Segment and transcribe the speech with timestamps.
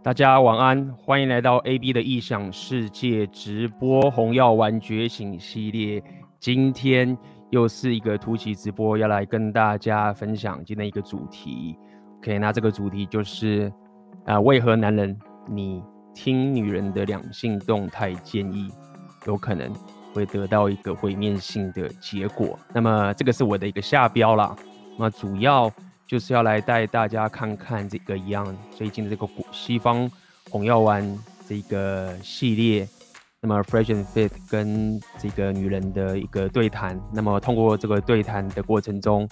[0.00, 6.02] 大家晚安，欢迎来到 AB 的异想世界直播红药丸觉醒系列。
[6.38, 7.18] 今天
[7.50, 11.76] 又是一个突袭直播，要来跟大家分享今天一个主题。
[12.18, 13.72] OK，那这个主题就是
[14.24, 15.82] 啊、为何男人你
[16.14, 18.70] 听女人的两性动态建议，
[19.26, 19.70] 有可能
[20.14, 22.56] 会得到一个毁灭性的结果？
[22.72, 24.54] 那么这个是我的一个下标啦。
[24.96, 25.68] 那主要。
[26.08, 30.10] 就是要来带大家看看这个一样最近的这个古西方
[30.48, 31.06] 红药丸
[31.46, 32.88] 这个系列，
[33.42, 39.28] 那么 Fresh and Fit 跟这个女人的一个对谈，那么通过这个对谈的过程中，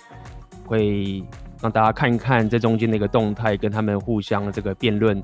[0.67, 1.25] 会
[1.63, 5.23] 让大家看一看这中间的一个动态跟他们互相这个辩论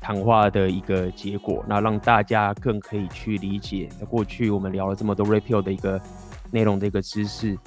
[0.00, 6.00] 谈话的一个结果，那让大家更可以去理解，在过去我们聊了这么多 Rapeal 的一个
[6.50, 7.58] 内容的一个知识，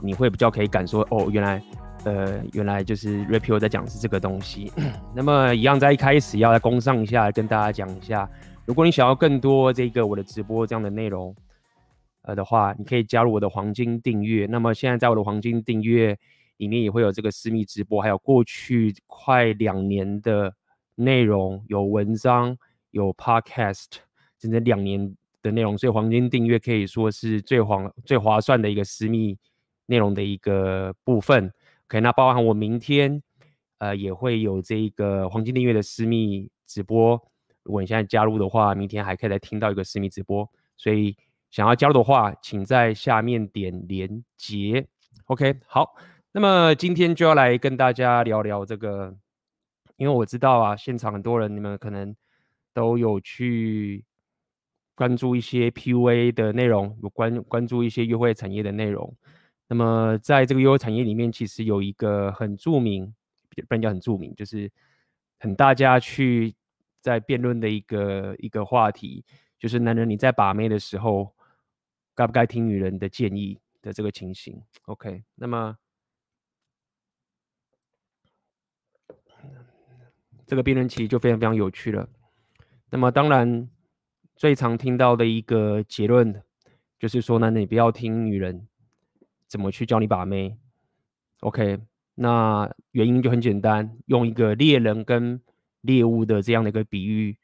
[0.00, 1.60] 你会比较可以感受哦，原来。
[2.04, 4.72] 呃，原来就是 Rapeal 在讲是这个东西。
[5.14, 8.28] 那么一样，在一开始要来攻上一下，跟大家讲一下，
[8.64, 11.34] 如果你想要更多这个我的直播这样的内容，
[12.22, 14.46] 呃的话，你可以加入我的黄金订阅。
[14.46, 16.16] 那么现在在我的黄金订阅
[16.56, 20.54] 里面也会有这个私密直播，还有过去快两年的
[20.94, 22.56] 内容，有文章，
[22.92, 23.86] 有 Podcast，
[24.38, 25.76] 整整两年的内容。
[25.76, 29.36] 所以黄金订阅可以说是最黄最划算的一个私密
[29.84, 31.52] 内容的一个部分。
[31.90, 33.20] OK，那包含我明天，
[33.78, 37.20] 呃，也会有这个黄金订阅的私密直播。
[37.64, 40.48] 如果你现在加入的话，明天还可以再听到一个私密直播。
[40.76, 41.16] 所以
[41.50, 44.86] 想要加入的话，请在下面点连接。
[45.24, 45.96] OK，好，
[46.30, 49.16] 那么今天就要来跟大家聊聊这个，
[49.96, 52.14] 因为我知道啊，现场很多人你们可能
[52.72, 54.04] 都有去
[54.94, 59.12] 关注一些 PUA 的内容，有关关注一些约会产业的内容。
[59.72, 63.14] 那么，在这个优产业里面，其实有一个很著名，
[63.68, 64.68] 不能叫很著名，就是
[65.38, 66.52] 很大家去
[67.00, 69.24] 在辩论的一个一个话题，
[69.60, 71.32] 就是男人你在把妹的时候，
[72.16, 74.60] 该不该听女人的建议的这个情形。
[74.86, 75.76] OK，那么
[80.48, 82.08] 这个辩论其实就非常非常有趣了。
[82.90, 83.70] 那么当然，
[84.34, 86.42] 最常听到的一个结论
[86.98, 88.66] 就是说，呢你不要听女人。
[89.50, 90.56] 怎么去教你把妹
[91.40, 91.80] ？OK，
[92.14, 95.40] 那原因就很简单，用一个猎人跟
[95.80, 97.36] 猎物的这样的一个比喻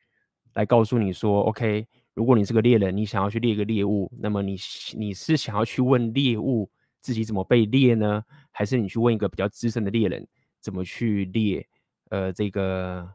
[0.55, 1.85] 来告诉你说，OK，
[2.15, 4.57] 如果你是个猎人，你想要去猎一个猎物，那么你
[4.97, 10.25] 你是想要去问猎物自己怎么被猎呢，还是你去问一个比较资深的猎人
[10.61, 11.67] 怎么去猎
[12.11, 13.13] 呃这个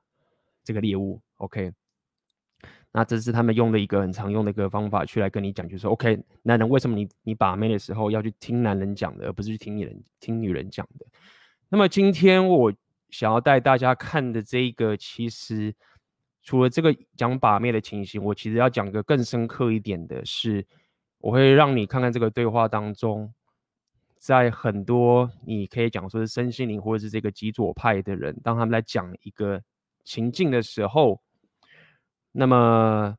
[0.66, 1.72] 这个猎物？OK。
[2.94, 11.06] 那这是他们用的一个很常用的一个方法，去来跟你讲，就是说，OK，男人为什么你你把妹的时候要去听男人讲的，而不是去听女人听女人讲的？
[11.70, 12.74] 那么今天我
[13.10, 15.74] 想要带大家看的这个，其实
[16.44, 20.68] 除了这个讲把妹的情形，我其实要讲个更深刻一点的是，
[21.20, 23.34] 我会让你看看这个对话当中，
[24.18, 29.62] 在很多你可以讲说是身心灵或者是这个极左派的人，当他们来讲一个
[30.04, 31.22] 情境的时候。
[32.32, 33.16] 那么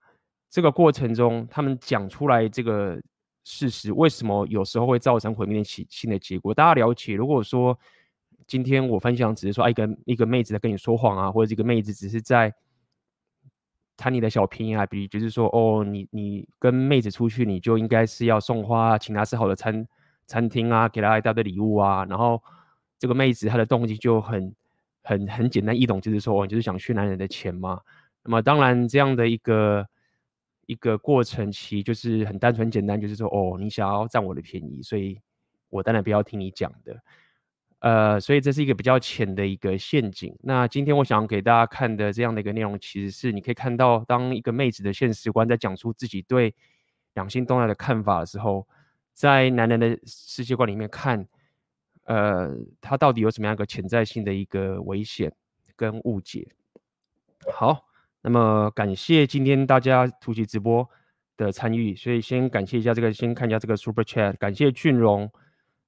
[0.50, 3.00] 这个过程中，他们讲出来这个
[3.45, 6.55] 事实，为什么有时候会造成毁灭性性的结果？
[6.55, 7.78] 大家了解，如果说
[8.47, 12.53] 今天我分享只是说一个一个妹子在跟你说谎啊，或者这个妹子只是在
[13.97, 19.87] 贪你的小便宜啊，比如就是说哦，你你跟妹子出去，你就应该是要送花，请她吃好的餐
[20.27, 22.43] 餐厅啊，给她一大堆礼物啊，然后
[22.99, 24.55] 这个妹子她的动机就很
[25.03, 27.81] 很很简单易懂，就是说，哦，就是想去男人的钱嘛。
[28.25, 29.87] 那么当然，这样的一个
[30.66, 35.21] 一个过程其实就是很单纯简单，就是说，哦，你想要占我的便宜，所以
[35.69, 37.03] 我当然不要听你讲的。
[37.81, 40.33] 呃，所以这是一个比较浅的一个陷阱。
[40.41, 46.54] 那今天我想给大家看的这样的一个内容，其实是你可以看到，当一个妹子的现实观在讲出自己对
[47.15, 48.69] 两性动态的看法的时候，
[49.12, 51.27] 在男人的世界观里面看，
[52.04, 55.33] 呃，他到底有什么样一个潜在性的一个危险
[55.75, 56.49] 跟误解？
[57.53, 57.89] 好。
[58.22, 60.89] 那么感谢今天大家突击直播
[61.36, 65.28] 的参与，所以先感谢一下这个，先看一下这个 Super Chat，感谢俊荣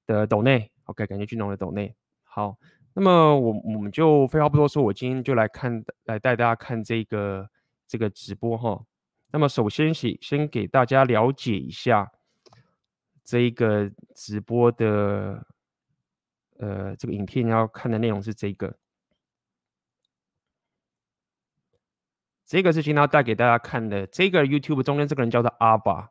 [0.05, 1.95] 的抖内，OK，感谢俊荣的抖内。
[2.25, 2.59] 好，
[2.93, 7.49] 那么我我们就废话不多说，我今天就来看，来带大家看这个
[7.87, 8.85] 这个直播哈。
[9.31, 12.11] 那么首先先先给大家了解一下
[13.23, 15.47] 这一个直播的，
[16.59, 18.77] 呃，这个影片要看的内容是这个。
[22.47, 24.07] 这个是今天要带给大家看的。
[24.07, 26.11] 这个 YouTube 中间这个人叫做阿爸，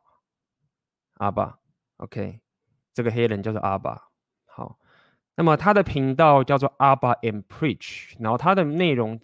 [1.14, 1.58] 阿爸
[1.98, 2.40] ，OK，
[2.92, 4.08] 这个黑人叫做阿爸。
[4.46, 4.78] 好，
[5.36, 9.20] 那么他的频道叫做阿爸 and Preach，然后他的内容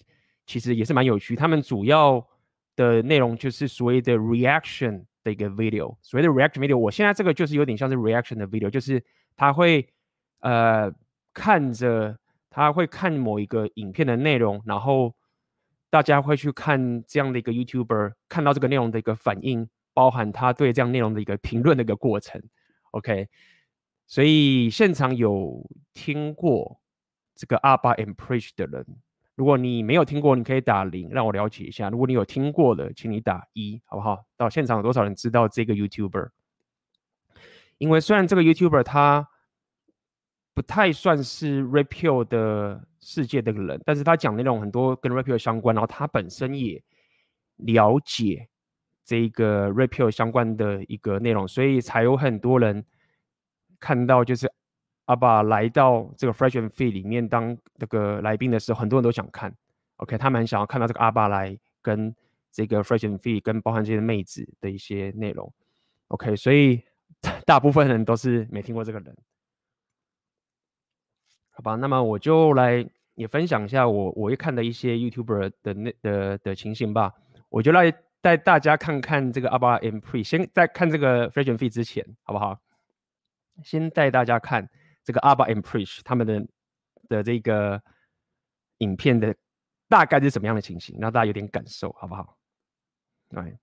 [0.47, 1.35] 其实也是蛮有趣。
[1.35, 2.25] 他们主要
[2.77, 5.97] 的内容就是所谓的 reaction 的一个 video。
[6.03, 9.05] 所谓的 reaction video，我现在这个就是有点像是 reaction 的 video，就是
[9.37, 9.89] 他会
[10.41, 10.93] 呃
[11.35, 12.17] 看着
[12.49, 15.15] 他会看某一个影片的内容，然后
[15.91, 22.41] 大家会去看这样的一个 YouTuber 看到这个内容的一个反应，包含他对这样内容的一个评论的一个过程。
[22.93, 23.29] OK，
[24.07, 26.81] 所以现场有听过
[27.35, 28.87] 这个 Abba and Preach 的人，
[29.35, 31.91] 如果你没有听过，你可以打零，让我了解一下。
[31.91, 34.25] 如果你有听过的，请你打一，好不好？
[34.37, 36.31] 到现场有多少人知道这个 YouTuber？
[37.79, 39.29] 因为虽然这个 YouTuber 他
[40.61, 46.83] 不太算是 Rapio 的世界的人，但是他讲的内容很多跟 Rapio 相关，然后他本身也
[47.57, 48.49] 了解。
[49.03, 52.85] 这一个 Rapio 相关的一个内容，所以才有很多人
[53.81, 54.49] 看到，就是
[55.07, 59.53] 阿爸来到这个 Fresh and f e e 里面当这个来宾的时候，很多人都想看。
[59.97, 62.15] OK，他们想要看到这个阿爸来跟
[62.53, 65.53] 这个 Fresh and f e e 跟包含这些妹子的一些内容。
[66.09, 66.81] OK，所以
[67.45, 69.17] 大部分人都是没听过这个人，
[71.61, 71.77] 好吧？
[71.77, 72.85] 那么我就来
[73.15, 77.15] 也分享一下我我会看的一些 YouTuber 的那的的情形吧，
[77.49, 77.93] 我就来。
[78.23, 82.61] 带大家看看这个 Abba and Preach，先在看这个 Fresh and Fit 之前，好不好？
[83.65, 84.69] 先带大家看
[85.03, 86.47] 这个 Abba and Preach 他们的
[87.09, 87.83] 的这个
[88.77, 89.35] 影片的
[89.89, 92.37] 大概是什么样的情形，让大家有点感受，好不好？
[93.31, 93.59] 来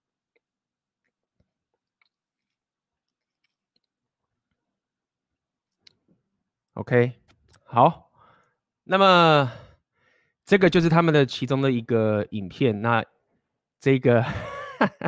[6.74, 7.14] ，OK，
[7.68, 8.12] 好，
[8.84, 9.52] 那么
[10.46, 13.06] 这个就是他们的其中的一个影片，那。
[13.80, 14.26] 这个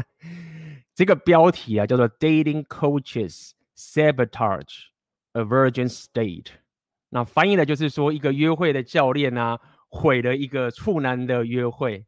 [0.94, 4.90] 这个标题啊，叫做 “Dating Coaches Sabotage
[5.34, 6.52] a Virgin State”。
[7.10, 9.60] 那翻译的就是说，一个约会的教练啊，
[9.90, 12.06] 毁了一个处男的约会。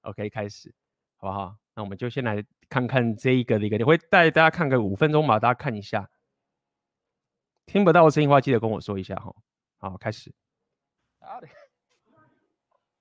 [0.00, 0.74] OK，开始，
[1.18, 1.54] 好不好？
[1.76, 6.10] 那我们就先来看看这一个的一个，你会带大家看个五分钟吧，大家看一下。
[7.64, 9.32] 听不到声音的话，记得跟我说一下哈。
[9.81, 10.31] 好，开始。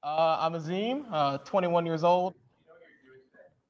[0.03, 2.35] Uh, I'm Azim, uh, 21 years old.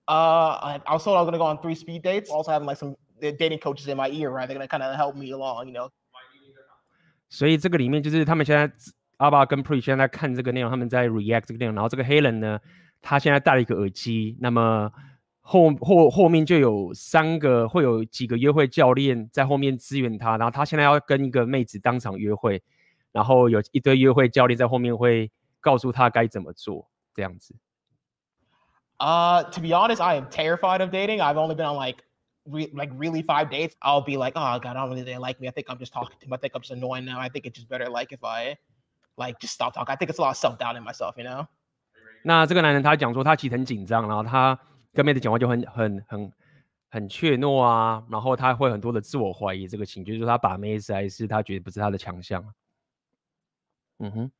[0.06, 2.30] Uh, I, I was told I was gonna go on three speed dates.
[2.30, 4.46] Also having like some dating coaches in my ear, right?
[4.46, 5.90] They're gonna kind of help me along, you know.
[7.28, 8.70] 所以这个里面就是他们现在
[9.18, 11.74] Abba 跟 Preach 现在在看这个内容，他们在 react 这个内容。
[11.74, 12.60] 然后这个黑人呢，
[13.00, 14.92] 他现在戴了一个耳机，那么
[15.40, 20.36] 后后后面就有三个，会有几个约会教练在后面支援他。
[20.36, 22.62] 然后他现在要跟一个妹子当场约会，
[23.11, 27.55] 然后有一堆约会教练在后面会告诉他该怎么做，这样子。
[28.97, 31.21] Uh, to be honest, I am terrified of dating.
[31.21, 32.03] I've only been on like,
[32.45, 33.73] re- like really five dates.
[33.81, 35.47] I'll be like, oh god, I don't really they like me.
[35.47, 36.33] I think I'm just talking to him.
[36.33, 37.19] I think I'm just annoying now.
[37.19, 38.57] I think it's just better like if I,
[39.17, 39.91] like just stop talking.
[39.91, 41.47] I think it's a lot of self doubt in myself, you know.
[42.23, 44.57] 那这个男人他讲说他其实很紧张，然后他
[44.93, 46.31] 跟妹子讲话就很很很
[46.89, 52.43] 很怯懦啊，然后他会很多的自我怀疑，这个情绪就是他把妹子还是他觉得不是他的强项。
[54.00, 54.30] 嗯哼。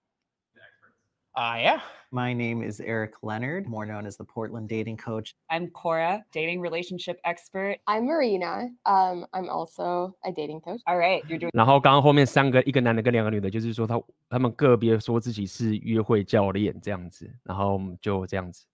[1.39, 1.81] Uh, yeah.
[2.11, 5.35] My name is Eric Leonard, more known as the Portland Dating Coach.
[5.51, 7.77] I'm Cora, dating relationship expert.
[7.87, 8.71] I'm Marina.
[8.87, 10.81] Um, I'm also a dating coach.
[10.87, 11.51] All right, you're doing.
[11.53, 14.01] 然后刚刚后面三个，一个男的跟两个女的，就是说他
[14.31, 18.65] 他们个别说自己是约会教练这样子，然后就这样子。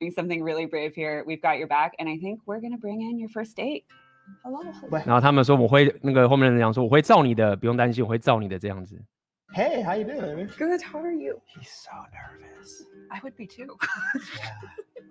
[0.00, 1.22] Doing something really brave here.
[1.24, 3.84] We've got your back, and I think we're gonna bring in your first date.
[4.42, 4.64] Hello.
[5.04, 9.00] 然后他们说我会那个后面的人讲说我会罩你的，不用担心，我会罩你的这样子。
[9.53, 10.49] Hey, how you doing?
[10.57, 10.81] Good.
[10.81, 11.41] How are you?
[11.45, 12.83] He's so nervous.
[13.11, 13.77] I would be too.
[14.37, 14.51] yeah.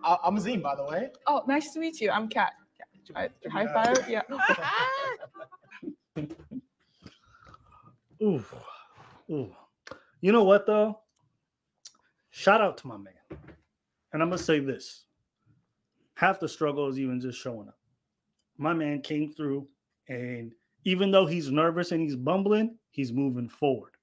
[0.04, 1.10] I- I'm Azim, by the way.
[1.26, 2.10] Oh, nice to meet you.
[2.10, 2.52] I'm Kat.
[3.14, 4.08] I, high uh, five.
[4.08, 4.22] Yeah.
[8.22, 8.42] Ooh,
[9.30, 9.50] ooh.
[10.20, 11.00] You know what though?
[12.30, 13.12] Shout out to my man.
[14.12, 15.04] And I'm gonna say this:
[16.14, 17.76] half the struggle is even just showing up.
[18.56, 19.68] My man came through,
[20.08, 23.93] and even though he's nervous and he's bumbling, he's moving forward.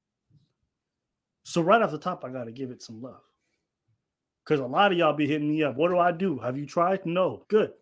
[1.44, 3.22] So right off the top, I gotta give it some love.
[4.44, 5.76] Because a lot of y'all be hitting me up.
[5.76, 6.40] What do I do?
[6.40, 7.06] Have you tried?
[7.06, 7.44] No.
[7.48, 7.74] Good.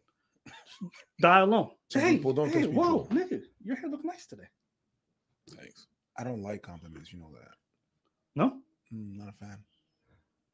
[1.22, 1.72] Die alone.
[1.92, 3.18] Some hey, people don't hey, touch whoa, people.
[3.18, 4.48] nigga, your hair look nice today.
[5.50, 5.88] Thanks.
[6.18, 7.14] I don't like compliments.
[7.14, 7.52] You know that.
[8.36, 8.58] No?
[8.94, 9.58] Mm, not a fan.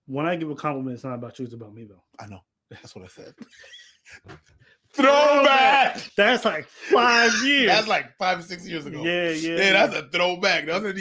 [0.08, 2.04] When I give a compliment, it's not about you, it's about me though.
[2.20, 2.42] I know.
[2.70, 3.34] That's what I said.
[4.96, 5.98] Throwback.
[6.16, 7.68] That's like five years.
[7.68, 9.04] That's like five, six years ago.
[9.04, 9.58] Yeah, yeah.
[9.58, 10.66] Yeah, that's a throwback.
[10.66, 10.94] That's a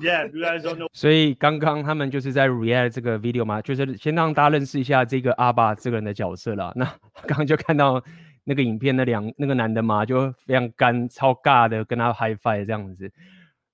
[0.00, 0.88] Yeah, you guys don't know.
[0.92, 6.72] 所以刚刚他们就是在 react 这个 video 嘛，就是先让大家认识一下这个 Abba 这个人的角色啦。
[6.74, 6.84] 那
[7.26, 8.02] 刚刚就看到
[8.42, 13.12] 那个影片，那两那个男的嘛，就非常干、超尬的跟他 high five 这样子。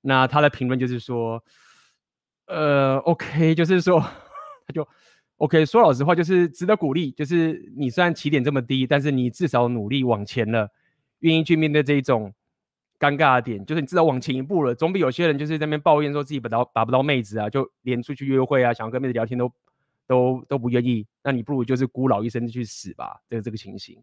[0.03, 1.43] 那他的评论就是说，
[2.47, 4.87] 呃，OK，就是说他就。
[5.43, 7.11] OK，说老实话，就是值得鼓励。
[7.11, 10.69] 就是你虽然起点这么低，但是你至少努力往前了，
[11.19, 12.33] 愿意去面对这一种
[12.97, 19.53] 尴尬的点，就是你至少往前一步了，总比有些人就是在那边抱怨说自己不到打不到妹子啊，就连出去约会啊，想要跟妹子聊天都
[20.07, 21.05] 都都不愿意。
[21.25, 23.21] 那你不如就是孤老一生去死吧。
[23.29, 24.01] 这个这个情形，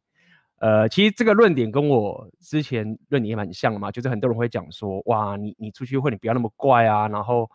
[0.58, 7.50] 呃，其实这个论点跟我之前论点也蛮像的嘛，就是很多人会讲说，哇，你你出去约会你不要那么怪啊，然后。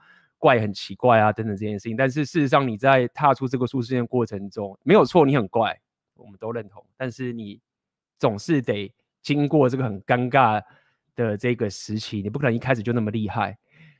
[0.44, 5.74] 怪很奇怪啊，等等这件事情，但是事实上你在踏出这个舒适圈过程中，没有错，你很怪，
[6.16, 6.84] 我们都认同。
[6.98, 7.58] 但是你
[8.18, 10.62] 总是得经过这个很尴尬
[11.16, 13.56] 的这个时期，你不可能一开始就那么厉害。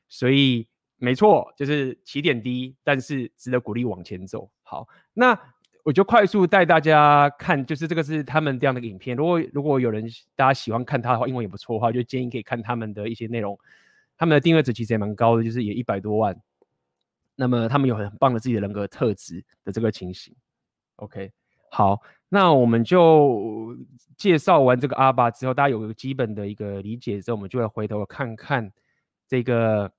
[0.07, 4.51] 所以没错，就是起点低，但是值得鼓励往前走。
[4.63, 5.35] 好，那
[5.83, 9.17] 我就快速带大家看，就是这个是他们这样的影片。
[9.17, 10.05] 如果如果有人
[10.37, 13.59] 大家喜欢看他的话，英文也不错的话，就建议可以看他们的一些内容。
[14.17, 16.37] 他们的订阅值其实也蛮高的，就是也一百多万。
[17.37, 20.33] 那么他们有很棒的自己的人格特质的这个情形。
[20.97, 21.33] OK，
[21.69, 23.77] 好，那我们就
[24.17, 28.71] 介绍完这个阿爸之后，大家有个基本的一个理解之后，我们就来回头看看
[29.27, 29.91] 这个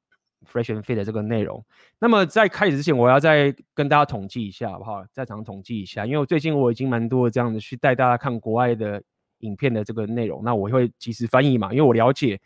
[0.50, 1.62] Fresh and Fit 的这个内容。
[2.00, 5.05] 那么在开始之前，我要再跟大家统计一下，好不好？
[5.12, 9.03] 在场统计一下，因为我最近我已经蛮多这样的去带大家看国外的
[9.39, 12.39] 影片的这个内容，那我会即时翻译嘛，因为我了解。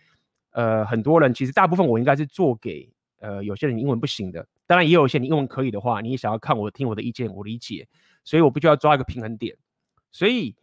[0.51, 7.88] 呃，很多人其实大部分我应该是做给呃有些人英文不行的，当然也有一些你英文可以的话，你也想要看我听我的意见，我理解，
[8.24, 9.56] 所以我必须要抓一个平衡点。
[10.12, 10.56] 所以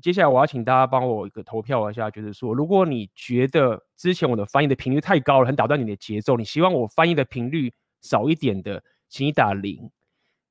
[0.00, 9.90] 接下来我要请大家帮我一个投票一下，就是说，如果你觉得之前我的翻译的频率太高了，很打断你的节奏，你希望我翻译的频率少一点的，请你打零。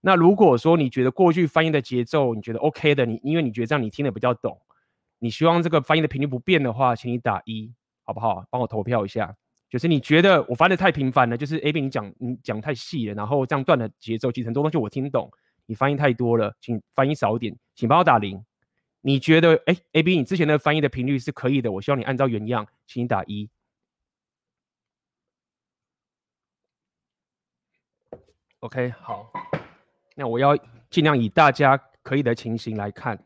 [0.02, 4.62] 那如果说你觉得过去翻译的节奏你觉得 OK 的，你因为你觉得这样你听得比较懂，
[5.20, 7.74] 你希望这个翻译的频率不变的话，请你打一。
[8.04, 8.46] 好不好？
[8.50, 9.36] 帮我投票一下。
[9.70, 15.32] 就是你觉得我翻的太频繁了，就是 AB 你讲你讲太细了，然后这样断了节奏，其实很多东西我听懂，
[15.66, 18.46] 你翻译太多了，请翻译少一点，请帮我打零。
[19.02, 23.50] 你觉得哎，AB 你之前的翻译的频率是可以的，我希望你按照原样，请你打一。
[28.60, 29.34] OK，好，
[30.16, 30.56] 那我要
[30.90, 33.18] 尽量以大家可以的情形来看。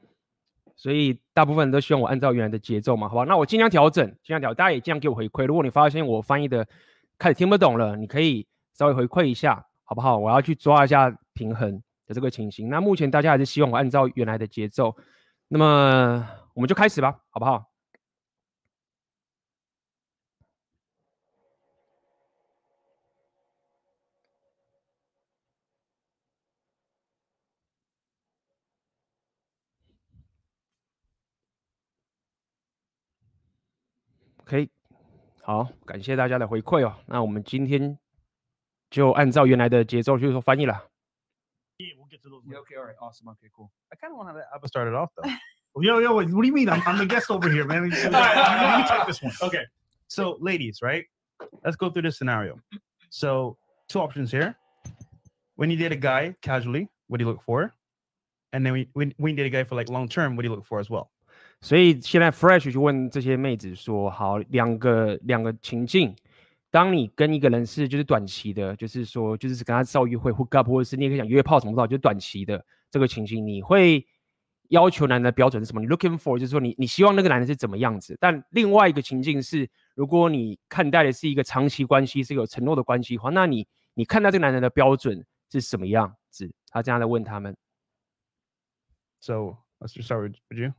[0.78, 3.24] 所以大部分人都希望我按照原来的节奏嘛，好吧？
[3.24, 5.46] 那我尽量调整，尽量调，大家也尽量给我回馈。
[5.46, 6.66] 如果你发现我翻译的
[7.18, 10.18] 开始听不懂了，你可以稍微回馈一下，好不好？
[10.18, 12.70] 我要去抓一下平衡的这个情形。
[12.70, 14.96] 那目前大家还是希望我按照原来的节奏，
[15.48, 17.66] 那么我们就开始吧，好不好
[34.47, 34.69] ？OK，
[35.43, 36.95] 好，感谢大家的回馈哦。
[37.07, 37.99] 那我们今天
[38.91, 40.89] 就按照原来的节奏去做翻译了。
[41.79, 42.43] Yeah, we'll get to those.
[42.47, 43.29] Yeah, okay, all right, awesome.
[43.31, 43.71] Okay, cool.
[43.91, 45.29] I kind of want to let Abba start it off though.
[45.83, 46.69] yo, yo, what do you mean?
[46.69, 47.85] I'm, I'm the guest over here, man.
[47.85, 49.33] all right, let me take this one.
[49.43, 49.65] Okay.
[50.09, 51.07] So, ladies, right?
[51.65, 52.61] Let's go through this scenario.
[53.09, 53.57] So,
[53.89, 54.55] two options here.
[55.57, 57.75] When you date a guy casually, what do you look for?
[58.53, 60.49] And then we, when, when you date a guy for like long term, what do
[60.49, 61.11] you look for as well?
[61.62, 66.16] 所以现在 Fresh 就问这些妹子说：“好，两个两个情境，
[66.70, 74.06] 当你跟一个人是就是短期的，就是说就是跟他稍约会 hook up，或者是你也可以讲约炮什么的，就是短期的这个情形，你会
[74.70, 75.82] 要求男人的标准是什么？
[75.82, 78.16] 你 looking for 就是说你你希望那个男人是怎么样子？
[78.20, 86.52] 但另外一个情境是，如果你看待的是一个长期关系，是有承诺的关系的话，那你你看待这个男人的标准是什么样子？
[86.70, 87.56] 他这样来问他们。
[89.20, 90.74] So let's just start with you.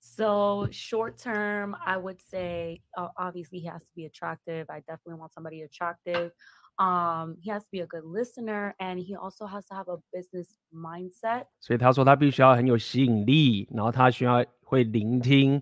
[0.00, 4.66] So short term, I would say uh, obviously he has to be attractive.
[4.68, 6.30] I definitely want somebody attractive.
[6.78, 9.96] Um, he has to be a good listener, and he also has to have a
[10.12, 11.46] business mindset.
[11.58, 15.60] 所以他说他必须要很有吸引力，然后他需要会聆听，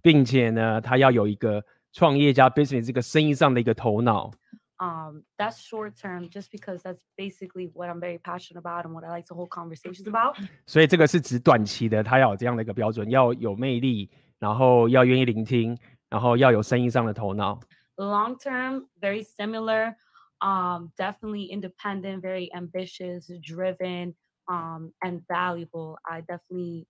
[0.00, 4.30] 并且呢，他要有一个创业家 business 这个生意上的一个头脑。
[4.78, 9.04] um, that's short term just because that's basically what I'm very passionate about and what
[9.04, 10.36] I like to hold conversations about.
[10.66, 15.78] 所以这个是指短期的，他要有这样的一个标准，要有魅力，然后要愿意聆听，
[16.08, 17.60] 然后要有生意上的头脑。
[17.96, 19.94] Long term, very similar,
[20.40, 24.14] um, definitely independent, very ambitious, driven,
[24.46, 25.98] um, and valuable.
[26.02, 26.86] I definitely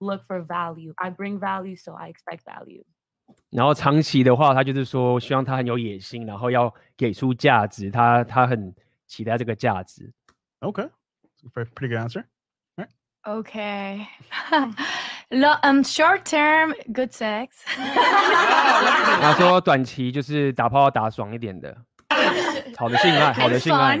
[0.00, 0.92] look for value.
[0.98, 2.84] I bring value, so I expect value.
[3.50, 8.74] 然后长期的话，他就是说，希望他很有野心，然后要给出价值，他他很
[9.06, 10.12] 期待这个价值。
[10.60, 10.88] Okay,
[11.54, 12.24] pretty good answer.
[12.76, 12.88] Right.
[13.24, 14.06] Okay.
[15.62, 17.48] um, short term, good sex.
[19.20, 21.76] 他说短期就是打炮打爽一点的，
[22.76, 23.98] 好的性爱，好的性爱。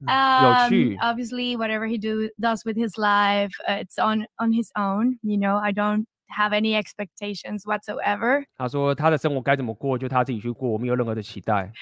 [0.00, 0.96] Um, 趣。
[1.00, 5.18] obviously, whatever he do does with his life, uh, it's on on his own.
[5.22, 8.44] You know, I don't have any expectations whatsoever.
[8.56, 11.72] 他说他的生活该怎么过就他自己去过，我没有任何的期待。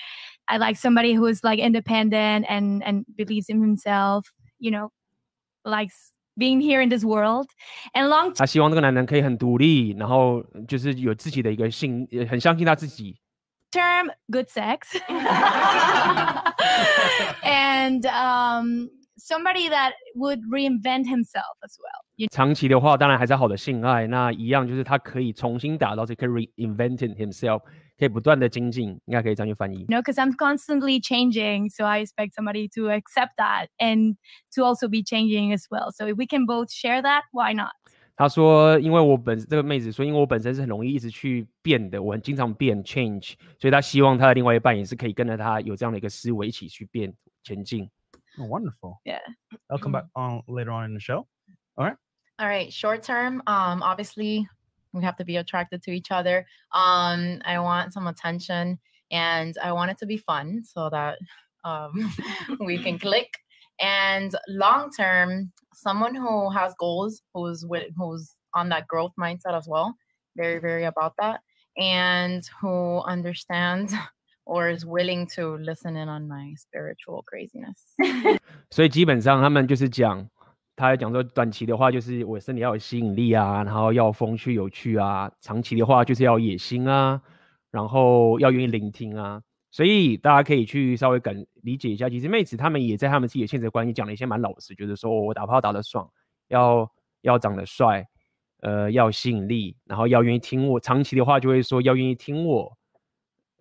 [0.47, 4.25] I like somebody who is like independent and and believes in himself.
[4.59, 4.90] You know,
[5.64, 7.49] likes being here in this world.
[7.92, 13.18] And long 他希望这个男人可以很独立，然后就是有自己的一个信，呃很相信他自己。
[13.73, 14.97] term, good sex,
[17.42, 18.88] and um,
[19.21, 22.04] somebody that would reinvent himself as well.
[22.16, 24.06] You 长期的话，当然还是好的性爱。
[24.06, 27.61] 那一样就是他可以重新打造，这可以 reinventing himself，
[27.99, 29.85] 可以不断的精进，应该可以这样去翻译。
[29.87, 34.16] know, because I'm constantly changing, so I expect somebody to accept that and
[34.54, 35.90] to also be changing as well.
[35.90, 37.73] So if we can both share that, why not?
[38.18, 47.87] 他说，因为我本这个妹子说，因为我本身是很容易一直去变的，我很经常变 change，所以他希望他的另外一半也是可以跟着他有这样的一个思维一起去变前进。
[48.39, 49.00] Oh, wonderful.
[49.05, 49.19] Yeah.
[49.69, 51.27] I'll come back on later on in the show.
[51.77, 51.95] All right.
[52.39, 54.47] All right, short term, um, obviously
[54.93, 56.45] we have to be attracted to each other.
[56.73, 58.79] Um, I want some attention
[59.11, 61.19] and I want it to be fun so that
[61.63, 62.13] um
[62.59, 63.29] we can click.
[63.79, 69.67] And long term, someone who has goals, who's with who's on that growth mindset as
[69.67, 69.95] well,
[70.35, 71.41] very, very about that,
[71.77, 73.93] and who understands
[74.45, 77.95] or is willing to listen in on my spiritual craziness.
[78.69, 80.27] 所以基本上他们就是讲，
[80.75, 87.21] 他讲说短期的话就是我身体要有吸引力啊，然后要风趣有趣啊；长期的话就是要野心啊，
[87.71, 89.41] 然后要愿意聆听啊。
[89.74, 96.10] 所以大家可以去稍微感理解一下，其实妹子他们也在他们自己的现实关系讲了一些蛮老实，就是说我打炮打得爽，
[96.50, 98.05] 要要长得帅，
[98.62, 100.77] 呃，要吸引力，然后要愿意听我。
[100.77, 102.77] 长期的话就会说要愿意听我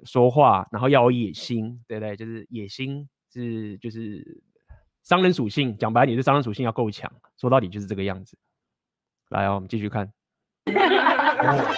[0.04, 2.16] 说话，然后要有野心，对不对？
[2.16, 4.42] 就是野心是就是
[5.02, 8.36] 商人属性，讲白点就是商人属性要够强，说到底就是这个样子。
[9.28, 10.12] 来哦，我们继续看。
[10.66, 11.76] uh-huh.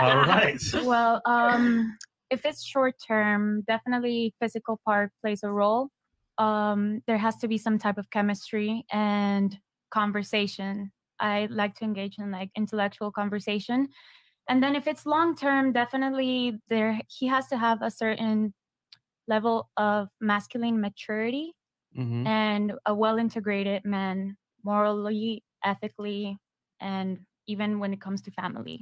[0.00, 0.60] All right.
[0.84, 1.96] Well, um,
[2.30, 5.90] if it's short term, definitely physical part plays a role.
[6.38, 9.58] Um, there has to be some type of chemistry and
[9.90, 10.92] conversation.
[11.18, 13.88] I like to engage in like intellectual conversation.
[14.47, 18.53] And then if it's long term, definitely there he has to have a certain
[19.27, 21.53] level of masculine maturity
[21.95, 22.25] Mhm.
[22.25, 26.37] and a well integrated man morally, ethically,
[26.79, 28.79] and even when it comes to family.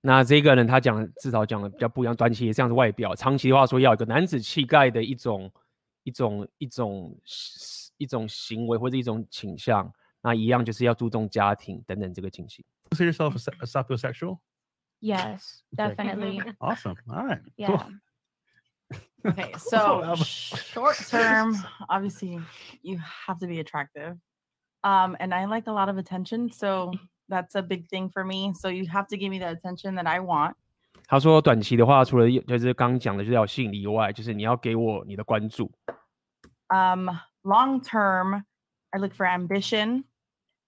[0.00, 5.50] 那这个人他讲的至少讲的比较不一样，短期也这样子外表，长期的话说要有一个男子气概的一种
[6.04, 7.18] 一种一种
[7.98, 12.64] 一种行为或者一种倾向，那一样就是要注重家庭等等这个情形。
[12.90, 14.38] Consider yourself a, sa- a sapiosexual?
[15.02, 15.94] Yes, Okay.
[15.94, 16.42] definitely.
[16.60, 16.96] Awesome.
[17.08, 17.40] All right.
[17.56, 17.68] Yeah.
[17.68, 17.82] Cool.
[19.26, 20.24] Okay, Cool, so Alba.
[20.24, 21.56] short term,
[21.88, 22.40] obviously,
[22.82, 24.16] you have to be attractive.
[24.84, 26.92] Um, and I like a lot of attention, so
[27.28, 28.52] that's a big thing for me.
[28.54, 30.56] So you have to give me the attention that I want.
[31.06, 35.70] 他说短期的话，除了就是刚刚讲的就是要有吸引力以外，就是你要给我你的关注。
[36.68, 37.08] Um,
[37.42, 38.44] long term,
[38.90, 40.04] I look for ambition.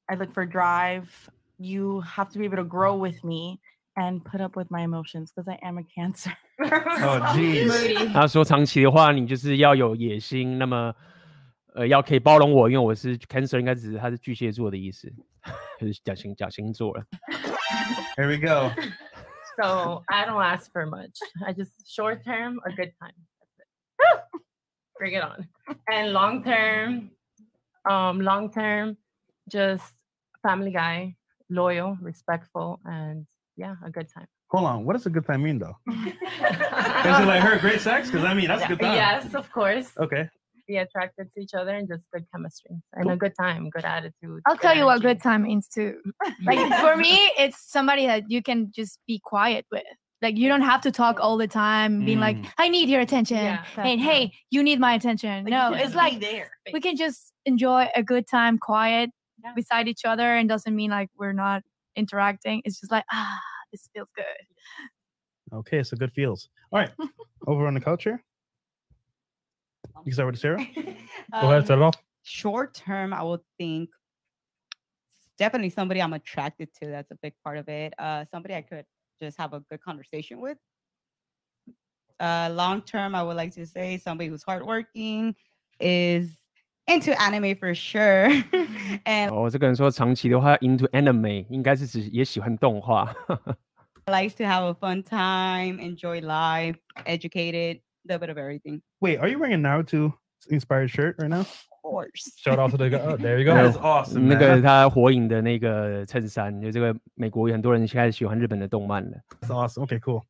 [0.07, 1.09] I look for drive.
[1.59, 3.61] You have to be able to grow with me
[3.97, 6.33] and put up with my emotions because I am a cancer.
[6.59, 7.69] Oh, geez.
[7.69, 8.12] Moody.
[8.12, 10.95] 他说长期的话，你就是要有野心，那么
[11.75, 15.12] 呃要可以包容我，因为我是 Cancer，应该只是他是巨蟹座的意思，
[15.79, 17.05] 就是讲星讲星座了。
[18.16, 18.71] Here we go.
[19.57, 21.19] So I don't ask for much.
[21.45, 23.14] I just short term or good time.
[23.38, 24.43] That's it.
[24.99, 25.49] Bring it on.
[25.87, 27.11] And long term,
[27.85, 28.97] um, long term,
[29.49, 29.93] just
[30.43, 31.16] family guy,
[31.49, 33.27] loyal, respectful, and
[33.58, 34.26] yeah, a good time.
[34.52, 34.86] Hold on.
[34.86, 35.76] What does a good time mean, though?
[35.89, 36.13] Is
[37.20, 38.10] it like her great sex?
[38.10, 38.96] Because I mean, that's a good time.
[38.96, 39.91] Yes, of course.
[40.00, 40.30] Okay.
[40.68, 44.41] Be attracted to each other and just good chemistry and a good time, good attitude.
[44.48, 45.08] I'll good tell you what energy.
[45.08, 46.00] good time means too.
[46.46, 49.84] Like for me, it's somebody that you can just be quiet with.
[50.24, 52.50] Like you don't have to talk all the time, being like, Mm.
[52.58, 56.20] "I need your attention," Yeah, and "Hey, you need my attention." Like, no, it's like
[56.20, 59.12] there, we can just enjoy a good time, quiet
[59.56, 61.62] beside each other, and doesn't mean like we're not
[61.96, 62.62] interacting.
[62.66, 63.40] It's just like ah,
[63.72, 65.56] this feels good.
[65.58, 65.84] Okay.
[65.84, 66.50] So good feels.
[66.72, 66.92] All right.
[67.48, 68.24] Over on the couch here.
[70.00, 70.58] You can start with Sarah.
[70.76, 70.92] Go
[71.32, 71.66] ahead.
[71.66, 71.96] Start it off.
[71.96, 73.92] Um, Short term, I would think
[75.38, 76.88] definitely somebody I'm attracted to.
[76.88, 77.94] That's a big part of it.
[78.00, 78.86] Uh, somebody I could
[79.22, 80.58] just have a good conversation with.
[82.20, 85.36] Uh, long term, I would like to say somebody who's hardworking,
[85.80, 86.32] is
[86.87, 88.29] into anime for sure,
[89.05, 93.14] and 哦，这个人说长期的话，into anime 应该是指也喜欢动画。
[94.07, 98.81] likes to have a fun time, enjoy life, educated, little bit of everything.
[99.01, 100.14] Wait, are you wearing a Naruto
[100.49, 101.40] inspired shirt right now?
[101.40, 102.33] Of course.
[102.37, 102.99] Shout out to the guy.
[102.99, 103.55] Oh, there you go.
[103.55, 104.27] 对 That's awesome.
[104.27, 104.38] 那 man.
[104.38, 109.19] 个他火影的那个衬衫，就这个美国有很多人现在喜欢日本的动漫了。
[109.40, 109.87] That's awesome.
[109.87, 110.23] Okay, cool.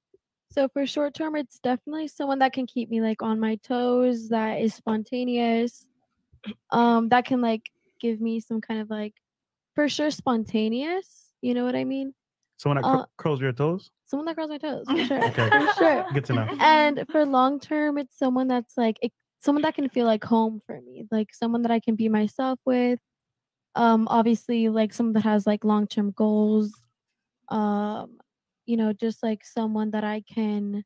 [0.51, 4.29] So for short term, it's definitely someone that can keep me like on my toes,
[4.31, 5.87] that is spontaneous,
[6.72, 9.14] um, that can like give me some kind of like,
[9.74, 11.32] for sure, spontaneous.
[11.42, 12.14] You know what I mean?
[12.58, 13.92] Someone that Uh, curls your toes.
[14.06, 15.50] Someone that curls my toes, for sure, Okay.
[15.50, 16.06] for sure.
[16.14, 16.48] Good to know.
[16.62, 20.60] And for long term, it's someone that's like it, someone that can feel like home
[20.66, 23.00] for me, like someone that I can be myself with.
[23.76, 26.72] Um, obviously, like someone that has like long term goals.
[27.50, 28.20] Um,
[28.66, 30.84] you know, just like someone that I can,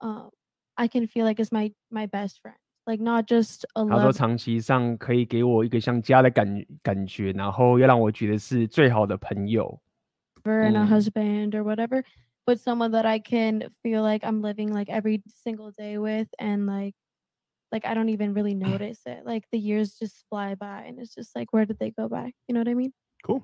[0.00, 0.30] um,
[0.76, 4.13] I can feel like is my my best friend, like not just a 他说 love
[4.13, 9.79] 长期上可以给我一个像家的感感觉，然后要让我觉得是最好的朋友。
[10.43, 10.89] lover and a Mm.
[10.89, 12.03] husband or whatever,
[12.45, 16.65] but someone that I can feel like I'm living like every single day with and
[16.65, 16.95] like
[17.71, 19.25] like I don't even really notice it.
[19.25, 22.33] Like the years just fly by and it's just like where did they go by?
[22.47, 22.93] You know what I mean?
[23.23, 23.43] Cool.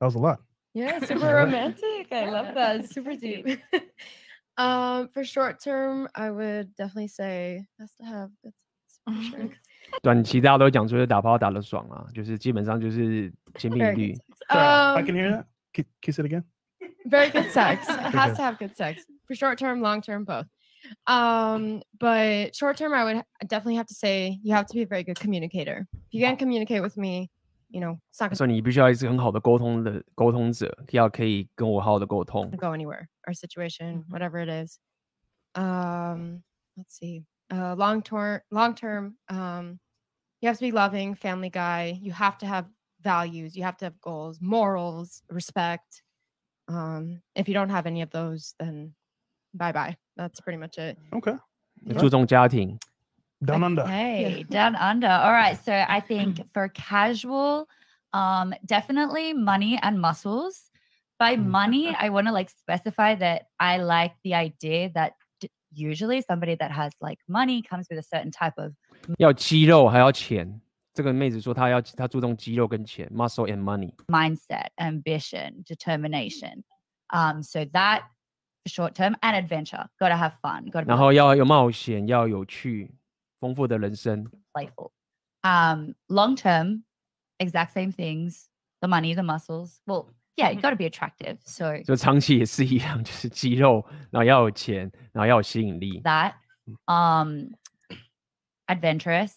[0.00, 0.40] That was a lot.
[0.74, 2.12] Yeah, super romantic.
[2.12, 2.88] I love that.
[2.90, 3.46] Super deep.
[4.60, 9.50] um, for short term, I would definitely say has to have good sex for sure.
[10.02, 14.52] 短期大家都讲说是打炮打得爽啊，就是基本上就是千篇一 Very 律 good。sex.
[14.52, 15.44] Sorry, I Um, can hear that.
[15.72, 16.42] K- Kiss it again.
[17.08, 17.86] very good sex.
[17.88, 18.36] It Very has good.
[18.36, 20.46] to have good sex for short term, long term, both.
[21.06, 24.82] Um, but short term, I would ha- definitely have to say you have to be
[24.82, 25.86] a very good communicator.
[25.92, 27.30] If you can't communicate with me,
[27.70, 33.08] you know, it's not 所以你必须要是很好的沟通的沟通者，要可以跟我好好的沟通 gonna。go anywhere.
[33.26, 34.78] Our situation, whatever it is.
[35.54, 36.42] Um,
[36.76, 37.24] let's see.
[37.48, 39.16] Uh, long term, long term.
[39.28, 39.78] Um,
[40.40, 41.98] you have to be loving, family guy.
[42.00, 42.66] You have to have
[43.02, 43.56] values.
[43.56, 46.02] You have to have goals, morals, respect.
[46.68, 48.94] Um, if you don't have any of those, then
[49.54, 49.96] bye bye.
[50.16, 50.98] That's pretty much it.
[51.12, 51.38] Okay.
[51.98, 52.78] 注重家庭。
[53.44, 53.86] Down under.
[53.86, 55.08] Hey, down under.
[55.08, 55.58] All right.
[55.62, 57.68] So I think for casual,
[58.12, 60.70] um, definitely money and muscles.
[61.18, 66.20] By money, I want to like specify that I like the idea that d- usually
[66.22, 68.72] somebody that has like money comes with a certain type of
[69.18, 70.60] 要肌肉还要钱。
[70.94, 73.92] 这个妹子说她要她注重肌肉跟钱，muscle and money。
[74.08, 76.64] mindset, ambition, determination.
[77.12, 78.04] Um, so that
[78.64, 79.86] for short term and adventure.
[80.00, 80.70] Got to have fun.
[80.70, 82.90] Got to be 然后要有冒险，要有趣，
[83.40, 84.26] 丰富的人生。
[84.52, 84.92] playful.
[85.42, 86.82] Um, long term,
[87.38, 88.48] exact same things.
[88.80, 89.80] The money, the muscles.
[89.86, 91.38] Well, yeah, you got to be attractive.
[91.44, 96.02] So 就长期也是一样，就是肌肉，然后要有钱，然后要有吸引力。
[96.02, 96.34] that,
[96.86, 97.54] um,
[98.66, 99.32] adventurous,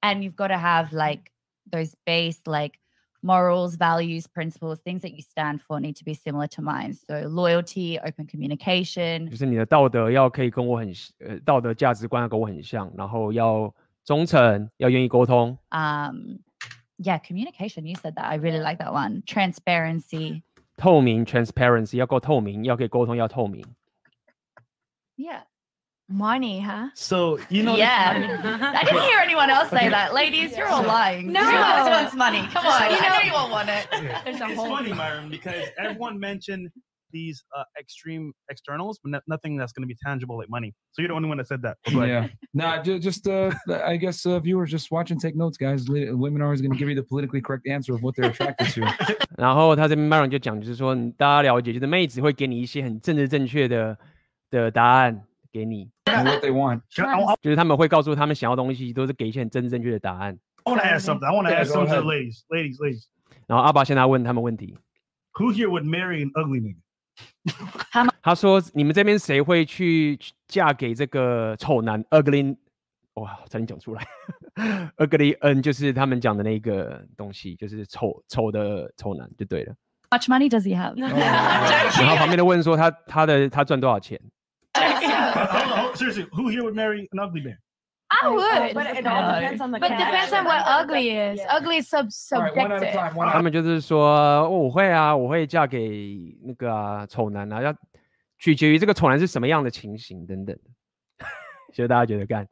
[0.00, 1.30] and you've got to have like
[1.70, 2.78] those base like
[3.24, 6.94] morals, values, principles, things that you stand for need to be similar to mine.
[6.94, 13.74] So loyalty, open communication, 就是你的道德要可以跟我很呃道德价值观要跟我很像，然后要
[14.04, 15.58] 忠诚，要愿意沟通。
[15.70, 16.38] um,
[16.98, 17.86] yeah, communication.
[17.86, 18.24] You said that.
[18.24, 19.22] I really like that one.
[19.26, 20.42] Transparency.
[20.76, 23.62] 透明 （transparency） 要够透明，要可以沟通，要透明。
[25.16, 25.42] Yeah.
[26.12, 26.88] Money, huh?
[26.94, 27.76] So you know.
[27.76, 28.72] Yeah.
[28.74, 30.12] I didn't hear anyone else say that.
[30.12, 31.30] Ladies, you're all lying.
[31.30, 31.40] No.
[31.40, 32.42] Everyone else wants money.
[32.52, 32.90] Come on.
[32.90, 33.86] You I know know- you all want it.
[34.24, 36.68] There's a it's whole- funny, Myron, because everyone mentioned
[37.12, 40.74] these uh, extreme externals, but no- nothing that's going to be tangible like money.
[40.90, 41.76] So you're the only one that said that.
[41.92, 42.08] Go ahead.
[42.08, 42.28] Yeah.
[42.54, 45.88] Nah, ju- just uh, I guess uh, viewers just watch and take notes, guys.
[45.88, 48.30] Li- Women are always going to give you the politically correct answer of what they're
[48.30, 48.80] attracted to.
[49.38, 53.96] 然后他这边 Myron 就讲，就是说你大家了解，就是妹子会给你一些很政治正确的
[54.50, 55.22] 的答案
[55.55, 56.81] 给你，what they want.
[57.41, 60.37] 就是他们会告诉他们想要东西，都是给一些很政治正确的答案。
[60.65, 61.25] I want to ask something.
[61.25, 62.41] I want to ask something to the ladies.
[62.49, 63.05] Ladies, ladies.
[63.47, 64.77] 然后阿爸现在问他们问题
[65.35, 68.09] ，Who here would marry an ugly nigga?
[68.21, 72.57] 他说你们这边谁会去嫁给这个丑男 ugly？
[73.13, 74.05] 哇，差点讲出来
[74.97, 79.73] ，ugly n 就是他们讲的那个东西，就是丑丑的丑男就对了。
[80.11, 80.99] much money does he have?
[80.99, 84.19] 然后旁边的问说他他的他赚多少钱？
[84.75, 87.57] Hold on, hold- seriously, who here would marry an ugly man?
[88.09, 88.73] I would.
[88.73, 91.39] but it all depends on the But depends on what ugly is.
[91.49, 92.93] Ugly is sub subjective.
[93.31, 97.73] 他们就是说，哦我会啊，我会嫁给那个啊丑男啊，要
[98.37, 101.25] 取决于这个丑男是什么样的情形等等的。
[101.73, 102.47] 所以大家觉得干，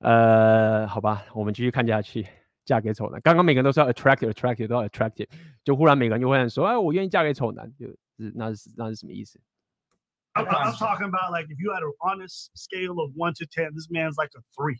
[0.00, 2.26] 呃，好吧，我们继续看下去。
[2.62, 5.26] 嫁给丑男，刚刚每个人都是要 attractive attractive 都要 attractive，
[5.64, 9.40] 就忽然每个人就会说，哎，我愿意嫁给丑男，就是那是那是什么意思？
[10.33, 13.89] I'm, I'm talking about like if you had an honest scale of one to ten, this
[13.89, 14.77] man's like a three.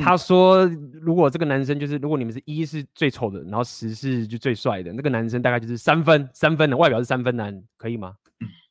[0.00, 0.64] 他说，
[1.02, 8.14] 如果这个男生就是，如果你们是一是最丑的，然后十是就最帅的，那个男生大概就是三分，三分的外表是三分男，可以吗？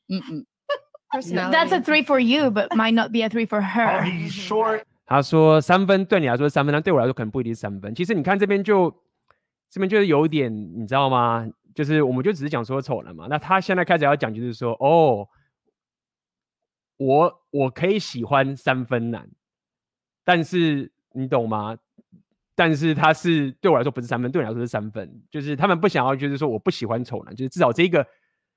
[0.07, 0.45] 嗯嗯。
[1.12, 4.01] That's a three for you, but might not be a three for her.
[4.01, 4.81] he's short.
[5.05, 7.93] 他说三分对你来说是三分，但对我来说可能不一定是三分。
[7.93, 8.89] 其实你看这边就
[9.69, 11.47] 这边就是有一点，你知道吗？
[11.75, 13.27] 就是我们就只是讲说丑男嘛。
[13.29, 15.27] 那他现在开始要讲，就是说哦，
[16.98, 19.26] 我我可以喜欢三分男，
[20.24, 21.78] 但是你懂吗？
[22.54, 25.22] 但是他是对我来说不是三分，对你来说是三分。
[25.30, 28.04] 就是他们不想要，就是说我不喜欢丑男，就是至少这个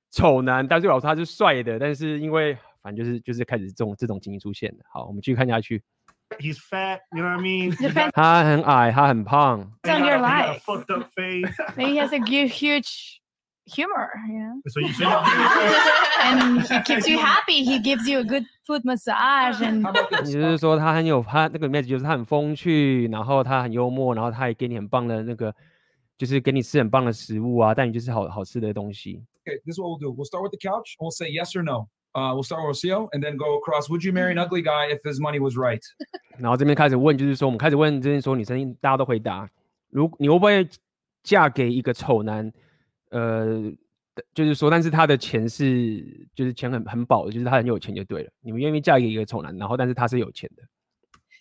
[0.10, 1.78] 丑男，但对我来说他是帅的。
[1.78, 4.84] 但是因为反正就是就是开始这种这种情形出现了。
[4.92, 5.84] 好，我们继续看下去。
[6.40, 8.12] He's fat, you know what I mean?
[8.12, 9.72] 他很矮，他很胖。
[9.84, 10.64] It's on your He got a life.
[10.64, 11.56] fucked up face.
[11.76, 13.21] Maybe he has a huge
[13.67, 14.63] humor, you know.
[14.69, 15.11] So you, so you
[16.23, 17.65] and he keeps you happy.
[17.65, 19.83] He gives you a good foot massage and
[20.25, 25.55] 也就是说，他很有他那个 image，就是他很风趣，然后他很幽默，然后他也给你很棒的那个，
[26.17, 29.23] 就是给你吃很棒的食物啊，带你就是好好吃的东西。
[29.45, 30.13] Okay, this is what we'll do.
[30.13, 30.97] We'll start with the couch.
[30.99, 31.89] And we'll say yes or no.
[32.15, 33.91] Uh, we'll start with Rocio and then go across.
[33.91, 35.83] Would you marry an ugly guy if his money was right?
[36.39, 39.49] 然后这边开始问，就是说我们开始问这边说女生，大家都回答，
[39.91, 40.67] 如你会不会
[41.23, 42.51] 嫁给一个丑男？
[43.12, 43.72] 呃，
[44.34, 48.32] 就是说，但是他的钱是就是钱很很饱的，就是他很有钱就对了。
[48.42, 50.64] 你们愿意嫁给一个丑男，然后但是他是有钱的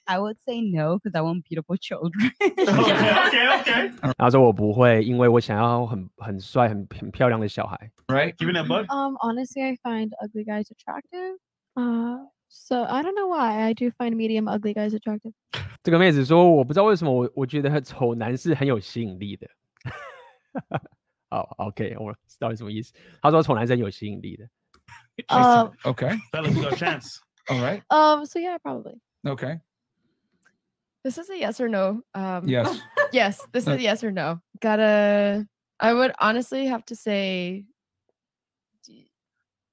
[0.04, 2.32] ？I would say no because I want beautiful children.
[2.56, 3.92] okay, okay.
[4.00, 7.90] 然后说我不会，因为我想要很很帅、很很漂亮的小孩。
[8.08, 8.34] Right?
[8.36, 8.86] Give me that book.
[8.88, 11.38] Um, honestly, I find ugly guys attractive.
[11.74, 15.32] Uh, so I don't know why I do find medium ugly guys attractive.
[15.84, 19.48] 这个妹子说，我不知道为什么我我觉得丑男是很有吸引力的。
[21.29, 22.93] 好，OK，我知道是什么意思。
[23.21, 24.47] 他说丑男是很有吸引力的。
[25.29, 26.17] Uh, Okay.
[26.31, 27.19] Fellas, we got a chance.
[27.49, 27.81] All right.
[27.89, 28.99] um, so yeah, probably.
[29.25, 29.59] Okay.
[31.03, 32.01] This is a yes or no.
[32.13, 32.79] Um, Yes.
[33.13, 34.41] yes, this Uh, is a yes or no.
[34.61, 35.47] Gotta.
[35.79, 37.65] I would honestly have to say
[38.83, 39.09] d-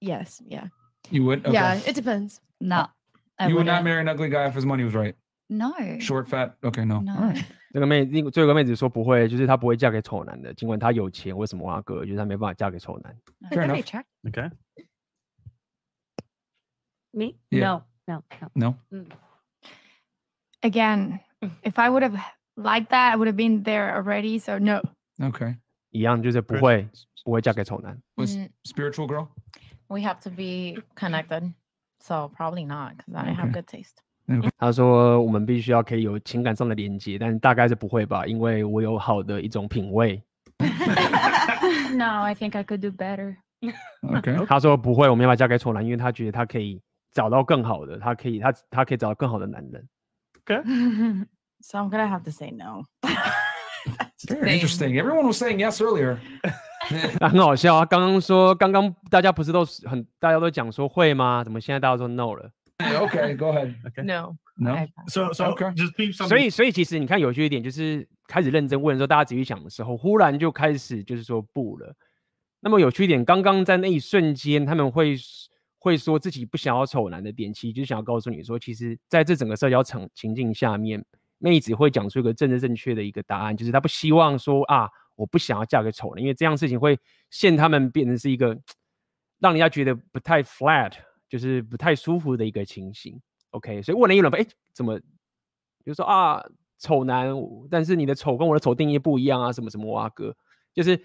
[0.01, 0.41] yes.
[0.47, 0.69] Yeah.
[1.11, 1.45] You would?
[1.47, 1.53] Okay.
[1.55, 1.75] Yeah.
[1.87, 2.41] It depends.
[2.61, 2.87] No.
[3.39, 3.85] I you would not wouldn't.
[3.85, 5.15] marry an ugly guy if his money was right.
[5.49, 5.73] No.
[6.01, 6.57] Short, fat.
[6.63, 7.01] Okay, no.
[7.01, 7.15] No.
[7.15, 7.45] All right.
[7.77, 12.05] 这个妹，另最后一个妹子说不会，就是她不会嫁给丑男的，尽管她有钱，为什么啊哥？
[12.05, 13.17] 就是她没办法嫁给丑男。
[13.51, 14.05] Fair enough.
[14.25, 14.51] Okay.
[17.13, 17.35] Me?
[17.51, 17.61] Yeah.
[17.61, 18.23] No, no,
[18.55, 18.77] no.
[18.93, 19.05] No.
[20.63, 21.21] again,
[21.63, 22.19] if I would have
[22.57, 24.39] liked that, I would have been there already.
[24.39, 24.81] So no.
[25.21, 25.57] Okay.
[25.91, 26.89] 一样就是不会
[27.25, 28.01] 不会嫁给丑男。
[28.17, 28.49] Was Mm.
[28.65, 29.29] spiritual girl?
[29.89, 31.53] We have to be connected.
[32.01, 33.53] So probably not because I have Okay.
[33.53, 34.03] good taste.
[34.58, 40.22] 他说我们必须要可以有情感上的连接，但大概是不会吧，因为我有好的一种品味。
[41.96, 43.38] No, I think I could do better.
[44.04, 44.46] Okay.
[44.46, 49.88] 他说不会，我没办法嫁给丑男，因为他觉得他可以找到更好的，他可以他他可以找到更好的男人。
[50.46, 50.62] OK
[51.62, 52.84] So I'm gonna have to say no.
[54.28, 55.00] Very interesting.
[55.00, 56.18] Everyone was saying yes earlier.
[57.20, 57.86] 那很好笑啊！
[57.86, 61.44] 刚刚说，刚刚大家不是都是很大家都讲说会吗？
[61.44, 62.50] 怎么现在大家说 no 了？
[62.84, 63.76] okay, go ahead.
[64.04, 64.38] No.
[64.56, 64.88] No.
[65.08, 65.72] So, so Okay.
[65.76, 66.30] just peep something.
[66.30, 71.94] 所以，所以其实你看有趣一点，就是开始认真问的时候，大家仔细想的时候，忽然就开始就是说不了。
[72.60, 75.16] 那么有趣一点，刚刚在那一瞬间，他们会
[75.80, 81.04] 会说自己不想要丑男的点，其实就是想要告诉你说，其实在这整个社交场情境下面，
[81.38, 86.98] 妹子会讲出一个政治正确的一个答案，就是她不希望说啊，我不想要嫁给丑男，因为这样事情会
[87.30, 88.58] 陷他们变成是一个
[89.40, 90.94] 让人家觉得不太 flat，
[91.28, 93.22] 就是不太舒服的一个情形。
[93.52, 95.00] OK，所以问了一轮，哎，怎么
[95.86, 96.44] 就说啊，
[96.78, 97.34] 丑男，
[97.72, 100.36] 但是你的丑跟我的丑定义不一样啊，什么什么啊哥，
[100.74, 101.02] 就是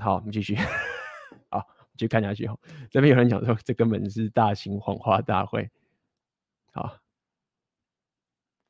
[0.00, 0.56] 好，我们继续，
[1.48, 1.60] 好，
[1.94, 2.58] 继续看下去哈。
[2.90, 5.70] 这边有人讲说，这根本是大型谎话大会。
[6.72, 6.98] 好，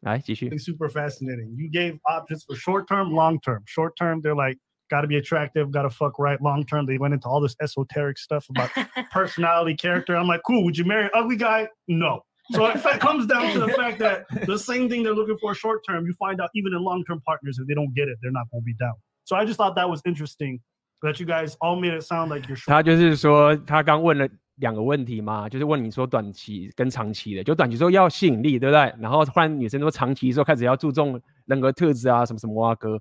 [0.00, 0.56] 来继续。
[0.58, 1.56] super fascinating.
[1.56, 3.64] You gave options for short term, long term.
[3.66, 6.41] Short term, they're like, got to be attractive, got to fuck right.
[6.41, 8.69] Long term, they went into all this esoteric stuff about
[9.11, 10.15] personality, character.
[10.15, 10.63] I'm like, cool.
[10.65, 11.67] Would you marry an ugly guy?
[11.87, 12.21] No.
[12.51, 15.55] So it fa- comes down to the fact that the same thing they're looking for
[15.55, 18.17] short term, you find out even in long term partners, if they don't get it,
[18.21, 18.93] they're not going to be down.
[19.23, 20.59] So I just thought that was interesting
[21.01, 22.75] that you guys all made it sound like you're short.
[22.75, 28.93] 他就是说，他刚问了两个问题嘛，就是问你说短期跟长期的，就短期说要吸引力，对不对？
[28.99, 32.99] 然后忽然女生说长期说开始要注重人格特质啊，什么什么啊哥，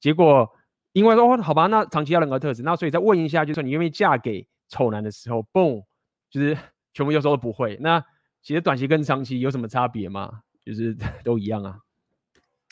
[0.00, 0.50] 结果
[0.92, 5.84] 因为说哦好吧，那长期要人格特质，那所以再问一下，就是说你愿意嫁给丑男的时候，boom，
[6.30, 6.56] 就是
[6.94, 7.76] 全部又说不会。
[7.80, 8.02] 那
[8.42, 10.40] 其实短期跟长期有什么差别吗？
[10.64, 11.76] 就是都一样啊。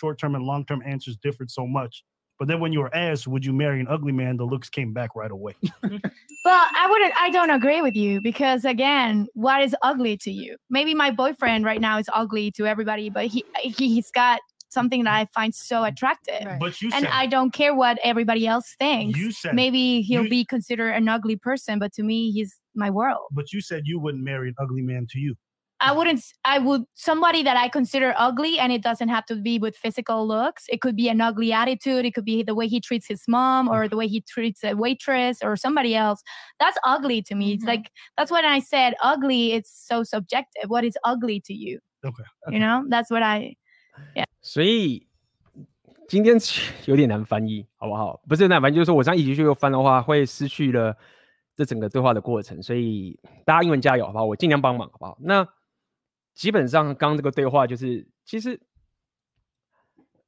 [0.01, 2.03] Short term and long term answers differed so much.
[2.37, 4.37] But then when you were asked, would you marry an ugly man?
[4.37, 5.55] The looks came back right away.
[5.83, 7.13] Well, I wouldn't.
[7.17, 10.57] I don't agree with you because again, what is ugly to you?
[10.69, 15.04] Maybe my boyfriend right now is ugly to everybody, but he, he he's got something
[15.04, 16.48] that I find so attractive.
[16.60, 19.18] But you and I don't care what everybody else thinks.
[19.18, 22.90] You said- maybe he'll you- be considered an ugly person, but to me, he's my
[22.90, 23.28] world.
[23.32, 25.36] But you said you wouldn't marry an ugly man to you.
[25.82, 26.22] I wouldn't.
[26.44, 30.28] I would somebody that I consider ugly, and it doesn't have to be with physical
[30.28, 30.66] looks.
[30.68, 32.06] It could be an ugly attitude.
[32.06, 34.74] It could be the way he treats his mom, or the way he treats a
[34.74, 36.22] waitress, or somebody else.
[36.60, 37.54] That's ugly to me.
[37.54, 37.70] It's mm-hmm.
[37.70, 39.54] like that's when I said ugly.
[39.54, 40.70] It's so subjective.
[40.70, 41.80] What is ugly to you?
[42.06, 42.24] Okay.
[42.50, 43.56] You know, that's what I.
[44.16, 44.26] Yeah.
[44.42, 45.08] 所以
[46.08, 46.38] 今天
[46.86, 48.22] 有点难翻译，好不好？
[48.28, 50.98] 不是难翻译，就是说我这样一起去又翻的话，会失去了
[51.56, 52.62] 这整个对话的过程。
[52.64, 54.26] 所以大家英文加油，好不好？
[54.26, 55.18] 我尽量帮忙，好不好？
[55.22, 55.48] 那
[56.34, 58.60] 基本上刚这个对话就是，其实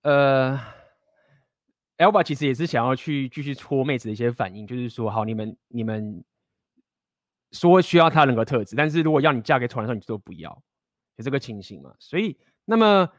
[0.02, 0.60] 呃
[1.98, 6.24] ，Elba 其实也是想要去继续戳妹子的一些反应，就是说，好，你们你们
[7.52, 10.52] 说需要他人格特质，但是如果要你嫁给丑男的时候，你就说不要，
[11.16, 11.94] 有这个情形嘛。
[11.98, 13.10] 所以，那么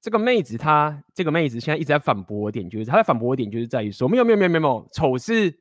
[0.00, 5.58] 这个妹子她这个妹子现在一直在反驳我点，就是她在反驳我点就是在于说，没有没有没有没有，丑是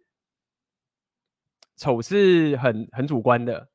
[1.75, 3.69] 丑是很很主观的，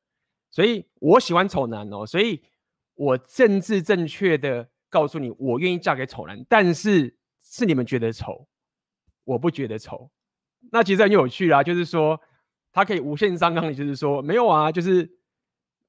[0.51, 2.41] 所以我喜欢丑男哦，所以
[2.95, 8.47] 我政治正确的告诉你，我愿意嫁给丑男，但是是你们觉得丑，
[9.23, 10.11] 我不觉得丑。
[10.71, 12.19] 那其实很有趣啦，就是说
[12.71, 15.09] 他可以无限上纲，就是说没有啊，就是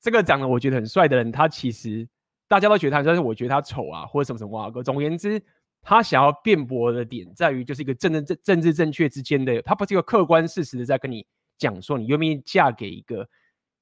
[0.01, 2.09] 这个长得我觉得很帅的人，他其实
[2.49, 4.71] 大家都觉得他，但是我觉得他丑啊，或者什么什么啊。
[4.83, 5.43] 总而言之，
[5.83, 11.27] 他想要辩驳的点在于，就是一个政治政政治正确之间的，他不是一个客观事实的在跟你
[11.59, 13.29] 讲说，你愿不愿意嫁给一个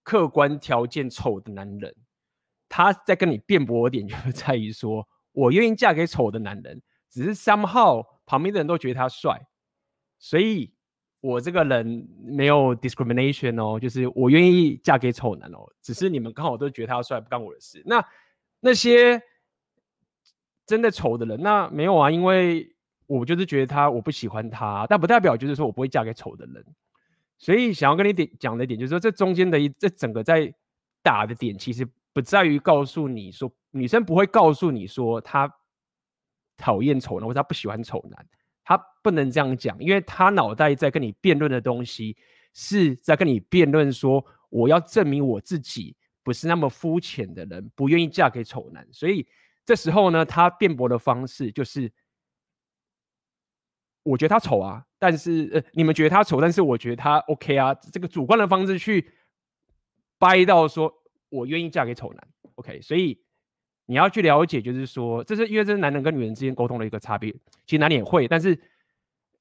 [0.03, 1.95] 客观条件丑的男人。
[2.69, 9.39] 他在跟你辩驳的点就 在于说，我愿意嫁给丑的男人，只是 somehow 旁边的人都觉得他帅，
[10.19, 10.73] 所以
[11.21, 17.83] 我这个人没有 discrimination 哦，就是我愿意嫁给丑男哦，只是你们刚好都觉得他帅，不干我的事。
[17.85, 18.03] 那
[18.65, 19.21] 那些
[20.65, 22.75] 真的丑的人，那没有啊，因为
[23.07, 26.65] 我就是觉得他我不喜欢他，但不代表就是说我不会嫁给丑的人。
[27.39, 30.55] 所以想要跟你点讲的点，就是说这中间的一这整个在
[31.03, 35.53] 打的点，其实不在于告诉你说女生不会告诉你说她
[36.57, 38.27] 讨厌丑男或者她不喜欢丑男，
[38.63, 42.17] 她不能这样讲，因为她脑袋在跟你辩论的东西
[42.55, 48.87] 是在跟你辩论说我要证明我自己不是那么肤浅的人，不愿意嫁给丑男。
[48.93, 49.27] 所以
[49.65, 51.93] 这时候呢，他辩驳的方式就是。
[54.05, 59.13] 我觉得他丑啊，但是呃，你们觉得他丑，但是我觉得他 OK 啊，这个主观的方式去
[60.19, 60.93] 掰到说
[61.29, 63.23] 我愿意嫁给丑男，OK，所以
[63.87, 67.31] 你要去了解，就是说，这是因为这是男人跟女人之间沟通的一个差别，
[67.65, 68.61] 其实男人也会，但是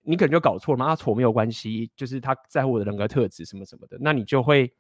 [0.04, 4.72] 你可能就搞错了嘛，他丑没有关系，就是他在乎我的人格特质什么什么的，那你就会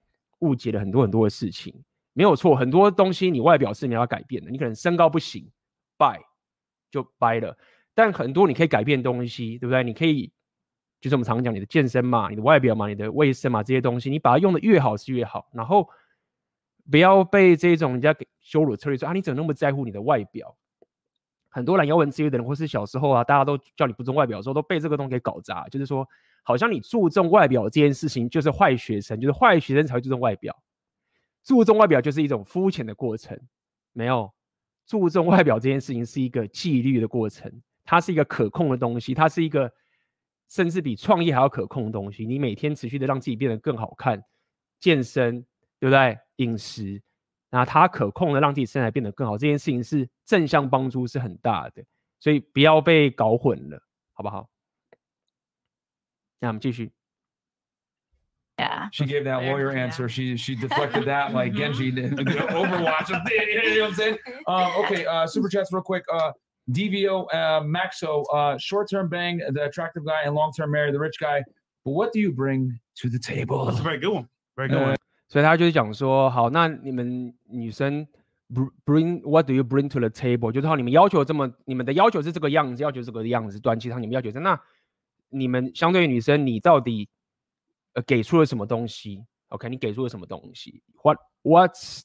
[0.42, 1.74] 误解了很多很多的事情，
[2.14, 5.50] 没有错，很多东西你外表是你要改变的，你可能身高不行，
[5.98, 6.20] 掰
[6.90, 7.58] 就掰了。
[7.94, 9.84] 但很多你可以改变东西，对不对？
[9.84, 10.32] 你可以，
[11.00, 15.50] 就是我们常讲你的健身嘛，你的外表嘛，你的卫生嘛，这些东西，你把它用的越好是越好。
[15.54, 15.88] 然后
[16.90, 20.56] 不要被这种人家给羞辱策略，说啊，你怎么那么在乎你的外表？
[21.50, 25.68] 很多懒腰纹之类的人，或是小时候啊，大家都叫你不重外表的时候，都被这个东西给搞砸。
[25.68, 26.08] 就是说，
[26.44, 30.56] 好像你注重外表这件事情就是坏学生，就是坏学生才会注重外表。
[31.44, 33.40] 注重外表就是一种肤浅的过程，
[33.94, 34.32] 没有
[34.86, 37.62] 注重外表这件事情是一个纪律的过程。
[37.84, 39.70] 它是一个可控的东西，它是一个
[40.48, 42.26] 甚至比创业还要可控的东西。
[42.26, 44.24] 你每天持续的让自己变得更好看，
[44.80, 45.42] 健身，
[45.80, 46.18] 对不对？
[46.38, 47.02] 饮食，
[47.50, 51.84] 那它可控的让自己身材变得更好，这件事情是正向帮助是很大的，
[52.20, 53.82] 所以不要被搞混了，
[54.14, 54.48] 好不好？
[56.40, 56.92] 那我们继续。
[58.61, 58.89] Yeah.
[58.91, 60.09] She gave that lawyer answer.
[60.09, 62.17] She she deflected that like Genji did.
[62.17, 63.11] Overwatch.
[63.11, 64.19] you know what I'm saying?
[64.47, 66.05] Um, okay, uh, super chats real quick.
[66.11, 66.33] Uh,
[66.73, 71.45] DVO, uh, Maxo, uh, short-term bang the attractive guy and long-term marry the rich guy.
[71.85, 73.67] But what do you bring to the table?
[73.67, 74.29] That's a very good one.
[74.57, 74.97] Very good one.
[75.29, 78.07] 所以他就是讲说，好，那你们女生
[78.87, 80.51] bring what do you bring to the table？
[80.51, 84.59] 就是好，你们要求这么，你们的要求是这个样子，要求这个样子，短期上你们要求是那
[85.29, 87.09] 你们相对于女生，你到底
[87.95, 89.25] 呃给出了什么东西？
[89.49, 90.83] OK，你给出了什么东西？
[91.03, 92.03] What what's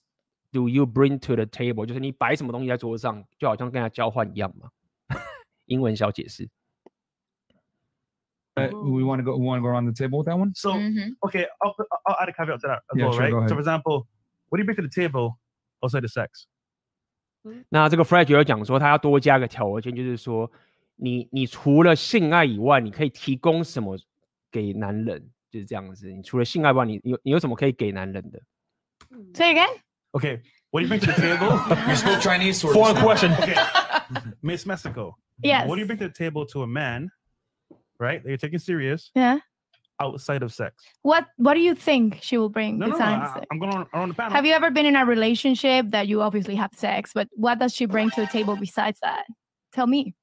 [0.52, 1.86] Do you bring to the table？
[1.86, 4.69] 就是你摆什么东西在桌上，就好像跟他交换一样嘛。
[5.65, 6.50] 英文小解释。
[8.56, 9.38] Uh, we want to go.
[9.38, 10.52] We want to go around the table with that one.
[10.54, 10.71] So
[11.21, 11.73] okay, I'll,
[12.06, 13.32] I'll add a caveat to that as Yeah, well, sure, right?
[13.32, 13.50] go ahead.
[13.50, 14.08] So for example,
[14.50, 15.40] what do you bring to the table
[15.82, 16.48] outside the sex?
[17.69, 20.52] 那这个 Fred 有讲说，他要多加个条件，就是说，
[20.98, 23.98] 你你除了性爱以外，你可以提供什么
[24.52, 25.32] 给男人？
[25.50, 26.12] 就是这样子。
[26.12, 28.42] 你除了性爱以外，你你有你有什么可以给男人的？
[29.34, 29.69] Say again.
[30.13, 31.58] Okay, what do you bring to the table?
[31.88, 32.82] You spoke Chinese, sort of.
[32.82, 33.32] Foreign question.
[33.34, 33.56] Okay.
[34.42, 35.67] Miss Mexico, Yes.
[35.67, 37.12] What do you bring to the table to a man,
[38.00, 38.21] right?
[38.21, 39.40] That you're taking serious Yeah.
[40.00, 40.84] outside of sex.
[41.02, 42.98] What What do you think she will bring No, no, no.
[42.98, 43.46] besides I, sex?
[43.52, 44.34] I'm going on, on the panel.
[44.34, 47.73] Have you ever been in a relationship that you obviously have sex, but what does
[47.73, 49.25] she bring to the table besides that?
[49.71, 50.13] Tell me.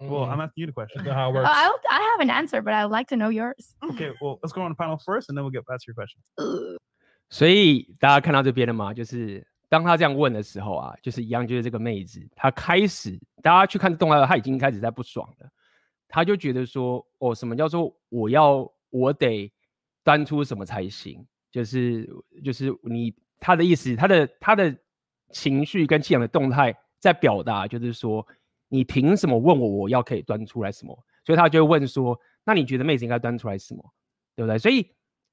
[0.00, 1.04] Well, I'm asking you the question.
[1.04, 3.76] How it Oh, I, I have an answer, but I would like to know yours.
[3.82, 5.94] Okay, well, let's go on the panel first, and then we'll get back to your
[5.94, 6.20] question.
[7.28, 8.94] 所以大家看到这边了吗？
[8.94, 15.48] 就是当他这样问的时候啊，就是一样，就是这个妹子，她开始大家去看动画，她已经开始在不爽了，
[16.08, 19.52] 她就觉得说，哦，什么叫做我要我得
[20.02, 21.24] 端出什么才行？
[21.52, 22.08] 就是
[22.42, 24.74] 就是你她的意思，她的她的
[25.30, 28.26] 情绪跟气场的动态在表达，就是说
[28.70, 30.98] 你凭什么问我我要可以端出来什么？
[31.24, 33.92] 所以他就会问说，那你觉得妹子应该端出来什么？
[34.34, 34.56] 对不对？
[34.56, 34.90] 所以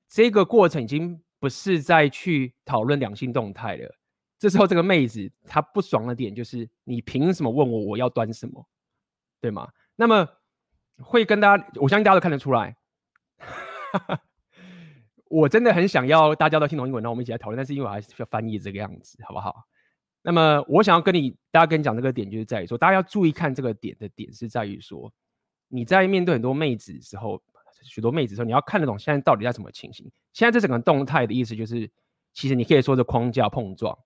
[0.10, 3.96] 这个过程已经不是在去讨论两性动态了。
[4.38, 8.68] 这时候这个妹子她不爽的点就是，你凭什么问我我要端什么，
[9.40, 9.70] 对吗？
[9.96, 10.28] 那么
[11.00, 12.76] 会跟大家，我相信大家都看得出来，
[15.30, 17.58] 我真的很想要大家都听懂英文，那我们一起来讨论。
[17.58, 19.64] 但是因为我还是要翻译这个样子，好不好？
[20.28, 25.10] 那么我想要跟你大家跟你讲这个点，就是在于说，大家要注意看这个点的点是在于说，
[25.70, 27.42] 你在面对很多妹子的时候，
[27.82, 30.12] 许多妹子的时候，你要看得懂现在到底在什么情形。
[30.34, 31.90] 现在这整个动态的意思就是，
[32.34, 33.98] 其实你可以说是框架碰撞。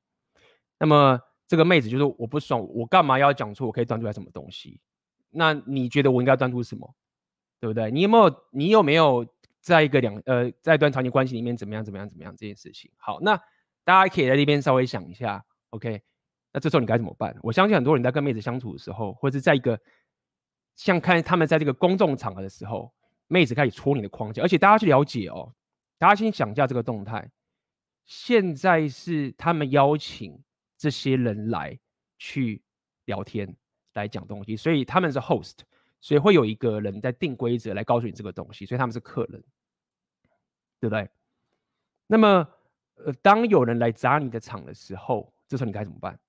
[0.77, 4.79] 那么这个妹子就是我不爽，我干嘛要讲出我可以端出来什么东西？
[5.31, 6.93] 那你觉得我应该端出什么？
[7.59, 7.89] 对不对？
[7.89, 9.25] 你有没有你有没有
[9.59, 12.91] 在一个两呃在一段长期关系里面怎么样怎么样怎么样这件事情？
[12.97, 13.35] 好，那
[13.83, 16.03] 大家可以在这边稍微想一下，OK？
[16.53, 17.35] 那这时候你该怎么办？
[17.41, 19.79] 我相信很多人在跟妹子相处的时候，或者是在一个
[20.75, 22.93] 像看他们在这个公众场合的时候，
[23.27, 25.53] 妹子开始戳你的框架，而且大家去了解哦，
[25.97, 27.29] 大家先想一下这个动态，
[28.05, 30.37] 现在是他们邀请
[30.77, 31.79] 这些人来
[32.17, 32.61] 去
[33.05, 33.55] 聊天，
[33.93, 35.59] 来讲东西，所以他们是 host，
[36.01, 39.41] 所以会有一个人在定规则来告诉你这个东西，所以他们是客人，
[40.81, 41.09] 对不对？
[42.07, 42.45] 那么，
[42.95, 46.19] 呃，当有人来砸你的场的时候，这时候你该怎么办？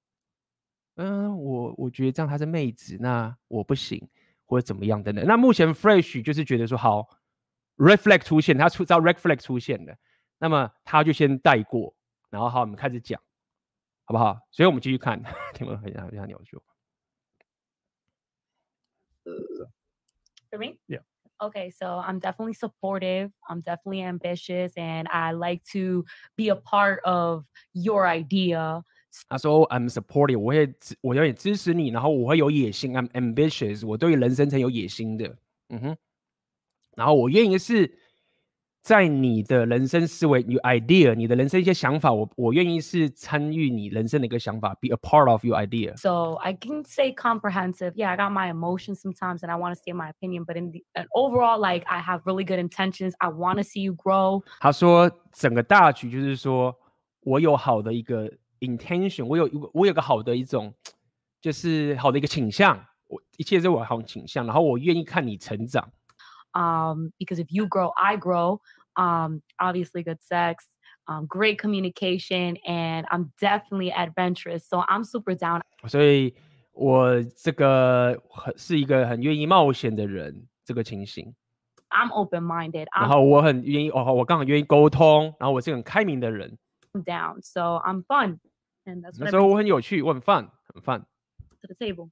[0.96, 4.08] 嗯，我我觉得这样她是妹子，那我不行，
[4.44, 5.24] 或者怎么样等等。
[5.26, 7.08] 那目前 Fresh 就是觉得说好
[7.76, 9.96] ，Reflect 出现，他出招 Reflect 出现了，
[10.38, 11.94] 那么他就先带过，
[12.30, 13.20] 然后好，我们开始讲，
[14.04, 14.38] 好不好？
[14.50, 15.22] 所以我们继续看，
[15.54, 16.62] 听我分享一下鸟叔。
[20.50, 20.76] For me?
[20.86, 21.02] Yeah.
[21.38, 23.32] Okay, so I'm definitely supportive.
[23.48, 26.04] I'm definitely ambitious, and I like to
[26.36, 28.84] be a part of your idea.
[29.29, 35.35] 他说：“I'm supportive，我会支我有点支持你，然后我会有野心，I'm ambitious，我对于人生是很有野心的，
[35.69, 35.97] 嗯哼。
[36.95, 37.91] 然后我愿意是
[38.81, 45.95] 在你的人生思维，你 idea，你的人生一些想法，我我愿意是参与你人生的一个想法，be a part of your idea。
[45.97, 47.93] So I can say comprehensive.
[47.95, 50.45] Yeah, I got my emotions sometimes, and I want to say my opinion.
[50.45, 53.13] But in the and overall, like I have really good intentions.
[53.19, 54.43] I want to see you grow.
[54.59, 56.75] 他说整个大局就是说
[57.21, 58.31] 我有好的一个
[58.62, 60.72] intention，我有一个我有个好的一种
[61.40, 65.90] 就是好的一个倾向，我一切都有好的倾向，然后我愿意看你成长。”
[66.54, 68.60] um, because if you grow, I grow.
[68.94, 70.64] Um, obviously, good sex,
[71.08, 74.68] um, great communication, and I'm definitely adventurous.
[74.68, 75.62] So I'm super down.
[75.88, 76.34] 所以
[76.72, 81.34] 我这个很是一个很愿意冒险的人，这个情形。
[81.88, 82.86] I'm open minded.
[82.94, 86.58] 然后我很愿意哦，我刚好愿意沟通，然后我是很开明的人。
[86.92, 87.40] down.
[87.40, 88.40] So I'm fun.
[88.85, 91.05] And that's 那 what 时 I 候 bring 我很有趣，我很 fun，很 fun。
[91.61, 92.09] to the table.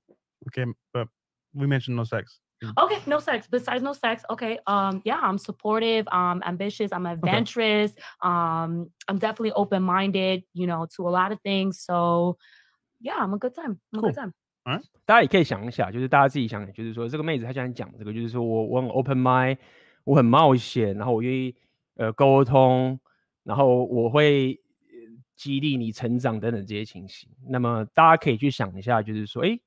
[0.47, 1.08] Okay, but
[1.53, 2.39] we mentioned no sex.
[2.78, 3.47] Okay, no sex.
[3.47, 4.60] Besides no sex, okay.
[4.66, 6.08] Um, yeah, I'm supportive.
[6.08, 6.91] I'm ambitious.
[6.91, 7.93] I'm adventurous.
[8.22, 10.43] Um, I'm definitely open minded.
[10.53, 11.80] You know, to a lot of things.
[11.80, 12.38] So,
[13.01, 13.80] yeah, I'm a good time.
[13.93, 14.34] I'm a good time.
[15.06, 19.58] 大家也可以想一下，就是大家自己想，就是说这个妹子她现在讲这个，就是说我我很 open mind，
[20.03, 21.56] 我很冒险，然后我愿意
[21.97, 22.99] 呃沟通，
[23.43, 24.68] 然后我会呃
[25.41, 27.26] 激励你成长等等这些情形。
[27.49, 29.59] 那么大家可以去想一下，就是说，诶，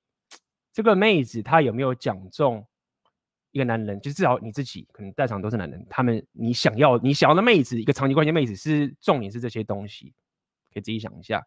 [0.72, 2.64] 这个妹子她有没有讲中
[3.50, 4.00] 一个男人？
[4.00, 10.14] 就至少你自己可能在场都是男人，他们你想要你想要的妹子，一个长期关系的妹子是重点是这些东西，
[10.72, 11.44] 可以自己想一下。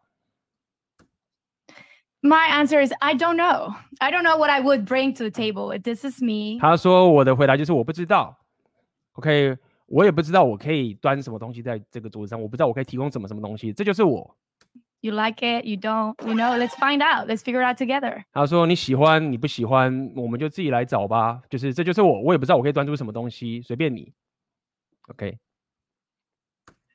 [2.20, 3.76] My answer is I don't know.
[4.00, 5.78] I don't know what I would bring to the table.
[5.80, 6.58] This is me.
[6.58, 8.36] 他说我的回答就是我不知道
[9.12, 9.56] ，OK，
[9.87, 14.37] 我也不知道我可以端什么东西在这个桌子上，我不知道我可以提供什么什么东西，这就是我。
[15.01, 15.65] You like it?
[15.65, 16.15] You don't?
[16.27, 16.57] You know?
[16.57, 17.27] Let's find out.
[17.27, 18.23] Let's figure it out together.
[18.31, 24.13] 他说你喜欢你不喜欢，我们就自己来找吧，就是这就是我，我也不知道我可以端出什么东西，随便你。
[25.07, 25.37] OK，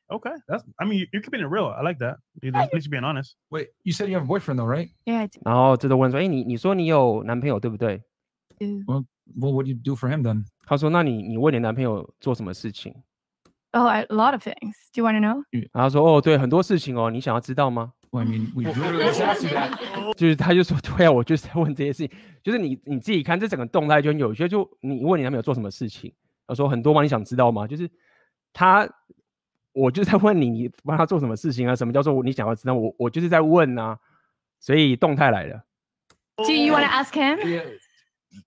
[0.09, 0.62] Okay, that's.
[0.76, 1.66] I mean, you're keeping it real.
[1.66, 2.18] I like that.
[2.40, 3.34] You- At least you're being honest.
[3.51, 4.90] Wait, you said you have a boyfriend though, right?
[5.05, 5.28] Yeah.
[5.44, 8.03] 然后这都问说，哎，你你说你有男朋友对不对？
[8.59, 9.05] Well,
[9.36, 10.44] well, what do you do for him then?
[10.66, 12.93] 他说：“那你你为你男朋友做什么事情
[13.74, 14.76] Oh, a lot of things.
[14.93, 20.14] Do you want to know?？” 然后他说：“哦，对，很多事情哦，你想要知道吗 Well, I mean, we literally just asked you that.？”
[20.16, 22.18] 就是他就说：“对啊，我就是在问这些事情。
[22.43, 26.14] 就是你你自己看这整个动态就很有些，就你问你男朋友做什么事情，
[26.47, 27.01] 他说很多吗？
[27.01, 27.66] 你想知道吗？
[27.66, 27.89] 就是
[28.51, 28.88] 他，
[29.72, 31.76] 我就在问你，你帮他做什么事情啊？
[31.76, 32.74] 什么叫做你想要知道？
[32.74, 33.97] 我我就是在问啊，
[34.59, 35.64] 所以动态来了。
[36.36, 37.38] Do you want to ask him?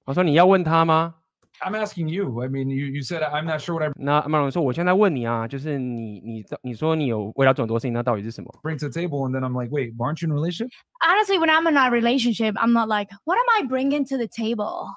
[0.05, 1.15] 我说你要问他吗？
[1.64, 2.42] I'm asking you.
[2.42, 9.28] I mean, you you said I'm not sure what I 那马龙说：“我现在问你啊，就是你你你说你有为他做很多事情，那到底是什么？” bring to the table,
[9.28, 10.70] and then I'm like, wait, aren't you in a relationship?
[11.04, 14.28] Honestly, when I'm in a relationship, I'm not like, what am I bringing to the
[14.28, 14.88] table?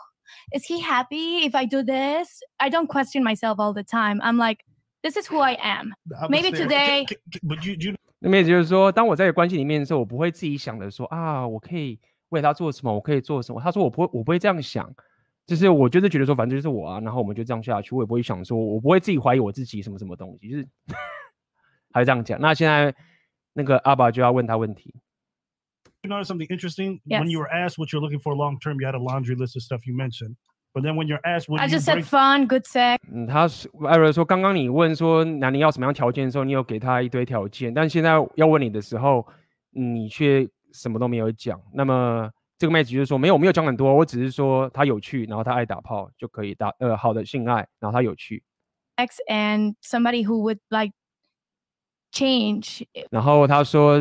[0.54, 2.40] Is he happy if I do this?
[2.60, 4.20] I don't question myself all the time.
[4.22, 4.58] I'm like,
[5.02, 5.92] this is who I am.
[6.16, 7.06] I would Maybe say- today.
[7.42, 11.98] But you you 那么也就是说，当我在关系里面的时候，我不会自己想的说啊，我可以
[12.28, 13.60] 为他做什么，我可以做什么。
[13.60, 14.88] 他说我不会，我不会这样想，
[15.47, 20.67] 就是我就是觉得说，反正就是我啊，然后我们就这样下去，我也不会想说，我不会自己怀疑我自己什么什么东西，就是
[21.93, 22.37] 还是这样讲。
[22.41, 22.93] 那现在
[23.53, 24.93] 那个阿爸就要问他问题
[26.03, 28.79] ，you notice something interesting when you were asked what you're looking for long term.
[28.81, 30.35] You had a laundry list of stuff you mentioned,
[30.73, 32.97] but then when you're asked what I just said fun, good sex.
[33.09, 39.25] 嗯，他是艾瑞说，刚刚你问说男人要什么样条件的时候，你有给他一堆条件，但现在要问你的时候，
[39.71, 41.57] 你却什么都没有讲。
[41.73, 48.43] 那么这个妹子就是说，没有，我没有讲很多，我只是说她有趣，然后她爱打炮就可以打呃好的性爱，然后她有趣
[48.95, 50.93] ，X and somebody who would like
[52.11, 53.99] change 然后她说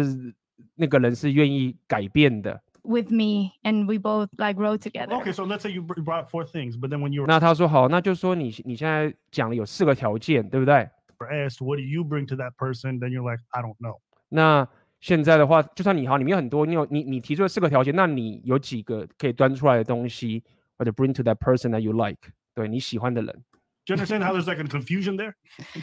[0.75, 2.63] 那个人是愿意改变的。
[2.87, 5.17] with me and we both like grow together.
[5.17, 10.89] Okay, so let's say you br- brought four things, but then when you were 那他说好，那就说你你现在讲了有四个条件，对不对
[11.19, 13.99] ？asked what do you bring to that person, then you're like, I don't know.
[14.29, 14.69] 那
[15.06, 20.44] 现在的话，就算你好，你没有很多，你有你你提出了四个条件，那你有几个可以端出来的东西，
[20.78, 22.20] 或者 bring to that person that you like，
[22.54, 23.44] 对你喜欢的人。
[23.86, 25.34] Do you understand how there's like a confusion there?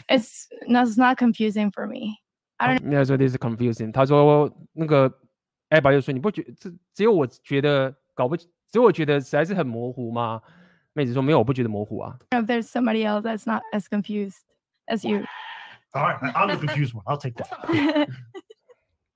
[0.07, 2.15] It's no, it's not confusing for me.
[2.55, 3.91] I don't 那说 this is confusing。
[3.91, 5.13] 他说那个
[5.67, 10.41] 艾爸就说你不觉这只有我觉得搞不，只有我觉得实在是很模糊吗？
[10.93, 12.17] 妹子说没有，我不觉得模糊啊。
[12.31, 14.43] know if there's somebody else that's not as confused
[14.87, 15.25] as you.
[15.93, 17.03] All right, I'm the confused one.
[17.05, 18.07] I'll take that.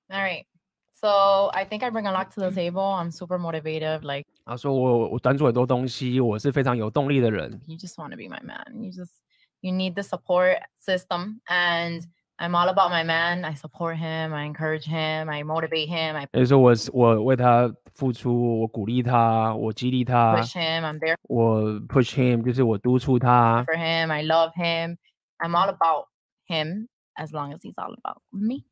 [0.08, 0.44] All right.
[0.92, 2.82] So I think I bring a lot to the table.
[2.82, 4.02] I'm super motivated.
[4.02, 7.60] Like 他说我我端出很多东西，我是非常有动力的人。
[7.66, 8.82] you just want to be my man.
[8.82, 9.12] You just
[9.60, 12.02] you need the support system and
[12.36, 13.44] I'm all about my man.
[13.44, 21.62] I support him, I encourage him, I motivate him, I 也就是说我是我为他付出，我鼓励他，我激励他 push，him, I'm there 我
[21.86, 23.62] push him，就是我督促他。
[23.64, 24.96] for him, I love him.
[25.38, 26.06] I'm all about
[26.48, 28.64] him as long as he's all about me.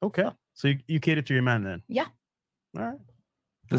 [0.00, 0.30] Okay,
[0.61, 1.81] So you, you cater to your man then.
[1.87, 2.09] Yeah.
[2.73, 2.99] All right.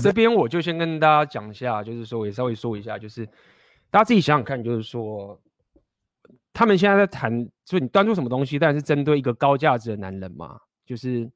[0.02, 3.26] 这边我就先跟大家讲一下，就是说也稍微说一下，就是
[3.90, 5.40] 大家自己想想看，就是说
[6.52, 11.30] 他们现在在谈，就是你端出什么东西，当然是针对一个高价值的男人嘛，就是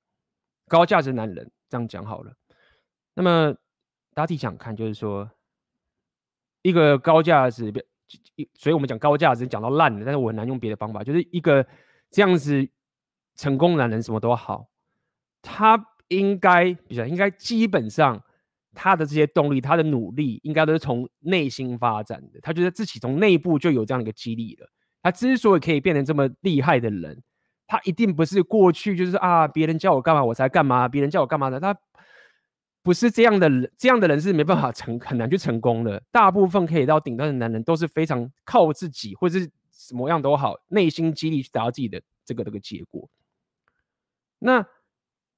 [0.67, 2.33] 高价值男人这样讲好了。
[3.15, 3.53] 那么
[4.15, 5.31] 大家自己想想看，就是说
[6.63, 7.71] 一个高价值，
[8.37, 11.67] 一所以我们讲高价值讲到烂的，但是我很难用别的方法，就是一个
[12.11, 12.67] 这样子
[13.35, 14.67] 成功男人什么都好，
[15.49, 18.21] 他应该比较应该基本上
[18.75, 24.69] 他的这些动力，他的努力应该都是从内心发展的，他觉得自己从内部就有这样的一个激励了。
[25.03, 27.23] 他之所以可以变成这么厉害的人，
[27.69, 31.79] 他一定不是过去就是啊别人叫我干嘛我才干嘛，别人叫我干嘛的，他
[32.83, 36.03] 不是这样的人，这样的人是没办法成很难去成功的。
[36.11, 43.09] 大部分可以到顶端的男人都是非常靠自己，或者是什么样都好，内心激励去达到自己的这个这个结果。
[44.39, 44.67] 那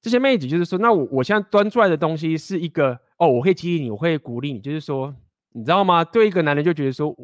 [0.09, 5.15] 这些妹子就是说，那我我现在端出来的东西是一个哦，我会激励你，我会鼓励你，就是说，
[5.53, 6.03] 你知道吗？
[6.03, 7.15] 对一个男人就觉得说，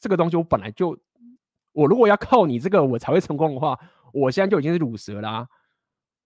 [0.00, 0.98] 这个东西我本来就，
[1.72, 3.78] 我如果要靠你这个我才会成功的话，
[4.12, 5.46] 我现在就已经是鲁蛇啦、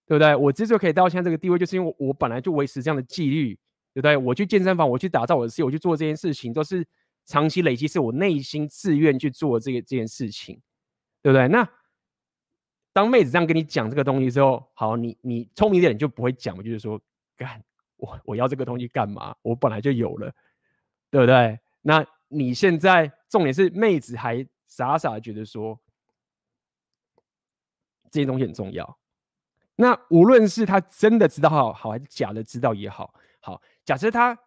[0.06, 0.34] 对不对？
[0.34, 3.54] 我之所以可以到现在这个地位，就是因为我我本来就维持这样的纪律，
[3.92, 4.16] 对不对？
[4.16, 6.82] 我去健身房，我去打造我的事业，我去做这件事情，都是
[7.26, 10.58] 长期累积，是我内心自愿去做这个这件事情，
[11.22, 11.46] 对不对？
[11.48, 11.68] 那
[12.96, 16.98] 当妹子这样跟你讲这个东西之后，好，你你聪明一点，你就不会讲，就是说，
[17.36, 17.62] 干
[17.98, 19.36] 我我要这个东西干嘛？
[19.42, 20.34] 我本来就有了，
[21.10, 21.60] 对不对？
[21.82, 25.78] 那你现在重点是妹子还傻傻觉得说
[28.10, 28.98] 这些东西很重要。
[29.74, 34.38] 那无论是他真的知道好，好还是假的知道也好，好，假设他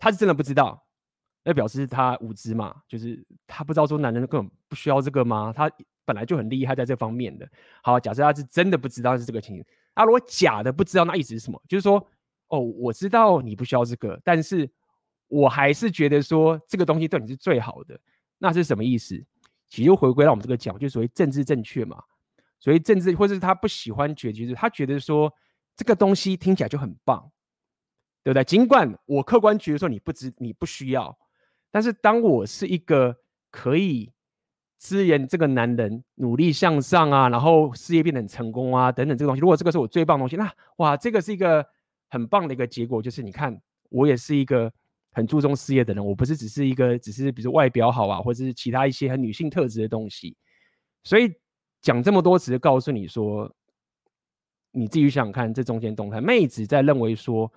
[0.00, 0.83] 他是真的不知道，
[1.44, 5.52] 那表示他无知嘛，就是他不知道说男人根本不需要这个吗？
[5.54, 5.70] 他
[6.04, 7.48] 本来就很厉害在这方面的。
[7.82, 9.64] 好，假设他是真的不知道是这个情形，
[9.94, 11.62] 那如果假的不知道，那意思是什么？
[11.68, 12.04] 就是说，
[12.48, 14.68] 哦，我知道你不需要这个，但是
[15.28, 17.98] 我还是觉得说这个东西对你是最好的，
[18.38, 19.22] 那是什么意思？
[19.68, 22.02] 其实又回归到我们这个讲，就所谓政治正确嘛。
[22.60, 25.30] 所以政治，或是他不喜欢觉，就是他觉得说
[25.76, 27.30] 这个东西听起来就很棒，
[28.22, 28.42] 对不对？
[28.44, 31.14] 尽管我客观觉得说你不知你不需要，
[31.74, 33.16] 但是当我是一个
[33.50, 34.12] 可以
[34.78, 41.66] 支援这个男人努力向上啊，然后事业变得很成功啊等等这个东西，如果这个是我最棒的东西，那哇，这个是一个
[42.10, 44.72] 很棒的一个结果，就是你看我也是一个
[45.10, 50.36] 很注重事业的人，我不是只是一个只是比如外表好啊，或者是其他一些很女性特质的东西，
[51.02, 51.32] 所以。
[51.82, 53.54] 讲这么多，只是告诉你说，
[54.70, 57.52] 你自己想想看，这中间动态，妹子在认为说，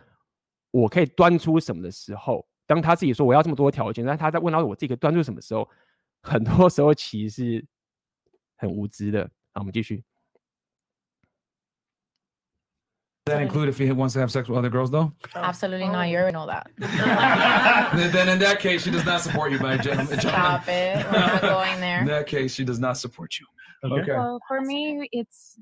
[0.69, 5.68] 我可以端出什么的时候，当她自己说我要这么多条件，但她在问到我自己可以端出什么时候，
[6.22, 7.66] 很多时候其实是
[8.56, 9.24] 很无知的。
[9.52, 10.04] 好，我们继续。
[13.24, 15.12] Does that include if he wants to have sex with other girls, though?
[15.32, 16.08] Absolutely not.
[16.08, 16.66] You already know that.
[17.94, 20.18] then, then in that case, she does not support you, my gentlemen.
[20.18, 21.06] Stop it.
[21.06, 22.00] We're not going there.
[22.00, 23.46] In that case, she does not support you.
[23.84, 24.12] Okay.
[24.12, 25.56] Well, for me, it's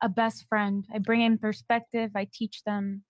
[0.00, 0.84] a best friend.
[0.92, 2.10] I bring in perspective.
[2.16, 3.04] I teach them.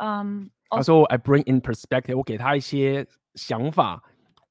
[0.00, 4.02] Um, 他说：“I bring in perspective，我给他一些想法，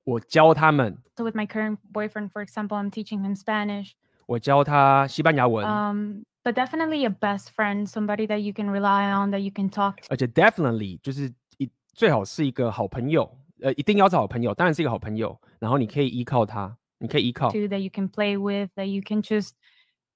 [0.04, 0.98] 我教他们。
[1.16, 3.92] So with my current boyfriend, for example, I'm teaching him Spanish.
[4.26, 9.52] 我教他西班牙文， Um, but definitely a best friend, somebody that you can rely on, that you
[9.54, 10.08] can talk to.
[10.10, 17.50] 而且 definitely 就是一最好是一个好朋友，呃，一定要是好朋友，当然是一个好朋友，然后你可以依靠他，你可以依靠。
[17.52, 19.52] to that you can play with, that you can just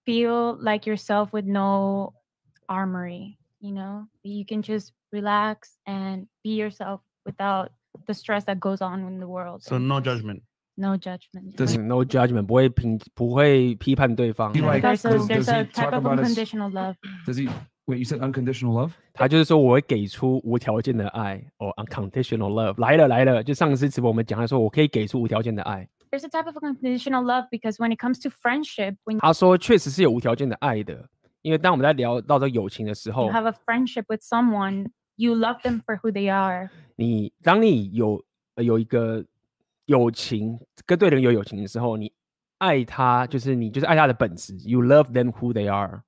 [0.05, 2.13] feel like yourself with no
[2.67, 4.07] armory, you know?
[4.23, 7.69] You can just relax and be yourself without
[8.07, 9.61] the stress that goes on in the world.
[9.63, 10.43] So no judgment.
[10.77, 11.57] No judgment.
[11.57, 14.53] There's no judgment，不会评不会批判对方。
[14.53, 16.71] He like- There's a, does- there's does he a type talk of about his- unconditional
[16.71, 16.95] love.
[17.25, 17.49] Does he?
[17.88, 18.91] Wait, you said unconditional love?
[19.13, 23.43] 他就是说我会给出无条件的爱，哦、unconditional love 来了来了。
[23.43, 25.88] 就上次直播我们讲的说，我可以给出无条件的爱。
[26.09, 31.09] There's a type of unconditional love because when it comes to friendship, when 他说确实是有无条件的爱的，
[31.45, 36.69] 因为当我们在聊到这个友情的时候 you，have a friendship with someone, you love them for who they are.
[36.95, 38.23] 你当你有
[38.55, 39.25] 呃有一个
[39.86, 42.11] 友情跟对人有友情的时候，你
[42.59, 46.03] 爱他就是你就是爱他的本质，you love them who they are。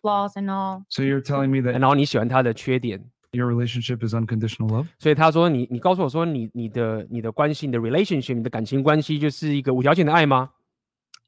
[0.00, 0.84] flaws and all.
[0.88, 3.02] So you're telling me that 然后你喜欢他的缺点，
[3.32, 4.86] your relationship is unconditional love?
[5.00, 10.50] 所以他说你你告诉我说你你的你的关系你的 relationship 你的感情关系就是一个无条件的爱吗？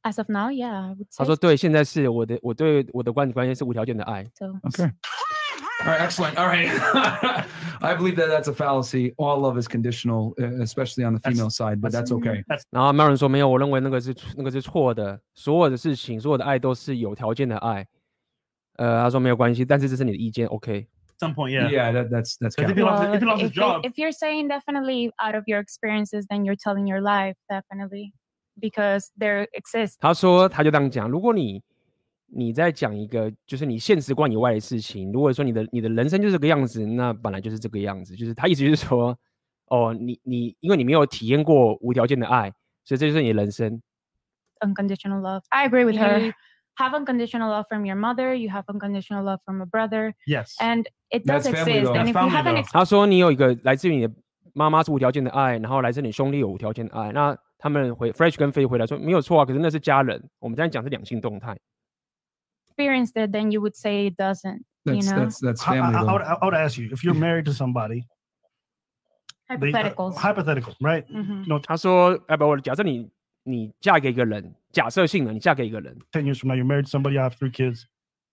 [0.03, 1.19] As of now, yeah, I would say.
[1.19, 4.25] 他说对，现在是我的我对我的关系关系是无条件的爱。
[4.35, 4.47] so.
[4.63, 4.91] Okay.
[5.81, 6.37] All right, excellent.
[6.37, 6.69] All right.
[7.81, 9.15] I believe that that's a fallacy.
[9.17, 12.43] All love is conditional, uh, especially on the female side, but that's okay.
[12.71, 17.87] 然后 Maron 说没有，我认为那个是那个是错的，所有的事情所有的爱都是有条件的爱。
[18.77, 20.89] 呃，他说没有关系，但是这是你的意见，OK。
[21.21, 21.69] Some point, yeah.
[21.69, 22.55] Yeah, that, that's that's.
[22.57, 22.87] If he capital.
[22.87, 25.45] lost, if he Well, lost his if, you- job, if you're saying definitely out of
[25.47, 28.15] your experiences, then you're telling your life, definitely.
[28.61, 31.63] Because there exists 他说他就这样讲，如果你
[32.27, 38.17] 你在讲一个就是你现实观以外的事情，如果说你的你的人生就是这个样子，那本来就是这个样子。
[38.17, 39.17] 就是他意思就是说，
[39.67, 42.53] 哦，你你因为你没有体验过无条件的爱，
[42.85, 43.81] 所以这就是你的人生。
[44.61, 45.43] unconditional love.
[45.51, 46.19] I agree with her.
[46.19, 46.27] her.
[46.27, 46.33] You
[46.75, 50.57] have unconditional love from your mother, you have unconditional love from a brother, yes.
[50.61, 51.85] and it does That's family, exist.
[51.85, 51.95] though.
[51.95, 52.65] And That's if you family, haven't though.
[52.65, 54.13] ex- 他说你有一个来自于你的
[54.53, 57.13] 妈妈是无条件的爱，然后来自你兄弟有无条件的爱。
[57.13, 60.22] 那 他们回 Fresh 跟飞回来说没有错啊，可是那是家人。
[60.40, 61.58] 我们这样讲是两性动态。
[62.68, 64.64] experienced it, then you would say it doesn't.
[64.84, 65.96] That's know, that's that's I, I, family.
[65.96, 66.12] I, though.
[66.12, 68.04] would, I would ask you if you're married to somebody.
[69.48, 70.16] they- uh, hypotheticals.
[70.16, 71.06] hypothetical, right?
[71.08, 71.46] Mhm.
[71.46, 73.10] You know, 他说，哎不，我假设你
[73.44, 77.18] 你嫁给一个人，假设性的你嫁给一个人，ten years from now, you're married to somebody.
[77.18, 77.84] I have three kids.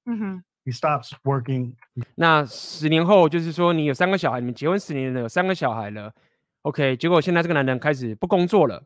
[0.07, 0.43] Mhm.
[0.65, 1.75] He stops working.
[2.17, 6.13] 那十年后就是说你有三个小孩，你们结婚十年了，有三个小孩了
[6.63, 8.83] ，OK，结果现在这个男人开始不工作了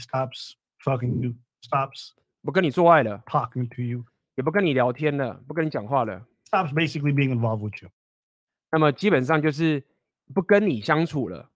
[0.00, 0.52] stops
[0.84, 1.34] fucking you.
[1.62, 2.10] Stops
[2.42, 4.04] 不跟你做爱了， talking to you.
[4.34, 7.90] 也不跟你聊天了，不跟你讲话了， Stops basically being involved with you.
[8.70, 9.84] 那么基本上就是
[10.34, 11.50] 不跟你相处了。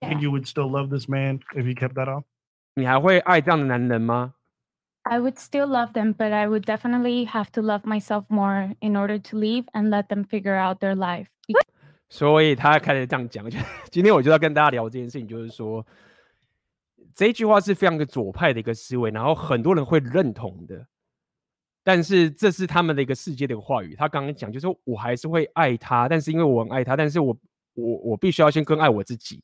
[0.00, 2.24] Think you would still love this man if he kept that on?
[2.74, 4.34] 你还会爱这样的男人吗？
[5.02, 8.94] I would still love them, but I would definitely have to love myself more in
[8.94, 11.28] order to leave and let them figure out their life.
[12.08, 13.48] 所以他开始这样讲。
[13.50, 13.58] 就
[13.90, 15.84] 今天我就要跟大家聊这件事情，就是说
[17.15, 20.87] 这一句话是非常的左派的一个思维，然后很多人会认同的。
[21.83, 23.95] 但是这是他们的一个世界的一个话语。
[23.95, 27.35] 他刚刚讲，就是说我还是会爱他，但是因为我很爱他，但是我
[27.73, 29.43] 我我必须要先更爱我自己，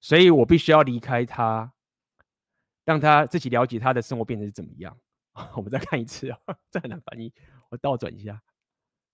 [0.00, 1.72] 所以我必须要离开他，
[2.86, 4.96] 让他自己了解他的生活变成是怎么样。
[5.56, 6.38] 我们再看一次啊，
[6.70, 7.32] 这很难翻译，
[7.68, 8.40] 我倒转一下。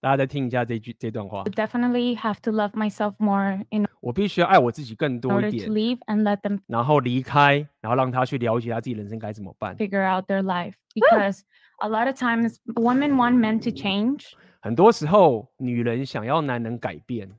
[0.02, 6.24] 大家再听一下这句这段话 I。definitely have to love myself more in 我必须要爱我自己更多 order 一 to 点， leave and
[6.24, 9.76] let them 然后离开，然后让他去了解他自己人生该怎么办。
[9.78, 11.42] figure out their life because
[11.80, 14.32] a lot of times women want men to change
[14.62, 17.30] 很多时候，女人想要男人改变，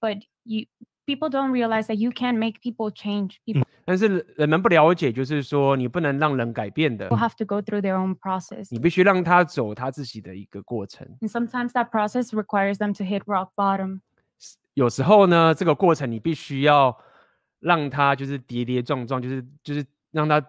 [0.00, 0.66] but you
[1.06, 7.81] people don't realize that you can make people change people 但是人们不了解，就是说你不能让人改变的，will have to go through
[7.81, 11.07] their own process 你必须让他走他自己的一个过程。
[11.21, 13.99] and sometimes that process requires them to hit rock bottom
[14.73, 16.97] 有时候呢，这个过程你必须要
[17.59, 20.41] 让他就是跌跌撞撞，就是就是让他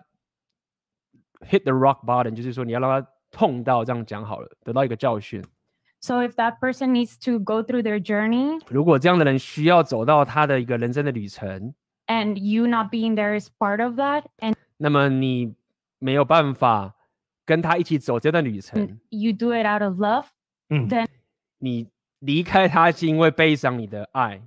[1.41, 5.45] hit the rock bottom，就是说你要让他痛到这样讲好了，得到一个教训。
[6.01, 11.75] so if that person needs to go through their journey 如果这样的人需要走到他的一个人生的旅程，
[12.08, 15.56] and you not being there is part of that and 那么你
[16.00, 16.96] 没有办法
[17.46, 20.26] 跟他一起走这段旅程， you do it out of love
[20.70, 21.08] then
[21.60, 21.88] 你
[22.20, 24.42] 离开他是因为悲伤你的爱，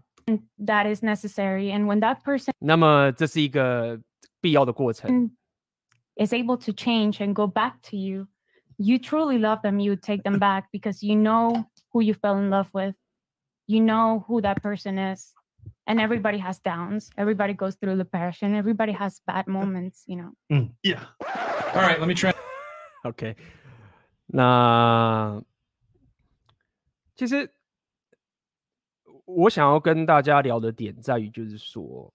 [0.58, 4.00] that is necessary and when that person 那么这是一个
[4.40, 5.30] 必要的过程。
[6.16, 8.28] is able to change and go back to you
[8.76, 12.50] you truly love them you take them back because you know who you fell in
[12.50, 12.94] love with
[13.66, 15.34] you know who that person is
[15.85, 20.33] And everybody has downs everybody goes through depression everybody has bad moments you know
[20.83, 21.03] Yeah.
[21.73, 22.33] All right, let me try.
[23.03, 23.35] okay
[24.27, 25.41] 那
[27.15, 27.51] 其实
[29.25, 32.11] 我想要跟大家聊的点在于，就是说，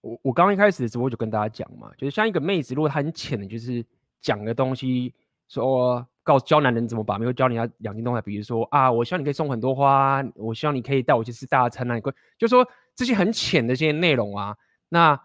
[0.00, 3.84] 我我刚刚一开始的直播就跟大家讲嘛，就是像一个妹子，如果她很浅的，就是
[4.20, 5.14] 讲的东西，
[5.48, 14.54] 说告教男人怎么把妹，会教人家两性动态，比如说啊，我希望你可以送很多花，我希望你可以带我去吃大餐啊，你会就说这些很浅的这些内容啊，
[14.90, 15.18] 那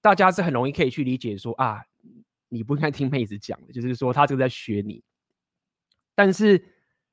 [0.00, 1.84] 大家是很容易可以去理解说啊，
[2.48, 5.02] 你不应该听妹子讲的，就是说他这个在学你。
[6.14, 6.64] 但是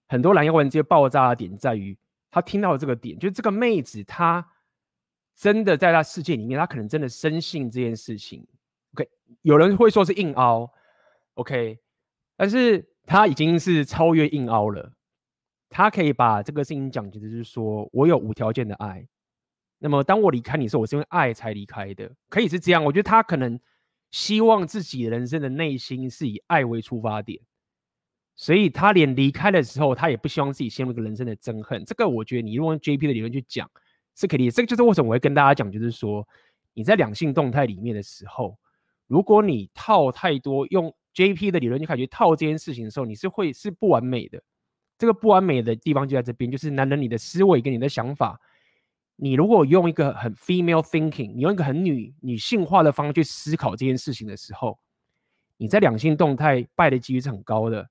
[0.07, 1.97] 很多男人这些爆炸的点在于，
[2.31, 4.47] 他听到这个点，就是这个妹子她
[5.35, 8.47] 真的在她世界里面，她可能真的深信这件事情。
[8.93, 9.09] OK，
[9.41, 10.71] 有人会说是硬凹
[11.33, 11.79] ，OK，
[12.37, 14.93] 但是他已经是超越硬凹了。
[15.69, 19.07] 他可以把这个事情讲，就是说我有无条件的爱。
[19.79, 22.83] 那么当我离开你的时候，我是因为爱才离开的，可以是这样。
[22.83, 23.59] 我觉得他可能
[24.11, 27.39] 希望自己人生的内心是以爱为出发点。
[28.35, 31.83] 所以他连离开的时候，他也不希望自己陷入一个人生的憎恨。
[31.85, 33.69] 这个我觉得你用 JP 的理论去讲
[34.15, 34.49] 是可以。
[34.49, 36.27] 这个就是为什么我会跟大家讲，就是说
[36.73, 38.57] 你在两性动态里面的时候，
[39.07, 44.41] 如果你套太多用 JP 的理论，你感觉套这件事情的时候，你是会是不完美的。
[44.97, 48.39] 这个不完美的地方就在这边，就是男人你的思维跟你的想法，
[49.15, 54.79] 你如果用一个很 female thinking，你用一个很女女性化的方式去思考这件事情的时候，
[55.57, 57.89] 你在两性动态败的几率是很高的。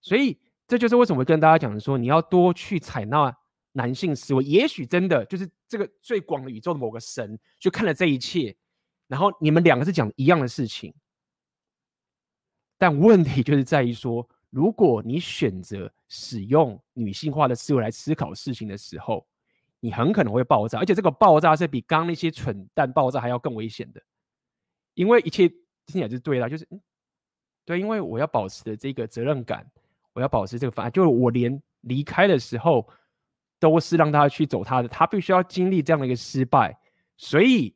[0.00, 3.34] 所以这就是为什么跟大家讲的说，你要多去采纳
[3.72, 4.44] 男性思维。
[4.44, 8.54] 也许真的就是这个最广的宇宙的某个神去看了这一切，
[9.06, 10.92] 然后你们两个是讲一样的事情。
[12.82, 19.24] 但问题就是在于说，如果你选择使用女性化的思维来思考事情的时候，
[19.78, 24.02] 你很可能会爆炸，而且这个爆炸是比刚刚那些蠢蛋爆炸还要更危险的，
[24.94, 26.80] 因为一切听起来就是对的，就是嗯，
[27.64, 29.64] 对，因为我要保持的这个责任感。
[30.12, 32.84] 我要保持这个方案，就是我连离开的时候
[33.60, 36.76] 都是让他去走他的，他必须要经历这样的一个失败，
[37.16, 37.72] 所以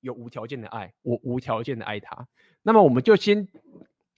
[0.00, 2.26] 有无条件的爱，我无条件的爱他。
[2.62, 3.46] 那么我们就先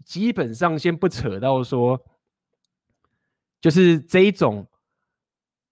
[0.06, 2.02] 基本上先不扯到说，
[3.60, 4.66] 就是这一种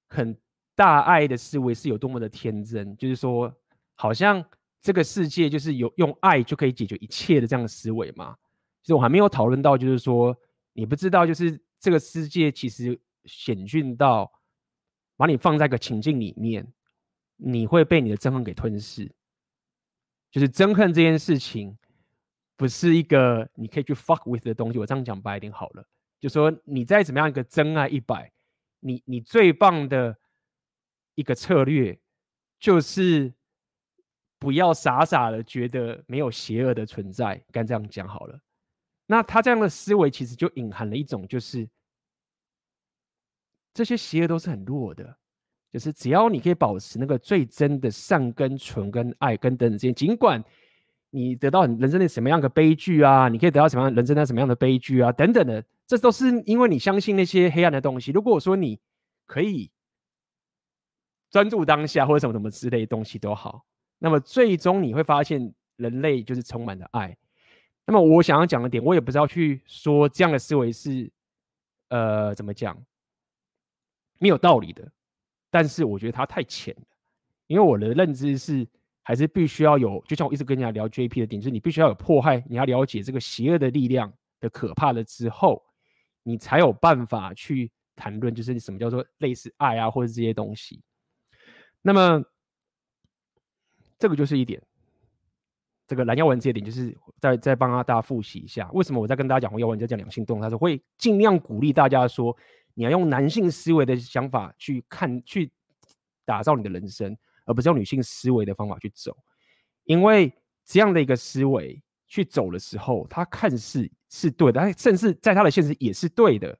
[0.08, 0.36] 很
[0.74, 3.50] 大爱的思维是有多么的天真，就是说
[3.94, 4.44] 好像
[4.82, 8.36] 这个世界就是有用爱就可以解决一切的这样的思维嘛。
[8.82, 10.36] 其实我还没有讨论到，就是说。
[10.76, 14.28] 你不知道，就是这个世界其实险峻到
[15.16, 16.66] 把你放在一个情境里面，
[17.36, 19.08] 你会被你的憎恨给吞噬。
[20.32, 21.78] 就是憎恨这件事情，
[22.64, 24.78] 不是一个你可以去 fuck with 的东西。
[24.78, 25.86] 我这样讲白一点好了，
[26.18, 28.32] 就说你再怎么样一个真爱一百，
[28.80, 30.16] 你你最棒的
[31.14, 32.00] 一个策略，
[32.58, 33.30] 就是
[34.38, 37.44] 不要傻傻的觉得没有邪恶的存在。
[37.52, 38.40] 该这样讲好了。
[39.04, 41.68] 那他这样的思维其实就隐含了一种，就是
[43.74, 45.14] 这些邪恶都是很弱的，
[45.70, 50.42] 就是只要你可以保持那个最真的善跟纯跟爱跟等等之间，尽管
[51.14, 58.10] 你得到人生的什么样的悲剧啊，你可以得到什么样人生的什么样的悲剧啊等等的，这都是因为你相信那些黑暗的东西。
[58.10, 58.80] 如果我说你
[59.24, 59.70] 可以
[61.30, 63.64] 专注当下或者什么什么之类的东西都好，
[64.00, 67.16] 那么最终你会发现人类就是充满了爱。
[67.86, 71.08] 那么我想要讲的点，我也不知道去说这样的思维是，
[71.90, 72.76] 呃，怎么讲，
[74.18, 74.90] 没有道理的。
[75.48, 76.86] 但是我觉得它太浅了，
[77.46, 78.66] 因为我的认知是，
[79.04, 85.62] 还是必须要有，就像我一直跟人家聊 JP 的点，就是你必须要有迫害，你要了解这个邪恶的力量的可怕了之后，
[86.22, 90.82] 你才有办法去谈论，就是什么叫做类似爱啊，或者这些东西。
[91.82, 92.24] 那么，
[93.98, 94.60] 这个就是一点。
[95.86, 102.34] 这个蓝耀文这一点，就是再再帮大家复习一下，为什么我在跟大家讲黄耀文在讲两性动，他说会尽量鼓励大家说，
[102.72, 105.52] 你要用男性思维的想法去看，去
[106.24, 107.14] 打造你的人生，
[107.44, 109.16] 而不是用女性思维的方法去走，
[109.84, 110.32] 因为
[110.64, 116.58] 这样的一个思维去走的时候，他看似是对的，甚至在他的现实也是对的，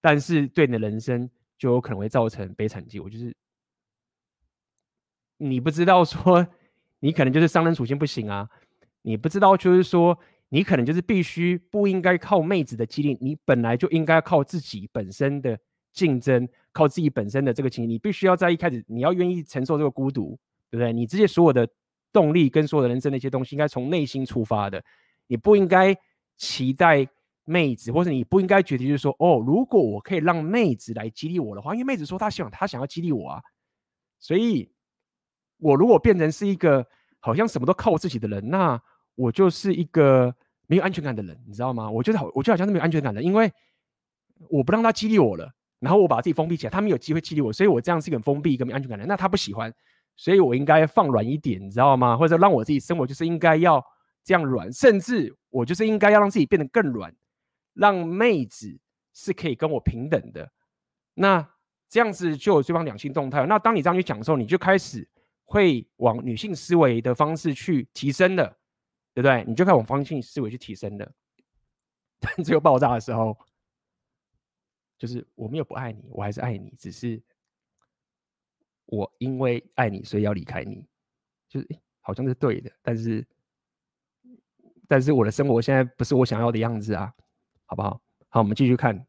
[0.00, 3.34] 但是对你的人生就有可能会造成悲惨结果，就是
[5.36, 6.46] 你不知道说。
[7.00, 8.48] 你可能就是商人属性不行啊，
[9.02, 15.60] 你不知道，就是说你可能就是必须不应该靠妹子的激励，你本来就应该靠自己本身的
[15.96, 20.38] 竞争，靠自己本身的这个情绪，你必须要在一开始你要愿意承受这个孤独，
[20.70, 20.92] 对不对？
[20.92, 21.66] 你这些所有的
[22.12, 24.80] 动力跟所有的人生的一些东西，应该从内心出发的，
[25.26, 25.96] 你不应该
[26.36, 27.08] 期待
[27.44, 33.42] 妹子，或者你不应该觉得就是说，哦，如果我可以让妹子来激励我的话，因为妹子说她希望她想要激励我啊，
[34.20, 34.70] 所以。
[35.58, 36.86] 我如果变成是一个
[37.18, 38.78] 好像什么都靠我自己的人，那
[39.14, 40.30] 我就是一个
[40.66, 41.90] 没有安全感的人，你知道吗？
[41.90, 43.50] 我觉得好，我就好像是没有安全感的，因为
[44.50, 45.50] 我不让他激励我了，
[45.86, 49.06] 然后我把自己封闭起来，他没有机会激励我，所以我这样是一个很封闭、一个没安全感的。
[49.06, 49.72] 那他不喜欢，
[50.16, 52.16] 所以我应该放软一点，你知道吗？
[52.16, 53.80] 或者让我自己生活就是应该要
[54.24, 57.14] 这样软，甚至我就是应该要让自己变得更软，
[57.74, 58.78] 让妹子
[59.12, 60.50] 是可以跟我平等的。
[61.14, 61.48] 那
[61.88, 63.46] 这样子就有对方两性动态。
[63.46, 65.08] 那当你这样去讲的时候，你就开始。
[65.48, 68.48] 会往女性思维的方式去提升了，
[69.14, 69.44] 对不对？
[69.46, 71.08] 你就开始往方性思维去提升了，
[72.18, 73.38] 但只有爆炸的时候，
[74.97, 77.21] 就是我没有不爱你，我还是爱你，只是
[78.85, 80.85] 我因为爱你，所以要离开你，
[81.49, 81.67] 就是
[82.01, 83.27] 好像是对的，但是
[84.87, 87.13] 但是我的生活现在不是我想要的样子啊，
[87.65, 88.01] 好不好？
[88.29, 89.05] 好，我们继续看。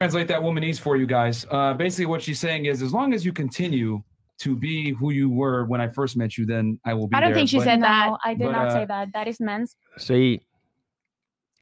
[0.00, 1.44] translate that womanese for you guys.
[1.50, 4.00] Uh, basically, what she's saying is, as long as you continue
[4.38, 7.16] to be who you were when I first met you, then I will be.
[7.16, 7.34] I don't there.
[7.34, 8.10] think she But- said that.
[8.10, 9.12] No, I did but, not uh, say that.
[9.12, 9.74] That is men's.
[9.96, 10.40] 所以，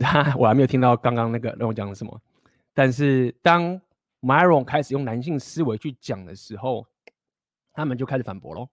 [0.38, 2.20] 我还没有听到刚刚那个让我讲的什么。
[2.74, 3.80] 但是当
[4.20, 6.86] Myron 开始用男性思维去讲的时候，
[7.72, 8.68] 他们就开始反驳喽。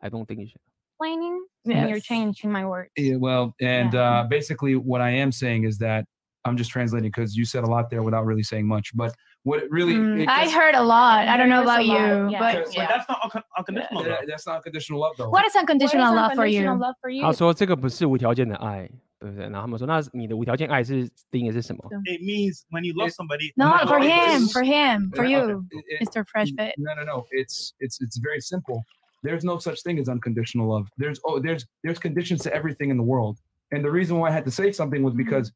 [0.00, 0.60] I don't think you should.
[0.98, 2.04] Explaining, and you're Yes.
[2.04, 2.90] changing my words.
[2.96, 6.04] Yeah, well, and uh, basically, what I am saying is that
[6.42, 8.92] I'm just translating because you said a lot there without really saying much.
[8.94, 11.28] But what it really, Mm, it I gets- heard a lot.
[11.28, 12.38] I don't know There about is a lot, you, yeah.
[12.38, 14.02] but Because, like, That's not unco- unconditional.
[14.04, 14.26] that- love.
[14.28, 15.28] that's not unconditional love, though.
[15.30, 16.60] what is unconditional What is love for you?
[16.60, 17.22] unconditional love for you?
[17.22, 18.88] 他说这个不是无条件的爱，
[19.20, 19.44] 对不对？
[19.48, 21.82] 然后他们说，那你的无条件爱是定义是什么？
[22.04, 23.52] It means when you love somebody.
[23.56, 25.30] No, matter for what it him, is- for him, for Okay.
[25.32, 26.24] you, It- it- Mr.
[26.26, 26.74] Fresh Fit.
[26.78, 27.24] No, no, no.
[27.30, 28.84] It's it's it's very simple.
[29.22, 30.88] There's no such thing as unconditional love.
[30.98, 33.38] There's oh there's there's conditions to everything in the world.
[33.72, 35.50] And the reason why I had to say something was because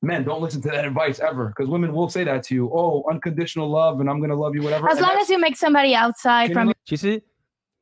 [0.00, 1.48] men don't listen to that advice ever.
[1.48, 2.70] Because women will say that to you.
[2.72, 4.88] Oh, unconditional love, and I'm gonna love you, whatever.
[4.88, 7.22] As And long that's- as you make somebody outside from 其实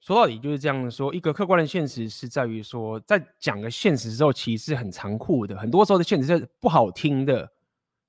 [0.04, 5.58] 说到底就是这样说，一个客观的现实是在于说，在讲个现实之后，其实是很残酷的。
[5.58, 7.50] 很多时候的现实是不好听的。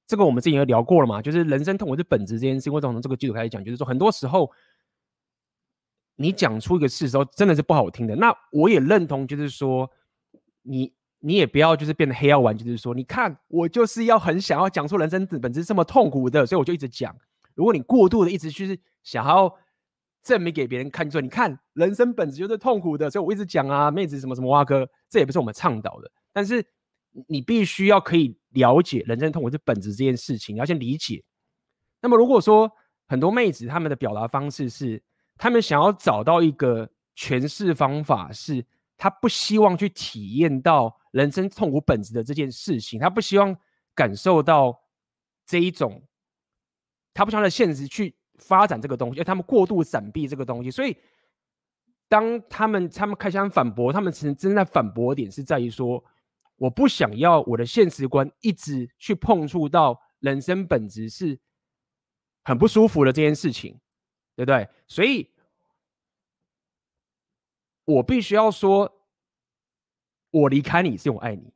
[0.04, 2.72] 这个我们之前也聊过了嘛，就是人生痛苦是本质这件事情。
[2.72, 3.62] 为什么从这个基础开始讲？
[3.62, 4.50] 就是说，很多时候
[6.16, 8.16] 你讲出一个事的时候，真的是不好听的。
[8.16, 9.88] 那我也认同，就是说
[10.62, 17.16] 你你也不要就是变得黑药丸，就是说，你看我就是要很想要讲出人生本质这么痛苦的，所以我就一直讲。
[17.54, 19.54] 如果你过度的一直就是想要
[20.24, 26.10] 证明给别人看，说你看人生本质就是痛苦的，所以我一直讲啊，妹子什么什么挖哥，这也不是我们倡导的。
[26.32, 26.66] 但是
[27.28, 31.22] 你必须要可以了解人生痛苦是本质这件事情，你要先理解。
[32.00, 32.68] 那么如果说
[33.06, 35.00] 很多妹子她们的表达方式是，
[35.36, 38.64] 她们想要找到一个诠释方法，是
[38.96, 43.54] 她不希望去体验到人生痛苦本质的这件事情，她不希望
[43.94, 44.76] 感受到
[45.46, 46.02] 这一种。
[47.16, 50.96] 他不想在现实去发展这个东西，因为他们过度闪避这个东西，所以
[52.08, 56.04] 当他们他们开始反驳，他们其实真正在反驳点是在于说，
[56.56, 61.38] 我不想要我的现实观一直去碰触到人生本质是
[62.44, 63.80] 很不舒服的这件事情，
[64.36, 64.68] 对不对？
[64.86, 65.30] 所以，
[67.84, 68.90] 我必须要说，
[70.30, 71.52] 我离开你是因为我爱你。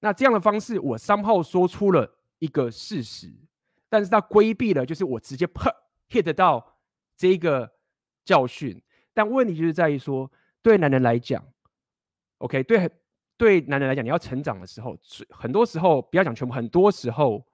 [0.00, 3.32] 那这样的方式，我三号说出了一个事实。
[3.92, 5.70] 但是他规避了，就是我直接啪
[6.08, 6.78] hit 到
[7.14, 7.70] 这个
[8.24, 8.82] 教训。
[9.12, 10.32] 但问题就是在于说，
[10.62, 11.46] 对男人来讲
[12.38, 12.90] ，OK，对
[13.36, 14.96] 对男人来讲，你要成长的时候，
[15.28, 17.46] 很多时候不要讲全部，很多时候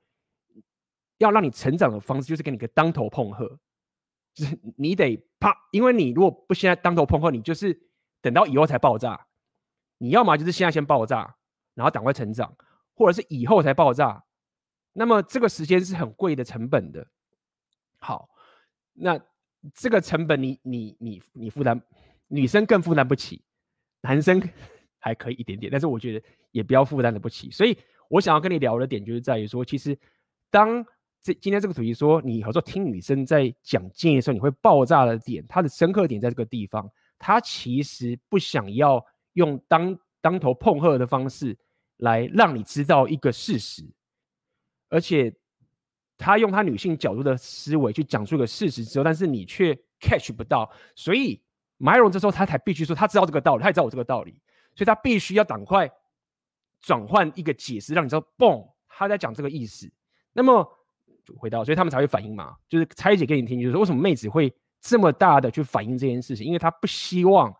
[1.16, 3.58] 要让你成长的方式就是给你个当头碰喝，
[4.32, 7.76] 就是你得啪，因为你如果不现在当头碰喝，你就是
[8.22, 9.26] 等到以后才爆炸。
[9.98, 11.34] 你要么就是现在先爆炸，
[11.74, 12.56] 然后赶快成长，
[12.94, 14.24] 或者是以后才爆炸。
[14.98, 17.06] 那么这个时间是很贵的成本的。
[18.00, 18.28] 好，
[18.94, 19.16] 那
[19.72, 21.80] 这个成本你你你你负担，
[22.26, 23.40] 女生更负担不起，
[24.00, 24.42] 男生
[24.98, 27.48] 还可以一点点，但是我觉得也不要负担的不起。
[27.48, 27.78] 所以
[28.10, 29.96] 我想要跟你聊的点就是在于说，其实
[30.50, 30.84] 当
[31.22, 36.90] 这今天这个主题说你有时候听女生在讲建议的时候，你会爆炸的点，它的深刻点在这个地方，
[37.20, 41.56] 她其实不想要用当当头碰喝的方式
[41.98, 43.84] 来让你知道一个事实，
[44.88, 45.34] 而且。
[46.20, 51.40] 他用他女性角度的思维去讲述一个事实之后，但是你却 catch 不到，所以
[51.78, 54.32] Myron 这时候他才必须说他知道这个道理，他也知道我这个道理，
[54.74, 55.88] 所以他必须要赶快
[56.80, 59.88] 转换一个解释，让你知道，嘣，他在讲这个意思。
[60.32, 60.68] 那么
[61.24, 67.54] 就回到，所以他们才会反应嘛，就是拆解给你听，就是为什么妹子会这么大的去反应这件事情，因为他不希望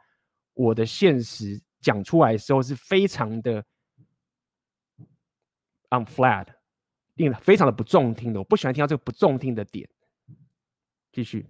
[0.55, 3.65] 我的现实讲出来的时候是非常的
[5.91, 6.58] unflat。
[7.42, 9.88] 非常的不中听的，我不喜欢听到这个不中听的点。
[11.12, 11.46] 继续。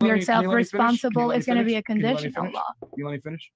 [0.00, 2.74] You're self-responsible is going to be a conditional law.
[2.96, 3.50] You let me finish?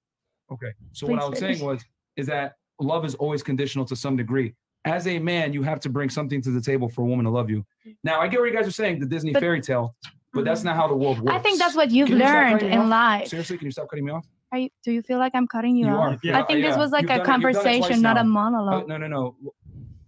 [0.49, 0.73] Okay.
[0.93, 1.81] So what I was saying was,
[2.15, 4.55] is that love is always conditional to some degree.
[4.85, 7.29] As a man, you have to bring something to the table for a woman to
[7.29, 7.65] love you.
[8.03, 9.93] Now, I get what you guys are saying, the Disney fairy tale,
[10.33, 11.35] but that's not how the world works.
[11.35, 13.27] I think that's what you've learned in life.
[13.27, 14.25] Seriously, can you stop cutting me off?
[14.51, 16.13] Are you, do you feel like I'm cutting you, You off?
[16.13, 16.19] are.
[16.23, 16.79] Yeah, I think this yeah.
[16.79, 18.29] was like You've a done it- you've done it twice conversation, not a now.
[18.29, 18.83] monologue.
[18.85, 19.35] Uh, no, no, no.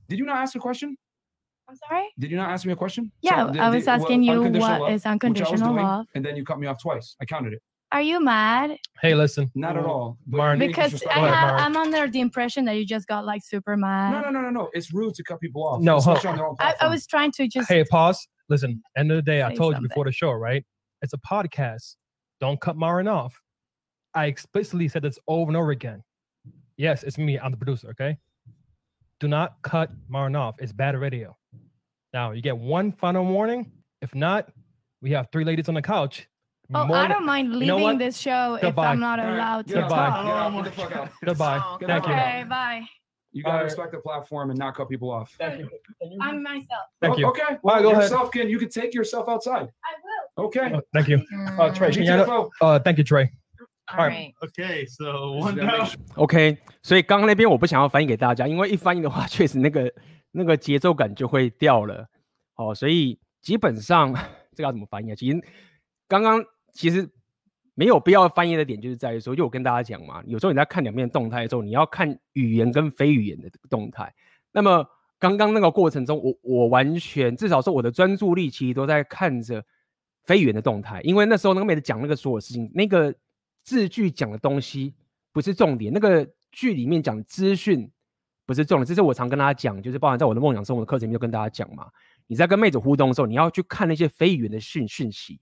[0.08, 0.96] Did you not ask a question?
[1.68, 2.08] I'm sorry?
[2.18, 3.10] Did you not ask me a question?
[3.22, 5.12] Yeah, did- I was did- what- asking you unconditional what love, is which I was
[5.12, 6.06] unconditional doing, love.
[6.14, 7.16] And then you cut me off twice.
[7.20, 7.62] I counted it.
[7.92, 8.78] Are you mad?
[9.00, 9.50] Hey, listen.
[9.54, 10.18] Not at all.
[10.26, 11.24] But Marn, you're being Because I disrespectful.
[11.28, 14.10] have, I'm under the impression that you just got like super mad.
[14.12, 14.70] No, no, no, no, no.
[14.74, 15.80] It's rude to cut people off.
[15.80, 17.68] No, especially on their own I, I was trying to just.
[17.68, 18.26] Hey, pause.
[18.48, 20.64] Listen, end of the day, I Say told you before the show, right?
[21.02, 21.96] It's a podcast.
[22.40, 23.40] Don't cut Marin off.
[24.14, 26.02] I explicitly said this over and over again.
[26.76, 27.38] Yes, it's me.
[27.38, 28.18] I'm the producer, okay?
[29.20, 30.56] Do not cut Marin off.
[30.58, 31.36] It's bad radio.
[32.12, 33.72] Now, you get one final warning.
[34.02, 34.48] If not,
[35.00, 36.28] we have three ladies on the couch.
[36.74, 39.74] Oh, More I don't mind You know leaving this show if I'm not allowed to.
[39.74, 39.88] Goodbye.
[40.10, 40.24] talk.
[40.24, 41.08] Get out, get the fuck out.
[41.24, 41.76] Goodbye.
[41.80, 42.08] Thank out.
[42.08, 42.14] you.
[42.14, 42.82] Okay, bye.
[43.32, 45.34] You gotta respect the platform and not cut people off.
[45.38, 45.68] Thank you.
[46.20, 46.66] I'm myself.
[47.00, 47.26] Thank Oh, you.
[47.28, 47.42] Okay.
[47.62, 48.02] Well, Well, go ahead.
[48.04, 49.68] yourself can you can take yourself outside.
[49.84, 50.46] I will.
[50.46, 50.72] Okay.
[50.74, 51.22] Oh, thank you.
[51.58, 53.30] Uh, Trey, can you hand up- uh, thank you, Trey.
[53.88, 54.32] All right.
[54.40, 55.88] Okay, so one down.
[56.16, 59.92] OK，所以刚刚那边我不想要翻译给大家，因为一翻译的话，确实那个
[60.32, 62.04] 那个节奏感就会掉了。
[62.56, 64.12] 哦，所以基本上
[64.56, 65.14] 这个要怎么翻译啊？
[65.14, 65.40] 其实
[66.08, 67.08] 刚刚其实
[67.74, 74.12] 没有必要翻译的点，就是在于说，就我跟大家讲嘛，有时候你在看两边动态的时候，你要看语言跟非语言的动态。
[74.50, 74.84] 那么
[75.20, 79.64] 刚刚那个过程中，我我完全至少说我的专注力其实都在看着
[80.24, 83.14] 非语言的动态，因为那时候那个妹子讲那个所有事情，那个。
[83.66, 84.94] 字句讲的东西
[85.32, 87.90] 不是重点，那个剧里面讲的资讯
[88.46, 91.90] 不是重点，这是我常跟大家讲，就是包含在我的梦想生活的课程里面就跟大家讲嘛。
[92.28, 95.40] 你在跟妹子互动的时候，你要去看那些非语言的讯讯息，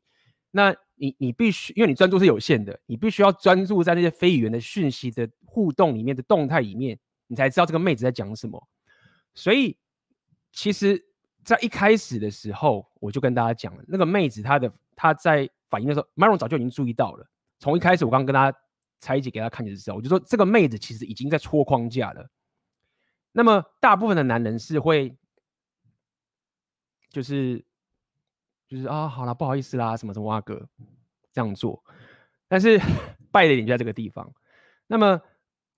[0.51, 8.67] 那你你必须，因为你专注是有限的，你必须要专注在那些非语言的讯息的互动里面的动态里面，你才知道这个妹子在讲什么。
[9.35, 9.77] 所以
[10.51, 10.99] 其实，
[11.45, 17.27] 在一开始的时候，我就跟大家讲了，那个妹子她的她在反应的时候，Maron 早就已经注意到了。
[17.59, 18.53] 从一开始，我刚刚跟他
[19.01, 22.29] 拆解给他看的时候，我就说这个妹子其实已经在戳框架了。
[23.33, 25.17] 那么大部分的男人是会，
[27.11, 27.65] 就是
[28.69, 30.69] 就是啊，好了，不好意思啦，什么什么阿哥
[31.33, 31.83] 这样做。
[32.49, 32.79] 但是
[33.33, 34.33] 败的点就在这个地方。
[34.87, 35.21] 那么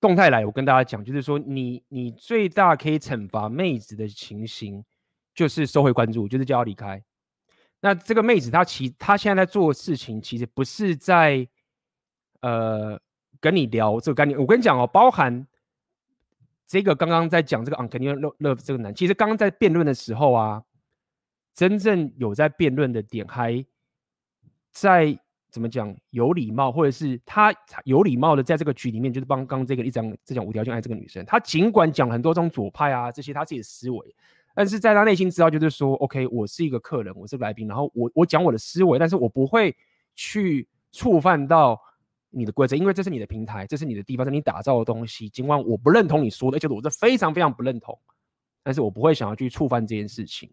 [0.00, 4.84] 动态来，我跟大家讲，就是说你你最大可以惩罚妹子的情形，
[5.34, 7.02] 就是收回关注，就是叫她离开。
[7.80, 11.48] 那这个妹子她其她现在在做的事情，其实不是在。
[12.40, 13.00] 呃，
[13.40, 15.46] 跟你聊这个概念，我跟你讲哦，包含
[16.66, 20.62] 这个刚刚在讲这个 unconditional love 这个男，其实刚刚在辩论的时候啊，
[21.54, 23.64] 真正有在辩论的点，还
[24.72, 25.16] 在
[25.50, 34.14] 怎么讲有礼貌，或者是他有礼貌的在这个局里面，就是帮刚刚这个一张这讲无条件爱这个女生，他尽管讲很多种左派啊这些他自己的思维，
[34.54, 39.76] 但是在她内心知道就是说，OK，我是一个客人，我是来宾，然后我我讲我的思维，但是我不会
[40.16, 41.80] 去触犯到。
[42.36, 45.26] 你的规则，因为这是你的平台，这是你的地方，是你打造的东西。
[45.28, 47.98] 尽管我不认同你说的，而且我是非常非常不认同，
[48.62, 50.52] 但是我不会想要去触犯这件事情，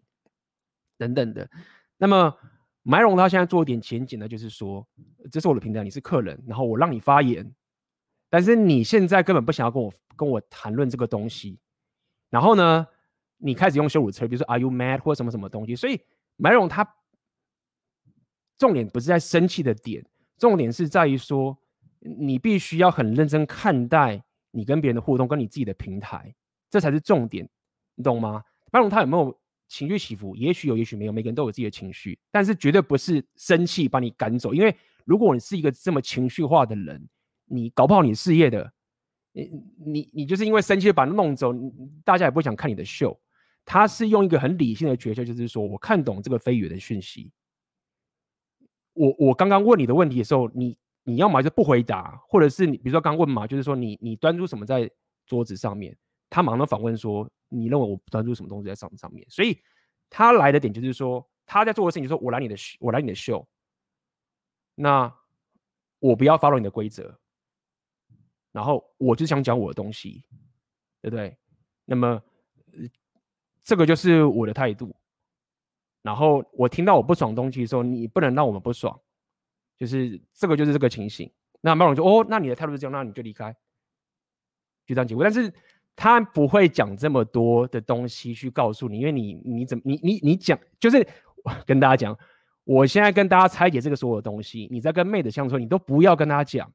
[0.96, 1.46] 等等的。
[1.98, 2.34] 那么
[2.82, 4.86] 买龙他现在做一点前景呢，就是说，
[5.30, 7.54] 这是我的平台，你是客人，然后我让你发言，
[8.30, 11.58] 但是你现在根本不想要跟我跟我谈论这个东西，
[12.30, 12.86] 然后呢，
[13.36, 16.00] 你开始用羞辱词，比如说 Are you mad 或什么什么东西，所以
[16.36, 16.96] 买龙他
[18.56, 20.04] 重点不是在生气的点，
[20.38, 21.58] 重点是在于说
[22.04, 26.34] 你必须要很认真看待你跟别人的互动，跟你自己的平台，
[26.68, 27.48] 这才是重点，
[27.94, 29.36] 你懂吗？Myron 他有没有
[29.68, 30.36] 情绪起伏？
[30.36, 37.08] 也许有，也许没有，每个人都有自己的情绪，但是绝对不是生气把你赶走，因为如果你是一个这么情绪化的人，
[37.46, 38.72] 你搞不好你事业的，
[39.32, 39.50] 你
[39.84, 41.52] 你你就是因为生气把他弄走，
[42.04, 43.18] 大家也不会想看你的秀。
[43.64, 47.32] 他是用一个很理性的决策，就是说我看懂这个非语言的讯息。
[48.92, 54.90] 我我刚刚问你的问题的时候，你你要么就不回答，或者是你比如说刚问嘛，就是说你你端出什么在
[55.26, 55.96] 桌子上面，
[56.28, 59.24] 他马上反问说你认为我端出什么东西在上上面？
[59.30, 59.56] 所以
[60.10, 63.46] 他来的点就是说他在做的事情，就是说我来你的我来你的秀，
[64.74, 65.14] 那
[66.00, 67.16] 我不要 follow 你的规则，
[68.52, 70.24] 然后我就想讲我的东西，
[71.00, 71.36] 对不对？
[71.84, 72.22] 那么。
[73.62, 74.94] 这个就是我的态度，
[76.02, 79.00] 然后我听到我不爽的东西的时候，你不能让我们不爽，
[79.84, 81.30] 就是这个就是这个情形。
[81.60, 83.52] 那马龙就哦，那你的态度是这样，那你就离开，
[84.86, 85.22] 就这样结果。
[85.22, 85.52] 但是
[85.94, 91.06] 他不会讲这么多的东西去告诉你，因为你你怎么你你你讲就是
[91.66, 92.18] 跟大家讲，
[92.64, 96.72] 我现在跟大家拆解这个所有的东西，你在跟妹子相处，你都不要跟他讲。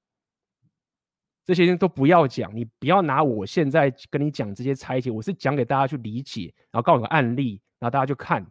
[1.45, 8.45] 这些都不要讲，你不要拿我现在跟你讲这些拆解，我是讲给大家去理解，然后告诉个案例，然后大家就看，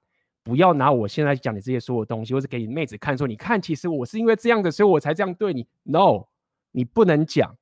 [0.48, 5.68] 不要拿我现在讲的这些所有东西，或是给你妹子看，说你看，其实我是因为这样的，所以我才这样对你。
[5.82, 6.24] No，
[6.72, 7.54] 你不能讲，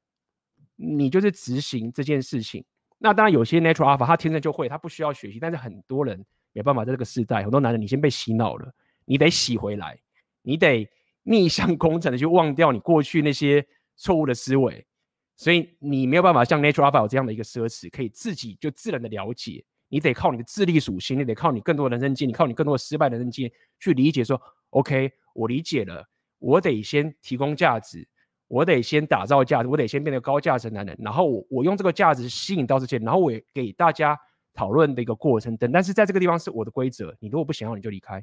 [0.76, 2.64] 你就是执行这件事情。
[2.98, 8.72] 那当然有些 natural alpha 他天生就会，他不需要学习，但是很多人没办法，在这个时代，很多男人你先被洗脑了，
[9.04, 9.98] 你得洗回来，
[10.42, 10.88] 你得
[11.24, 13.66] 逆向工程的去忘掉你过去那些
[13.96, 14.86] 错误的思维。
[15.34, 19.64] 所以你没有办法像 Natural Alpha 这样的一个奢侈，可以自己就自然的了解。
[19.88, 24.40] 你得靠你的智力属性，你得靠你更多的人生经验，你靠你更多的失败的人生经验去理解说。
[24.70, 26.06] OK，我理解了，
[26.38, 28.06] 我得先提供价值，
[28.48, 30.96] 我得先打造价值，我得先变得高价值的男人。
[31.00, 34.18] 然后我我用这个价值吸引到这些，然后我也给大家
[34.52, 35.70] 讨论的一个过程等。
[35.70, 38.22] 但是在这个地方是我的规则，你如果不想要，你就离开。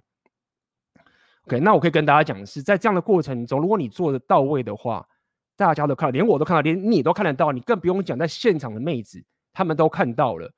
[1.47, 5.07] OK，那我可以跟大家讲的是，在这样的过程中，如果你做的到位的话。
[5.55, 10.51] 大家都看到，连我都看到，连你都看得到，你更不用讲，在现场的妹子，他们都看到了，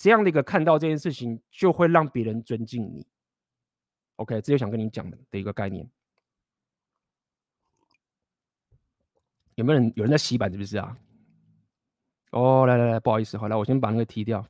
[0.00, 3.06] 这样的一个看到这件事情，就会让别人尊敬你。
[4.16, 5.86] OK，这就想跟你讲的一个概念。
[9.56, 10.50] 有没有人有人在洗版？
[10.50, 10.96] 是不是啊？
[12.30, 14.42] 哦，来来来，不好意思，好，来我先把那个踢掉。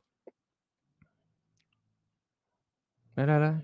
[3.15, 3.61] 来来来，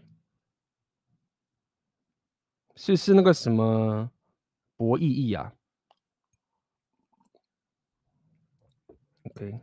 [2.76, 4.12] 是是那个什么
[4.76, 5.54] 博弈意啊
[9.24, 9.62] ？OK，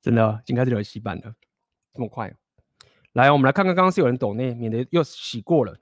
[0.00, 1.34] 真的，已经开始有人洗版了，
[1.92, 2.32] 这么快？
[3.12, 5.76] 来，我们来看看，刚刚是有人抖内，免得又洗过了。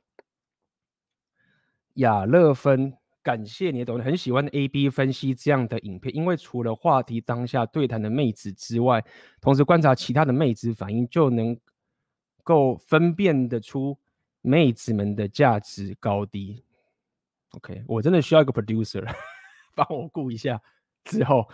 [1.94, 9.04] 亚乐芬，感谢你的抖内，很喜欢 AB 分析这样的影片，因为除了话题当下对谈的妹子之外，
[9.40, 11.58] 同时观察其他的妹子反应，就能
[12.42, 13.98] 够分辨得出
[14.40, 16.64] 妹子们的价值高低。
[17.50, 19.06] OK，我真的需要一个 producer。
[19.76, 20.58] 帮我顾一下，
[21.06, 21.48] 之后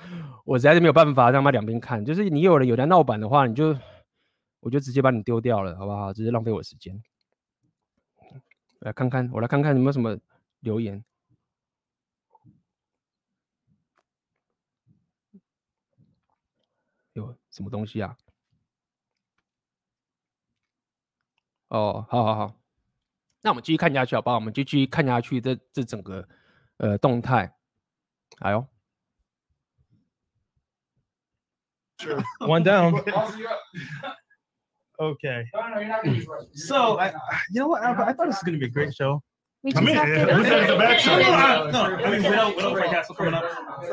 [0.44, 2.05] 我实在是没有办法让他两边看。
[2.05, 3.78] 就是你有人有在闹板的话，你就
[4.61, 6.12] 我就直接把你丢掉了，好不好？
[6.12, 7.00] 直接浪费我时间。
[8.80, 10.18] 来看看，我来看看有没有什么
[10.61, 11.04] 留言。
[17.12, 18.16] 有什么东西啊？
[21.68, 22.54] 哦，好好好，
[23.42, 24.37] 那我们继续看下去好不好？
[24.37, 26.26] 我们就继续看下去这这整个
[26.79, 27.54] 呃动态。
[28.41, 28.66] 哎呦
[32.03, 32.22] ，Sure.
[32.49, 33.00] One down.
[35.00, 35.45] okay.
[36.54, 37.08] So, I,
[37.50, 38.03] you know what, Albert?
[38.04, 39.22] I thought this was going to be a great show.
[39.76, 41.16] I mean, it was a bad show.
[41.70, 43.45] No, I mean, without, without Frank Castle coming up.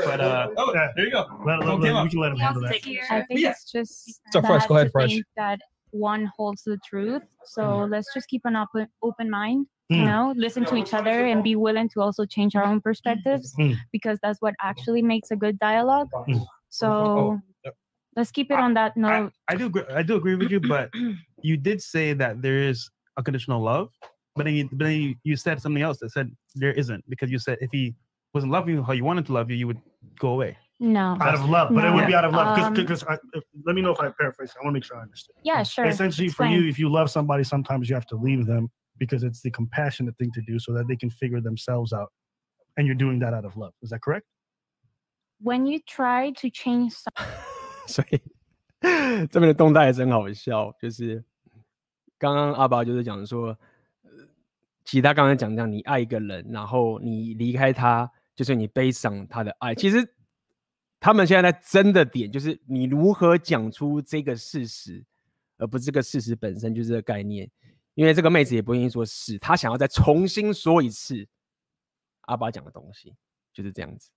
[0.03, 1.27] But, uh, oh, yeah, there you go.
[1.45, 2.73] Let, let, let, we can let him handle that.
[3.11, 5.19] I think it's just So, Fresh, go ahead, to Fresh.
[5.37, 5.59] that
[5.91, 7.23] one holds the truth.
[7.45, 9.67] So let's just keep an open open mind.
[9.89, 10.05] You Mm.
[10.05, 13.75] know, listen to each other and be willing to also change our own perspectives Mm.
[13.91, 16.09] because that's what actually makes a good dialogue.
[16.27, 16.45] Mm.
[16.69, 17.39] So
[18.15, 19.31] let's keep it on that note.
[19.47, 20.89] I do agree, I do agree with you, but
[21.41, 23.89] you did say that there is unconditional love,
[24.35, 27.31] but then you, but then you, you said something else that said there isn't because
[27.31, 27.95] you said if he
[28.33, 29.81] wasn't loving you how you wanted to love you, you would
[30.19, 30.57] go away.
[30.79, 31.17] No.
[31.19, 32.57] Out of love, but it would be out of love.
[32.57, 33.03] Um, Because,
[33.65, 34.53] let me know if I paraphrase.
[34.55, 35.35] I want to make sure I understand.
[35.43, 35.85] Yeah, sure.
[35.85, 39.41] Essentially, for you, if you love somebody, sometimes you have to leave them because it's
[39.41, 42.11] the compassionate thing to do so that they can figure themselves out
[42.77, 43.73] and you're doing that out of love.
[43.81, 44.25] Is that correct?
[45.41, 47.25] When you try to change some
[47.91, 48.21] 所以
[49.31, 51.23] 这边的动态也真好笑，就是
[52.19, 53.57] 刚刚阿爸就是讲说，
[54.85, 59.73] 其实他刚才讲这样，你爱一个人，然后你离开他，就是你悲伤他的爱。
[59.73, 60.07] 其实
[60.99, 65.03] 他们现在在争的点，就是你如何讲出这个事实，
[65.57, 67.49] 而不是这个事实本身就是这个概念。
[67.95, 71.27] 因为这个妹子也不愿意说是，她想要再重新说一次
[72.21, 73.13] 阿爸讲的东西，
[73.51, 74.09] 就是这样子。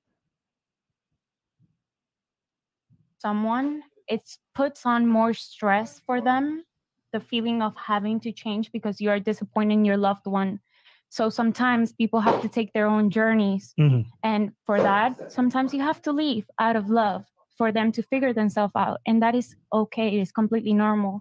[3.23, 4.23] Someone, it
[4.55, 6.65] puts on more stress for them,
[7.13, 10.61] the feeling of having to change because you are disappointing your loved one.
[11.09, 13.75] So sometimes people have to take their own journeys.
[13.79, 14.05] Mhm.
[14.23, 17.23] And for that, sometimes you have to leave out of love
[17.59, 18.99] for them to figure themselves out.
[19.07, 20.09] And that is okay.
[20.17, 21.15] It is completely normal.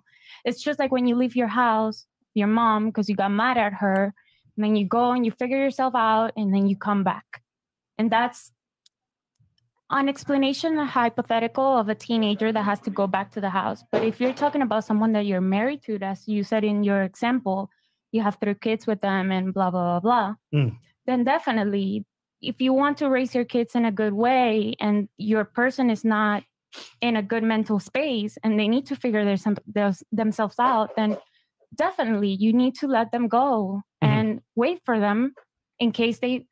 [0.46, 3.74] It's just like when you leave your house, your mom, because you got mad at
[3.84, 4.14] her,
[4.56, 7.44] and then you go and you figure yourself out, and then you come back.
[7.98, 8.54] And that's
[9.92, 13.84] an explanation, a hypothetical of a teenager that has to go back to the house.
[13.92, 17.04] But if you're talking about someone that you're married to, as you said in your
[17.04, 17.70] example,
[18.12, 20.78] you have three kids with them and blah, blah, blah, blah, Mm.
[21.06, 22.06] then definitely,
[22.42, 26.04] if you want to raise your kids in a good way and your person is
[26.04, 26.44] not
[27.02, 29.38] in a good mental space and they need to figure their,
[29.68, 31.18] their, themselves out, then
[31.76, 35.34] definitely you need to let them go and wait for them
[35.80, 36.46] in case they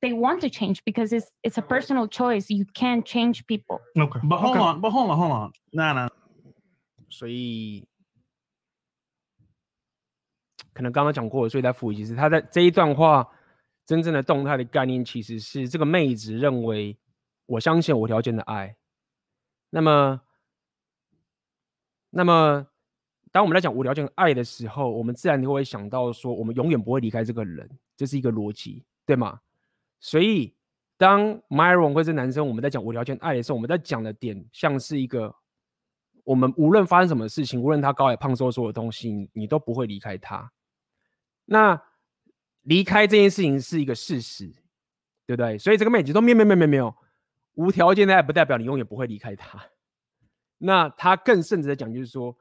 [0.00, 2.50] they want to change because it's it's a personal choice.
[2.50, 3.80] You can't change people.
[3.96, 4.20] Okay.
[4.22, 4.60] But hold Okay.
[4.60, 5.52] on, but hold on, hold on.
[5.72, 6.10] Nah, nah.
[7.08, 7.86] 所以
[10.72, 11.98] 可能刚刚讲过了，所以再复习。
[11.98, 13.28] 其实他在这一段话
[13.84, 16.96] 真正的动态的概念，其实是这个妹子认为
[17.46, 18.76] 我相信有无条件的爱。
[19.70, 20.20] 那么，
[22.10, 22.66] 那么
[23.32, 29.40] 当我们在讲无条件爱的时候，我们自然就会想到说，我们永远不会离开这个人，这是一个逻辑，对吗？
[30.00, 30.56] 所以，
[30.96, 35.34] 当 Myron 或者男生我们在讲无条件爱的时候，我们在讲的点像是一个，
[36.24, 40.50] 我们无论发生什么事情，无论他高矮胖瘦所有东西，你都不会离开他。
[41.44, 41.80] 那
[42.62, 44.46] 离开这件事情是一个事实，
[45.26, 45.58] 对不对？
[45.58, 46.94] 所以这个妹子都没有没有没有没有
[47.54, 49.62] 无条件的爱，不代表你永远不会离开他。
[50.58, 52.36] 那他更甚至的讲，就是说，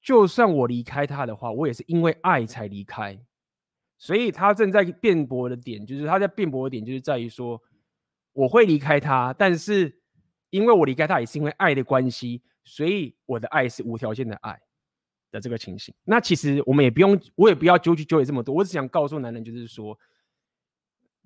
[0.00, 3.18] 就算我离开他的话，我也是因为爱才离开。
[3.96, 7.62] 所以他正在辩驳的点，就是他在辩驳的点，就是在于说，
[8.32, 10.00] 我会离开他，但是
[10.50, 14.60] 因为我离开他也是因为爱的关系，所以我的爱是无条件的爱
[15.30, 15.94] 的这个情形。
[16.04, 19.96] 那其实我们也不用，我也不要纠结纠结这么多，我只想告诉男人，就是说，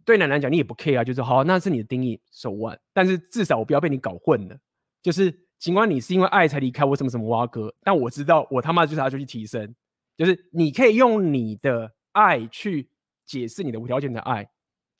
[0.04, 4.56] 对男人讲，你也不 care 啊，就是好，那是你的定义手腕但是至少我不要被你搞混了，
[5.02, 9.74] 就是尽管你是因为爱才离开我什么什么挖哥，但我知道我他妈就是要去提升，
[10.16, 11.94] 就是你可以用你的。
[12.12, 12.88] 爱去
[13.24, 14.48] 解释你的无条件的爱，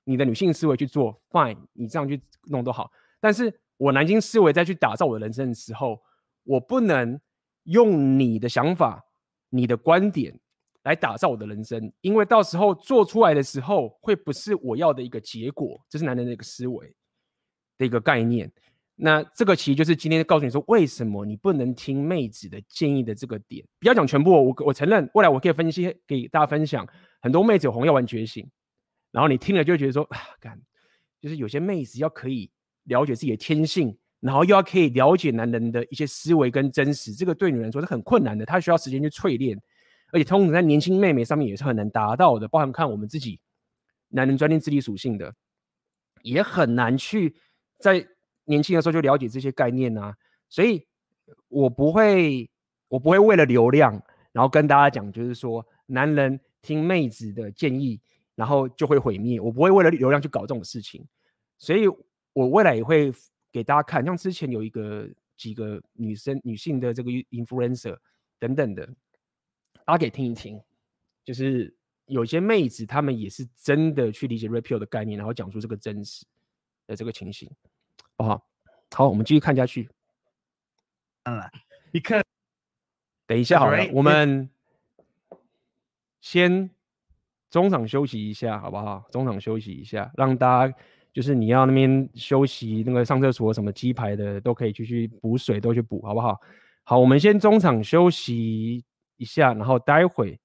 [0.04, 2.90] 你的女性思维去做，fine，你这样去弄都好。
[3.20, 6.00] 但是我男性思维再去打造我的人生的时候，
[6.44, 7.20] 我不能
[7.64, 9.04] 用你的想法、
[9.50, 10.38] 你的观点
[10.82, 15.80] 来打造我的人生，因为到时候做出来的时候，会不是我要的一个结果。
[15.88, 16.94] 这是男人的一个思维
[17.76, 18.50] 的一个概念。
[19.00, 23.64] 那这个其实就是今天告诉你说，为什么你不能听妹子的建议的这个点。
[23.78, 26.84] 不要讲全部，我我承认，未来我可以分析给大家分享。
[27.22, 28.44] 很多妹子有红药丸觉醒，
[29.12, 30.60] 然后你听了就觉得说，啊，干，
[31.20, 32.50] 就是有些妹子要可以
[32.84, 39.56] 了解自己的天性，然后又要可以了解男人的一些思维跟真实，这个对女人来说是很困难的，她需要时间去淬炼，
[40.12, 42.48] 而且通常在年轻妹妹上面也是很难达到的。
[42.48, 43.38] 包含看我们自己
[44.08, 45.32] 男人专定智力属性的，
[46.22, 47.36] 也很难去
[47.78, 48.04] 在。
[48.48, 50.16] 年轻的时候就了解这些概念啊，
[50.48, 50.86] 所以
[51.48, 52.48] 我不会，
[52.88, 53.92] 我不会为了流量，
[54.32, 58.00] 然后跟大家讲，就是说男人听妹子的建议，
[58.34, 59.38] 然后就会毁灭。
[59.38, 61.06] 我不会为了流量去搞这种事情，
[61.58, 61.86] 所以
[62.32, 63.12] 我未来也会
[63.52, 65.06] 给大家看，像之前有一个
[65.36, 67.96] 几个女生、女性的这个 influencer
[68.38, 68.86] 等等的，
[69.84, 70.58] 大家可以听一听，
[71.22, 71.76] 就是
[72.06, 76.24] 有些妹子她们也是真的去理解 repeal 的概念，然后讲出这个真实
[76.86, 77.50] 的这个情形。
[78.18, 78.42] 好不好？
[78.96, 79.88] 好，我们继续看下去。
[81.22, 81.40] 嗯
[81.92, 82.24] ，Because
[83.28, 84.50] 等一下好了我们
[86.20, 86.68] 先
[87.48, 89.06] 中场休息一下，好不好？
[89.12, 90.74] 中场休息一下，让大家
[91.12, 96.40] 就是你要那边休息，那个上厕所什么鸡排的都可以继续补水，都去补，好不好？
[96.82, 98.84] 好，我们先中场休息
[99.16, 100.40] 一下，然后待会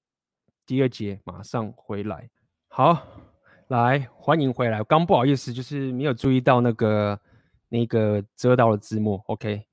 [0.64, 2.30] 第二节马上回来。
[2.68, 3.04] 好，
[3.66, 4.80] 来欢迎回来。
[4.84, 7.18] 刚不好意思，就是没有注意到那个。
[7.74, 9.66] 那个遮到了字幕，OK，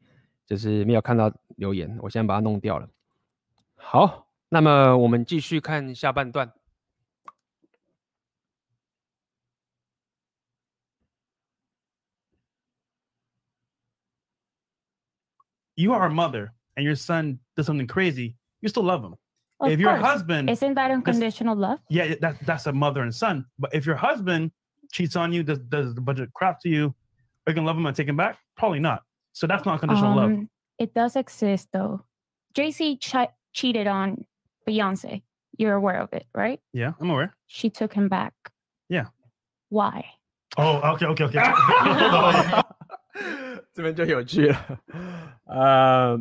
[0.48, 2.90] 就是没有看到留言，我现在把它弄掉了。
[3.76, 6.52] 好，那么我们继续看下半段。
[15.76, 18.34] You are a mother, and your son does something crazy.
[18.62, 19.16] You still love him.
[19.60, 20.02] Of if your course.
[20.02, 21.78] husband isn't that unconditional love?
[21.88, 23.46] Yeah, that, that's a mother and son.
[23.60, 24.54] But if your husband
[24.92, 26.96] cheats on you, does does a bunch of crap to you,
[27.47, 28.39] are you gonna love him and take him back?
[28.57, 29.03] Probably not.
[29.33, 30.31] So that's not unconditional love.
[30.31, 30.49] Um,
[30.79, 32.05] It does exist though.
[32.55, 34.25] Jay Z ch- cheated on
[34.67, 35.23] Beyonce.
[35.59, 36.61] You're aware of it, right?
[36.73, 37.35] Yeah, I'm aware.
[37.47, 38.35] She took him back.
[38.89, 39.07] Yeah.
[39.71, 40.05] Why?
[40.59, 41.41] Oh, OK OK OK。
[43.73, 44.81] 这边就有趣了。
[45.45, 46.19] 呃，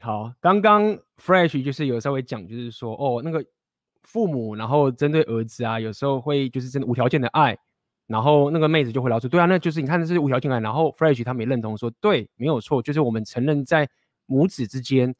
[0.00, 3.44] 好，刚刚 Fresh 就是有稍微讲，就是说，哦，那个
[4.02, 7.56] 父母，然后针对儿子啊，有时候会就是真的无条件的爱，
[8.11, 10.59] 然后那个妹子就会聊说，对啊，那就是你看这是无条件爱。
[10.59, 13.89] 然后 Fresh 他们也认同说，对，没有错，就是我们承认在
[14.25, 15.15] 母子之间，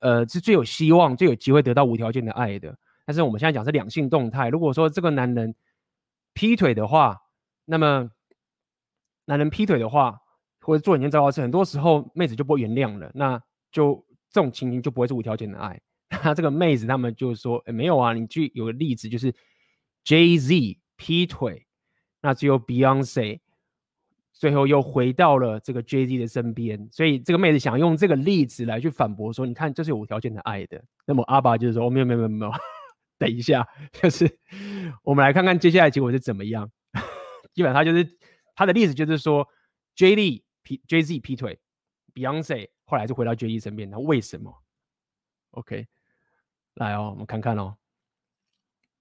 [0.00, 2.76] 呃，是最有希望、最有机会得到无条件的爱的。
[3.06, 5.54] 但是我们现在讲是两性动态，如果说这个男人
[6.32, 7.18] 劈腿的话，
[7.64, 8.10] 那么
[9.26, 10.18] 男人劈腿的话，
[10.60, 13.40] 或者做一件糟糕事，很多时候妹子就不会原谅了，那
[13.70, 15.80] 就这种情形就不会是无条件的爱。
[16.24, 19.32] 那这个妹子他们就说，诶没有啊，你去有个例子就是
[20.04, 21.63] Jay Z 劈腿，
[22.24, 23.38] 那只有 Beyonce
[24.32, 30.82] 最后又回到了这个 Jay Z 的身边，所以这个妹子想用这个例子来去反驳说，你看这是有无条件的爱的。
[31.04, 32.52] 那么阿爸就是说，哦，没有没有没有没有，
[33.18, 34.38] 等一下，就是
[35.02, 36.70] 我们来看看接下来结果是怎么样。
[37.52, 38.16] 基本上就是
[38.54, 39.46] 他的例子就是说
[39.94, 41.60] ，Jay Z 劈 Jay Z 劈腿
[42.14, 44.62] ，Beyonce 后来就回到 Jay Z 身边，那为什么
[45.50, 45.86] ？OK，
[46.72, 47.76] 来哦，我们看看哦。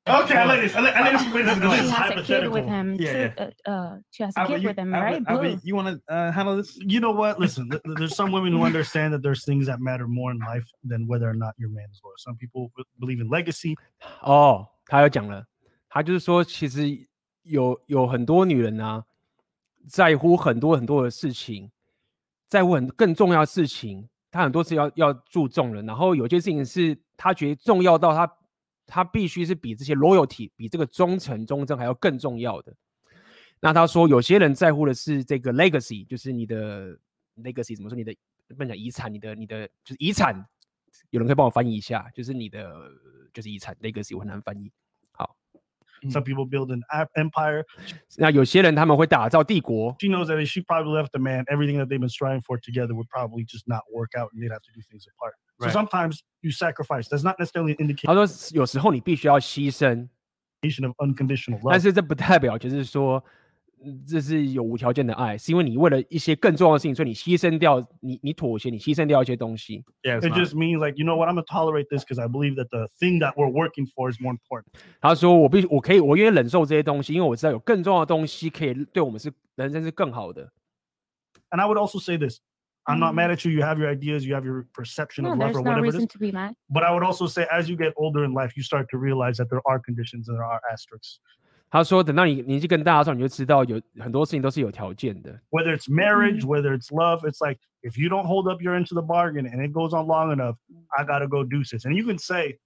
[0.08, 0.74] Okay, I like this.
[0.74, 1.34] I like, I like this.
[1.34, 1.78] way this is going.
[1.80, 2.52] She It's has a kid hypothetical.
[2.54, 2.96] with him.
[2.98, 3.50] Yeah, too, yeah.
[3.66, 5.22] Uh, uh, she has a Albert, kid you- with him, Albert- right?
[5.28, 5.60] Albert, Blue.
[5.64, 6.78] You want to uh, handle this?
[6.80, 7.38] You know what?
[7.38, 10.38] Listen, th- th- there's some women who understand that there's things that matter more in
[10.38, 12.14] life than whether or not your man is loyal.
[12.16, 13.76] Some people b- believe in legacy.
[14.22, 15.44] 哦，他又讲了，
[15.90, 16.88] 他就是说，其实
[17.42, 19.04] 有有很多女人啊，
[19.90, 21.70] 在乎很多很多的事情，
[22.48, 25.82] 在乎很更重要的事情，她很多事要要注重的。
[25.82, 28.26] 然后有些事情是她觉得重要到她
[28.85, 32.73] 他必须是比这些 loyalty 比这个忠诚忠贞还要更重要的。
[33.59, 36.97] 那他说，有些人在乎的是这个 legacy，就是你的
[37.37, 37.95] legacy 怎么说？
[37.95, 38.13] 你的
[38.49, 40.45] 不能讲遗产，你的你的就是遗产。
[41.09, 42.91] 有人可以帮我翻译一下，就是你的
[43.33, 44.71] 就是遗产 legacy，我很难翻译。
[46.02, 47.64] 好， Some people build an ap- empire.
[48.18, 49.96] 那有些人他们会打造帝国。
[50.00, 52.58] She knows that if she probably left the man, everything that they've been striving for
[52.60, 55.34] together would probably just not work out, and they'd have to do things apart.
[55.58, 55.72] So Right.
[55.72, 57.08] sometimes you sacrifice.
[57.08, 60.08] That's not necessarily an 他 indication 说有时候你必须要牺牲，
[60.86, 61.70] of unconditional love.
[61.70, 63.24] 但是这不代表就是说嗯
[64.08, 69.84] 这是有无条件的爱，是因为你为了一些更重要的事情，所以你牺牲掉你你妥协，你牺牲掉一些东西。
[70.02, 72.56] Yeah, it just means like you know what I'm gonna tolerate this because I believe
[72.56, 74.66] that the thing that we're working for is more important.
[75.00, 80.50] 他说我必我可以我愿意忍受这些东西，因为我知道有更重要的东西可以对我们是人生是更好的。
[81.50, 82.40] And I would also say this:
[82.84, 83.54] I'm not mad at you.
[83.54, 84.26] You have your ideas.
[84.26, 86.08] You have your perception No, of love there's or no whatever it reason is.
[86.08, 86.56] to be mad.
[86.68, 89.36] But I would also say, as you get older in life, you start to realize
[89.36, 91.20] that there are conditions and there are asterisks.
[91.72, 95.38] 他说等到你年纪更大的时候，你就知道有很多事情都是有条件的。
[95.50, 98.86] Whether it's marriage, whether it's love, it's like if you don't hold up your end
[98.88, 100.56] to the bargain and it goes on long enough,
[100.96, 101.84] I gotta go do this.
[101.84, 102.58] And you can say,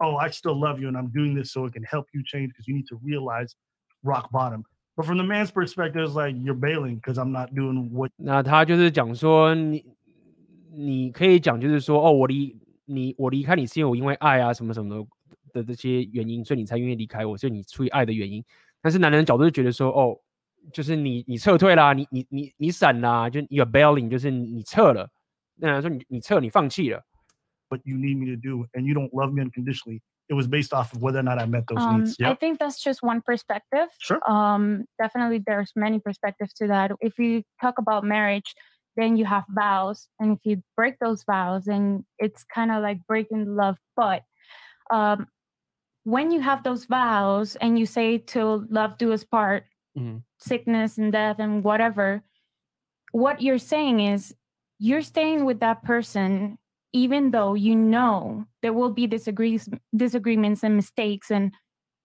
[0.00, 2.48] "Oh, I still love you, and I'm doing this so it can help you change,"
[2.48, 3.54] because you need to realize
[4.02, 4.64] rock bottom.
[4.96, 9.84] But from the man's perspective, it's like you're bailing because I'm not doing what 那他就是讲说你
[10.72, 12.56] 你可以讲就是说哦，我离
[12.86, 15.06] 你我离开你是因为我因为爱啊什么什么的
[15.52, 18.44] 的这些原因，所以你才愿意离开我，所以你出于爱的原因。
[18.80, 20.18] 但是男人的角度就觉得说哦，
[20.72, 25.08] 就是你你撤退啦，你你你你闪啦，就 you're bailing，就是你你撤了。
[25.56, 27.02] 那男人说你你撤，你放弃了。
[27.74, 30.00] what you need me to do, and you don't love me unconditionally.
[30.28, 32.16] It was based off of whether or not I met those Um, needs.
[32.22, 33.88] I think that's just one perspective.
[33.98, 34.20] Sure.
[34.30, 36.92] Um, definitely, there's many perspectives to that.
[37.00, 38.54] If you talk about marriage,
[38.96, 43.06] then you have vows, and if you break those vows, then it's kind of like
[43.06, 43.76] breaking love.
[43.96, 44.22] But
[44.90, 45.26] um,
[46.09, 49.65] when you have those vows and you say to love do us part,
[49.97, 50.17] mm-hmm.
[50.39, 52.23] sickness and death and whatever,
[53.11, 54.33] what you're saying is
[54.79, 56.57] you're staying with that person
[56.91, 61.29] even though you know there will be disagrees disagreements and mistakes.
[61.29, 61.53] And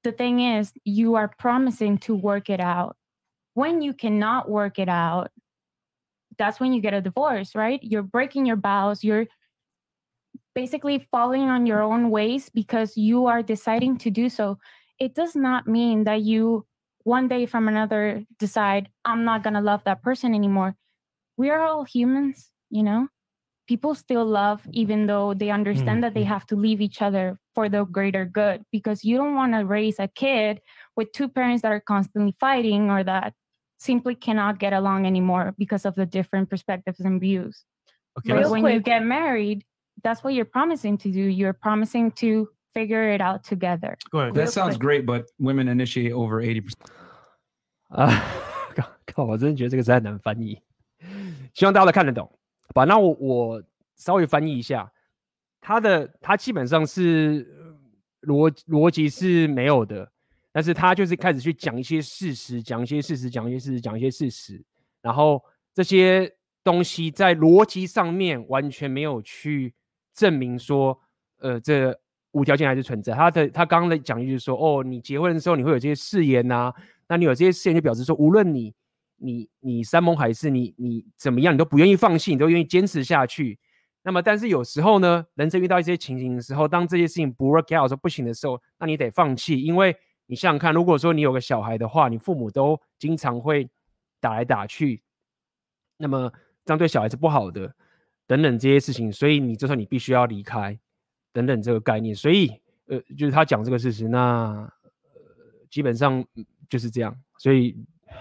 [0.02, 2.96] the thing is you are promising to work it out.
[3.54, 5.30] When you cannot work it out
[6.36, 7.80] that's when you get a divorce right?
[7.82, 9.02] You're breaking your vows.
[9.04, 9.26] You're
[10.54, 14.58] basically falling on your own ways because you are deciding to do so.
[14.98, 16.66] It does not mean that you
[17.02, 20.74] one day from another decide i'm not going to love that person anymore.
[21.36, 23.08] We are all humans you know?
[23.66, 26.28] People still love even though they understand that they mm-hmm.
[26.28, 29.98] have to leave each other for the greater good because you don't want to raise
[29.98, 30.60] a kid
[30.96, 33.32] with two parents that are constantly fighting or that
[33.78, 37.64] simply cannot get along anymore because of the different perspectives and views.
[38.18, 39.64] Okay, But let's- when you get married,
[40.03, 41.21] that's what you're promising to do.
[41.21, 43.97] You're promising to figure it out together.
[44.11, 44.33] Go ahead.
[44.35, 46.73] That sounds great, but women initiate over 80%.
[47.89, 48.07] 啊，
[48.75, 49.23] 靠靠！
[49.25, 50.61] 我真的觉得这个实在很难翻译，
[51.53, 52.25] 希望大家都看得懂。
[52.67, 53.63] 好吧，那我我
[53.95, 54.91] 稍微翻译一下，
[55.59, 57.47] 它的它基本上是
[58.21, 60.11] 呃逻逻辑是没有的，
[60.51, 64.63] 但是他就是开始去讲一些事实，讲一些事实，讲一些事实，讲一些事实，
[65.01, 65.43] 然后
[65.73, 66.31] 这些
[66.63, 69.73] 东西在逻辑上面完全没有去
[70.14, 70.98] 证明说，
[71.38, 71.98] 呃，这
[72.32, 73.12] 无条件还是存在。
[73.12, 76.72] 他的他刚刚的讲一句说，哦，你结婚的时候你会有这些誓言呐、
[77.08, 78.74] 那你有这些誓言就表示说，无论你
[79.16, 83.58] 你你山盟海誓，你你怎么样，你都不愿意放弃，你都愿意坚持下去。
[84.02, 89.96] 那么，但是有时候呢，人生遇到一些情形的时候，当这些事情不 work out 说，不行的时候，那你得放弃，因为
[90.26, 93.68] 你想想看，如果说你有个小孩的话，你父母都经常会
[94.20, 95.02] 打来打去，
[95.96, 96.30] 那么
[96.66, 97.74] 这样对小孩是不好的，
[98.26, 100.78] 等等这些事情，所以你就算你必须要离开，
[101.32, 102.50] 等等这个概念，所以
[102.86, 104.70] 呃，就是他讲这个事实，那
[105.14, 105.20] 呃
[105.70, 106.24] 基本上
[106.68, 107.76] 就是这样，所以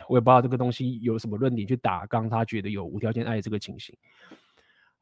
[0.07, 3.95] 我也不知道这个东西有什么论点去打刚他觉得有无条件爱这个情形。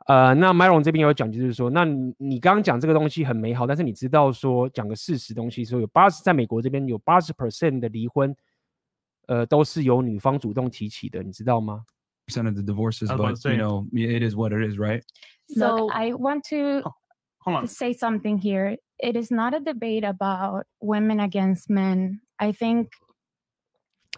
[0.08, 8.36] 呃，那 Myron 这边有讲，就是说，那你你刚刚讲这个东西很美好，但是你知道说讲个事实东西，说有八十，在美国这边有八十 percent 的离婚，
[9.28, 11.86] 呃，都是由女方主动提起的，你知道吗？
[12.31, 13.53] Percent of the divorces, I was about but to say.
[13.53, 15.01] you know, it is what it is, right?
[15.49, 16.83] So I want to
[17.39, 17.69] hold on.
[17.69, 18.79] say something here.
[18.99, 22.21] It is not a debate about women against men.
[22.41, 22.89] I think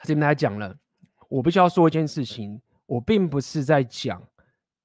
[0.05, 0.74] 这边来讲了，
[1.28, 4.22] 我必须要说一件事情，我并不是在讲，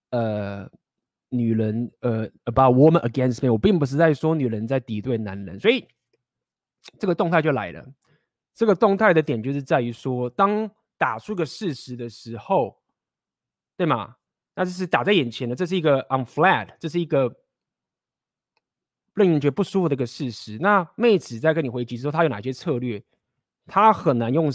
[0.10, 0.70] 呃，
[1.30, 5.88] 女人，呃，about woman against men，我并不是在说女人在敌对男人，所以
[7.00, 7.86] 这个动态就来了。
[8.54, 12.78] 这个动态的点就是在于说，当打出个事实的时候，
[13.79, 14.17] 对吗？
[14.57, 17.33] 那这是打在眼前的，这是一个 on flat，这是一个
[19.15, 20.59] 令人觉得不舒服的一个事实。
[20.59, 23.01] 那妹子在跟你回击之后，她有哪些策略？
[23.67, 24.51] 她很难用，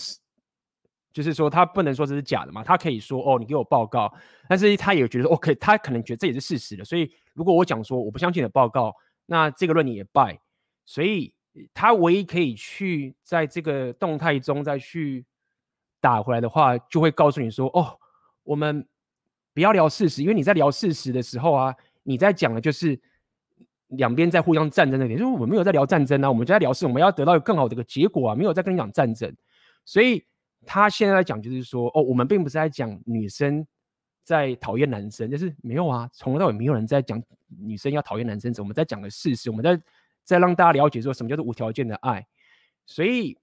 [1.13, 4.13] 就是说她不能说这是假的嘛，她可以说哦，你给我报告，
[4.49, 6.83] 但是她也觉得 OK，她可能觉得这也是事实的。
[6.83, 8.93] 所以如果我讲说我不相信你的报告，
[9.25, 10.37] 那这个论点也败。
[10.83, 11.33] 所以
[11.73, 15.25] 她唯一可以去在这个动态中再去
[16.01, 17.97] 打回来的话，就会告诉你说哦，
[18.43, 18.85] 我们
[19.53, 22.99] 不要聊事实，因为你在聊事实的时候啊，你在讲的就是。
[23.97, 29.31] 两边在互相战争的点，就是我们没有在聊战争啊，我们就在聊事，我们要得到更好的一个结果啊，没有在跟你讲战争。
[29.85, 30.25] 所以
[30.65, 33.63] 他现在在讲就是说，哦，我们并不是在讲女生
[34.23, 39.79] 在讨厌男生，就是没有啊，从头到尾没有人在讲女生要讨厌男生，我们在讲的事实，我们在
[40.23, 42.25] 在让大家了解说什么叫做无条件的爱。
[42.87, 43.37] 所以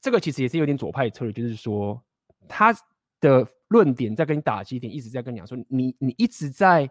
[0.00, 2.02] 这个其实也是有点左派策略，就是说
[2.48, 2.74] 他
[3.20, 6.88] 的论点在跟你打击点，一直在跟你讲说，你你一直在。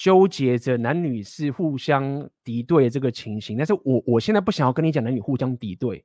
[0.00, 6.04] 纠结着男女是互相敌对的这个情形，但是我我现在不想要跟你讲男女互相敌对，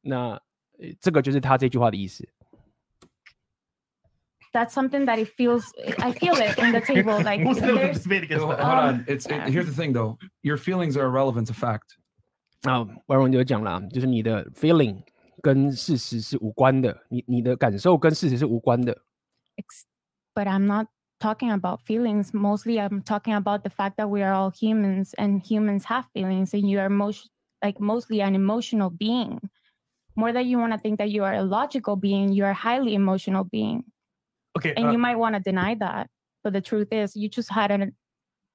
[0.00, 0.36] 那
[1.00, 2.28] 这个就是他这句话的意思。
[4.52, 5.64] that's something that it feels.
[5.98, 7.22] I feel it in the table.
[7.22, 10.18] Like we'll still there's, debate against Hold on, it's it, here's the thing though.
[10.42, 11.96] Your feelings are irrelevant to fact.
[12.62, 15.02] 那外荣就讲了，就是你的 feeling
[15.41, 19.03] 跟事实是无关的，你你的感受跟事实是无关的。
[19.57, 19.85] ex-
[20.33, 20.87] but I'm not
[21.19, 22.33] talking about feelings.
[22.33, 26.53] Mostly, I'm talking about the fact that we are all humans and humans have feelings,
[26.53, 27.29] and you are most
[27.61, 29.39] like mostly an emotional being.
[30.15, 32.53] More that you want to think that you are a logical being, you are a
[32.53, 33.83] highly emotional being.
[34.57, 36.09] Okay, and uh, you might want to deny that,
[36.43, 37.95] but the truth is, you just had an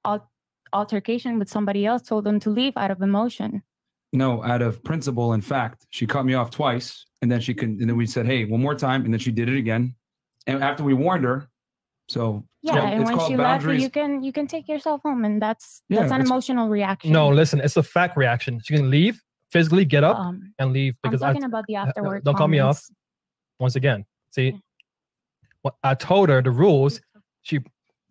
[0.03, 0.29] al-
[0.73, 3.63] altercation with somebody else, told them to leave out of emotion.
[4.12, 7.70] No, out of principle and fact, she cut me off twice, and then she can,
[7.80, 9.94] and then we said, "Hey, one more time," and then she did it again.
[10.46, 11.48] And after we warned her,
[12.08, 14.66] so it's Yeah, called- and it's when called she left, you can you can take
[14.66, 17.12] yourself home, and that's Yeah, that's an emotional reaction.
[17.12, 18.60] No, listen, it's a fact reaction.
[18.64, 19.20] She can leave,
[19.52, 22.24] physically get up Um, and leave I'm because talking I, about the uh, uh, afterward
[22.24, 22.82] Don't cut me off.
[23.60, 24.58] Once again, see,
[25.62, 27.00] what I told her the rules.
[27.42, 27.60] She,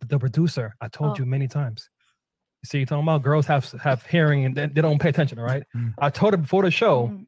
[0.06, 1.15] the producer, I told Oh.
[1.19, 1.90] you many times.
[2.65, 5.39] See, talking about girls have have hearing and they, they don't pay attention.
[5.39, 5.65] All right,
[5.99, 7.27] I told her before the show, Mm.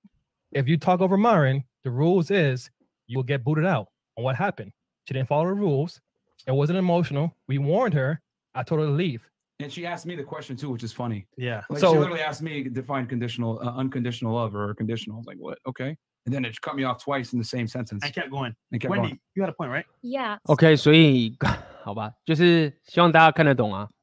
[0.53, 2.71] if you talk over Myron, the rules is
[3.09, 3.89] you will get booted out.
[4.17, 4.71] And what happened?
[5.07, 6.01] She didn't follow the rules.
[6.47, 7.35] It wasn't emotional.
[7.49, 8.21] We warned her.
[8.55, 9.29] I told her to leave.
[9.61, 11.27] And she asked me the question too, which is funny.
[11.37, 11.63] Yeah.
[11.69, 15.17] Like So- she literally asked me to define conditional, uh, unconditional love or conditional.
[15.17, 15.59] I was like, what?
[15.67, 15.97] Okay.
[16.27, 18.03] And then it cut me off twice in the same sentence.
[18.05, 18.55] I kept going.
[18.73, 19.21] And kept Wendy, going.
[19.35, 19.85] you had a point, right?
[20.03, 20.39] Yeah.
[20.49, 21.37] OK，所以
[21.83, 23.89] 好吧，就是希望大家看得懂啊。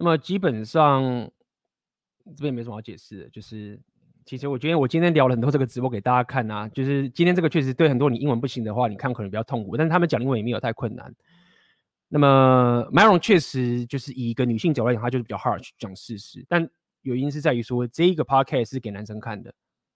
[0.00, 1.28] 那么基本上
[2.36, 3.78] 这边没什么好解释的，就是
[4.24, 11.12] 其实我觉得我今天聊了很多这个直播给大家看啊，就是今天这个确实对很多你英文不行的话，你看可能比较痛苦，但是他们讲英文也没有太困难。
[12.08, 16.68] 那么 Myron 确实就是以一个女性角度来讲，她就是比较 harsh 讲事实，但
[17.02, 19.52] 原因是在于说这一个 podcast 是给男生看的，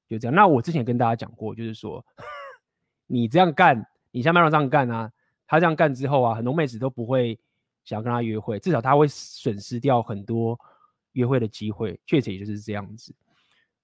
[0.08, 0.34] 就这样。
[0.34, 2.04] 那我之前跟大家讲过，就是说
[3.06, 5.12] 你这样干，你像 Myron 这样干啊，
[5.46, 7.38] 他这样干之后啊，很多妹子都不会
[7.84, 10.58] 想要跟他约会，至少他会损失掉很多
[11.12, 13.14] 约会的机会，确实也就是这样子。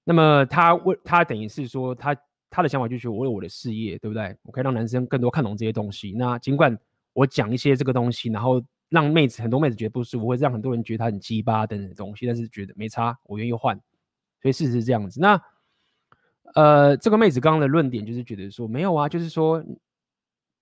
[0.04, 2.16] 那么他为他等于是说他
[2.48, 4.34] 他的想法就是我为我的事业，对不对？
[4.42, 6.12] 我可以让男生更多看懂这些东西。
[6.12, 6.76] 那尽管
[7.12, 13.78] 我讲一些这个东西，然后让妹子很多妹子觉得不舒服，会让很多人觉得他很鸡巴等等东西，但是觉得没差，我愿意换。
[14.40, 15.20] 所以事实是这样子。
[15.20, 15.38] 那
[16.54, 19.62] 呃，这个妹子刚刚的论点就是觉得说没有啊，就是说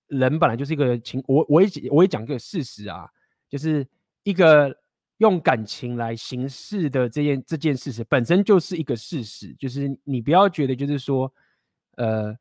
[0.07, 3.09] 人本来就是一个情，我我也我也讲个事实啊，
[3.49, 3.87] 就是
[4.23, 4.75] 一个
[5.17, 11.31] 用感情来行事的这件这件事实本身就是一个事实，就是你不要觉得就是说
[11.95, 12.37] 呃。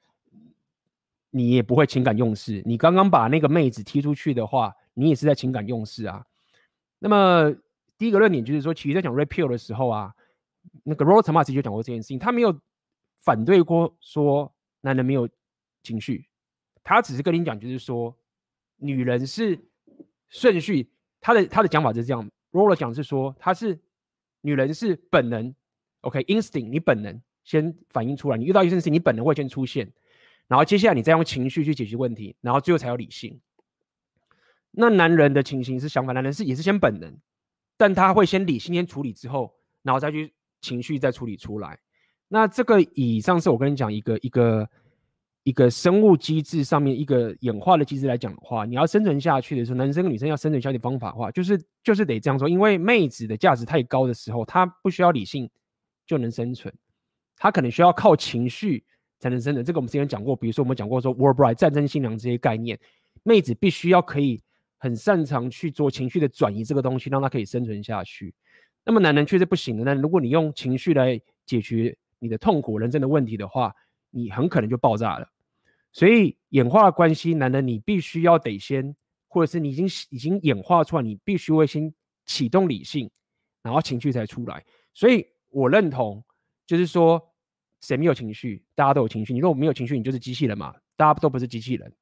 [1.30, 2.62] 你也不会情感用事。
[2.64, 6.24] 你刚刚把那个妹子踢出去的话，你也是在情感用事啊。
[6.98, 7.54] 那么
[7.98, 10.14] 第一个论点就是说，其实在讲 Red Pill 的时候啊，
[10.82, 12.58] 那个 Rollo Tomassi 就讲过这件事情，他没有
[13.20, 14.50] 反对过说
[14.80, 15.28] 男人没有
[15.82, 16.26] 情绪，
[16.82, 18.16] 他只是跟你讲，就是说
[18.76, 19.60] 女人是
[20.30, 20.88] 顺序。
[21.26, 23.76] 他的他的讲法是这样，Roll 讲是说他是
[24.42, 25.52] 女人是本能
[26.02, 29.92] ，OK，instinct，你本能先反映出来，你遇到一件事情，你本能会先出现。
[30.46, 33.40] 然后接下来你再用情绪去解决问题，然后最后才有理性。
[34.70, 37.12] 那男人的情形是相反，男人是也是先本能，
[37.76, 41.76] 但他会先理性先处理之后，然后再去情绪再处理出来。
[42.28, 44.70] 那这个以上次我跟你讲一个一个
[45.46, 55.48] 一个生物机制上面一个演化的机制来讲的话，你要生存下去的时候，男生跟女生要生存下去的方法的话，就是就是得这样说，因为妹子的价值太高的时候，她不需要理性
[56.04, 56.74] 就能生存，
[57.36, 58.84] 她可能需要靠情绪。
[59.18, 62.78] 才能生存，这个我们之前讲过，比如说我们讲过说 war bride 战争新娘这些概念，
[63.22, 64.42] 妹子必须要可以
[64.76, 68.34] 很擅长去做情绪的转移，这个东西让她可以生存下去。
[68.84, 73.72] 那么男人确实不行的，那如果你用情绪来解决你的痛苦、人生的问题的话，
[74.10, 75.26] 你很可能就爆炸了。
[75.96, 78.94] 所以演化关系，男人你必须要得先，
[79.28, 81.90] 或者是你已经已经演化出来，你必须会先
[82.26, 83.10] 启动理性，
[83.62, 84.62] 然后情绪才出来。
[84.92, 86.22] 所以我认同，
[86.66, 87.32] 就是说。
[87.82, 88.64] 谁没有情绪？
[88.74, 89.32] 大家都有情绪。
[89.34, 90.74] 你如果没有情绪，你就是机器人嘛？
[90.96, 91.92] 大家都不是机器人。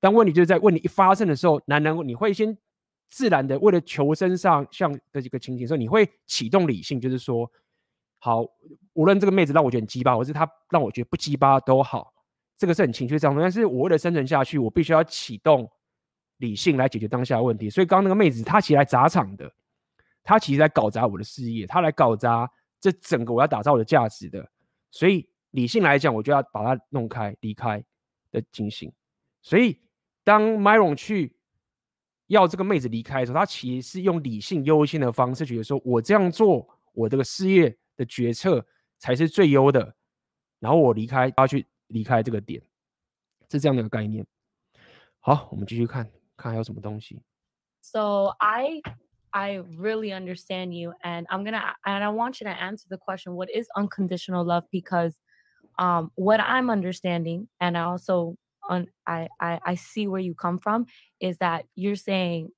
[0.00, 2.54] 但问题就是在问题一发生的时候，男人你会先
[3.08, 7.50] 自然的为了求生上像的一个情景，所以你会启动理性，就是说，
[8.18, 8.44] 好，
[8.92, 12.12] 无论这个妹子让我觉得很鸡巴，或是她让我觉得不鸡巴都好，
[12.60, 13.40] 这个是很情绪上的。
[13.40, 15.66] 但是我为了生存下去，我必须要启动
[16.36, 17.70] 理性来解决当下的问题。
[17.70, 19.50] 所以刚刚那个妹子，她其实来砸场的，
[20.22, 22.46] 她其实在搞砸我的事业，她来搞砸
[22.78, 24.46] 这整个我要打造我的价值的。
[24.90, 27.82] 所以理性来讲，我就要把它弄开、离开
[28.30, 28.92] 的情形。
[29.40, 29.80] 所以
[30.22, 31.34] 当 Myron 去
[32.26, 38.64] 要这个妹子离开的时候，他其实是用理性优先的方式，觉得说我这样做，我这个事业的决策
[38.98, 39.96] 才是最优的。
[40.58, 42.61] 然后我离开，他去离开这个点，
[43.51, 44.25] 是这样的一个概念。
[45.19, 47.21] 好，我们继续看看还有什么东西。
[47.81, 48.81] So I
[49.31, 53.33] I really understand you, and I'm gonna and I want you to answer the question:
[53.35, 54.63] What is unconditional love?
[54.71, 55.19] Because
[55.77, 58.37] um, what I'm understanding, and I also
[58.69, 60.85] un, I, I I see where you come from,
[61.19, 62.49] is that you're saying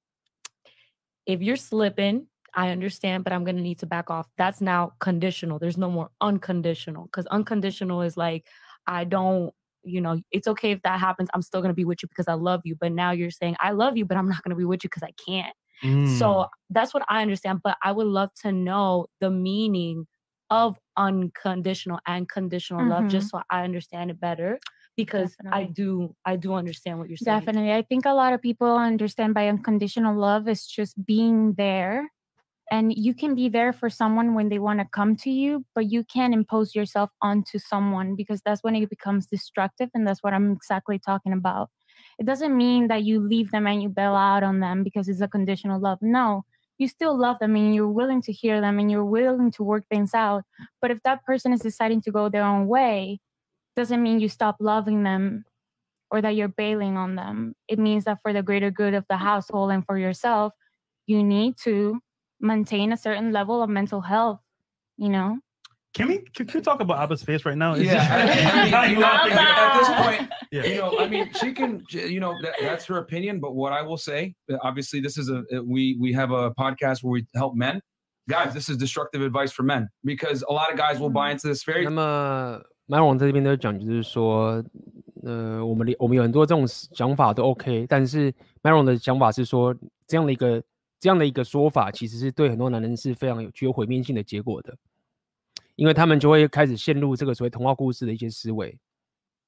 [1.26, 4.30] if you're slipping, I understand, but I'm gonna need to back off.
[4.38, 5.60] That's now conditional.
[5.60, 8.45] There's no more unconditional because unconditional is like
[8.87, 9.53] I don't
[9.85, 11.29] you know, it's okay if that happens.
[11.35, 12.77] I'm still going to be with you because I love you.
[12.81, 14.89] But now you're saying, I love you, but I'm not going to be with you
[14.89, 15.55] because I can't.
[15.83, 16.07] Mm.
[16.07, 17.63] So that's what I understand.
[17.65, 20.07] But I would love to know the meaning
[20.51, 23.31] of unconditional and conditional love just Mhm.
[23.31, 24.61] so I understand it better
[24.97, 27.51] because I do I do understand what you're saying.
[27.51, 27.73] Definitely.
[27.73, 32.11] I think a lot of people understand by unconditional love is just being there.
[32.73, 35.93] And you can be there for someone when they want to come to you, but
[35.93, 39.90] you can't impose yourself onto someone because that's when it becomes destructive.
[39.93, 41.69] And that's what I'm exactly talking about.
[42.19, 45.20] It doesn't mean that you leave them and you bail out on them because it's
[45.20, 45.99] a conditional love.
[46.01, 46.47] No,
[46.78, 49.85] you still love them and you're willing to hear them and you're willing to work
[49.90, 50.44] things out.
[50.81, 53.20] But if that person is deciding to go their own way,
[53.77, 55.44] doesn't mean you stop loving them
[56.11, 57.55] or that you're bailing on them.
[57.69, 60.55] It means that for the greater good of the household and for yourself,
[61.07, 62.01] you need to
[62.41, 64.40] maintain a certain level of mental health,
[64.98, 65.40] you know?
[65.94, 67.74] Can we can, can we talk about Abba's face right now?
[67.74, 70.66] Is Yeah, this- I mean, you know, laughing at this point, Yeah.
[70.66, 73.40] you know, I mean, she can, you know, that, that's her opinion.
[73.40, 76.52] But what I will say, uh, obviously, this is a uh, we we have a
[76.52, 77.82] podcast where we help men.
[78.30, 81.48] Guys, this is destructive advice for men because a lot of guys will buy into
[81.48, 81.84] this very.
[81.86, 84.64] 那么 Myron 在这边都讲，就是说，
[85.24, 88.32] 呃，我们我们有很多这种想法都 OK，但是
[88.62, 89.74] Myron 的想法是说，
[90.06, 90.62] 这样的一个
[91.03, 94.73] 这样的一个说法，其实是对很多男人是非常有具有毁灭性的结果的，
[95.74, 98.79] 因为他们就会开始陷入这个所谓童话故事的一些思维。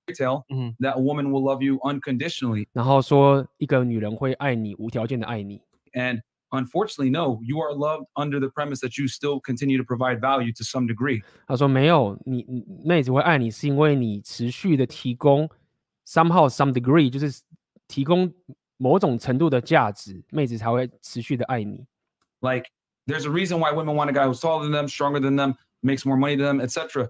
[0.08, 0.42] tell
[0.80, 2.66] that a woman will love you unconditionally.
[2.72, 5.60] 然后说一个女人会爱你，无条件的爱你。
[5.92, 10.52] And unfortunately, no, you are loved under the premise that you still continue to provide value
[10.56, 11.22] to some degree.
[11.46, 15.48] 他说没有，你你妹子会爱你，是因为你持续的提供
[16.04, 17.42] somehow some degree，就是
[17.86, 18.34] 提供
[18.83, 21.85] 某种程度的价值，妹子才会持续的爱你。
[22.41, 22.65] Like
[23.07, 25.55] there's a reason why women want a guy who's taller than them, stronger than them,
[25.83, 27.09] makes more money than them, etc.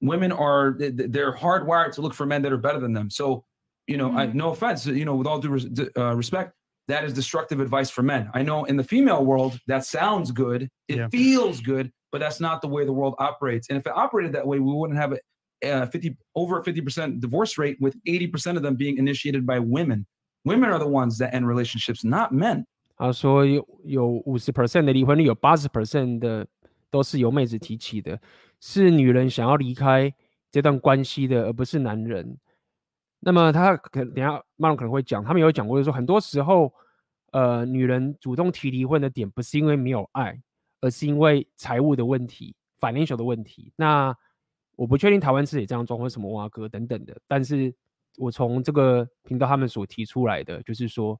[0.00, 3.08] Women are they- they're hardwired to look for men that are better than them.
[3.08, 3.44] So,
[3.86, 6.54] you know, I, no offense, you know, with all due res- d- uh, respect,
[6.88, 8.28] that is destructive advice for men.
[8.34, 12.60] I know in the female world that sounds good, it feels good, but that's not
[12.60, 13.68] the way the world operates.
[13.68, 15.18] And if it operated that way, we wouldn't have a,
[15.64, 20.04] uh 50 over a 50% divorce rate with 80% of them being initiated by women.
[20.47, 22.65] Women are the ones that end relationships, not men.
[22.95, 26.47] 他说有有五十 percent 的离婚率，有八十 percent 的
[26.89, 28.19] 都是由妹子提起的，
[28.59, 30.11] 是女人想要离开
[30.49, 32.37] 这段关系的，而不是男人。
[33.19, 36.73] 那么他可等下 Marlon 可能会讲，他们有讲过，就是说很多时候，
[37.31, 40.39] 呃，女人主动提离婚的点不是因为没有爱，
[40.81, 43.73] 而是因为财务的问题，financial 的问题。
[43.75, 44.15] 那
[44.75, 47.73] 我不确定台湾是也这样状况，什么挖哥等等的，但是
[48.17, 51.17] 我从这个频道他们所提出来的，就是说。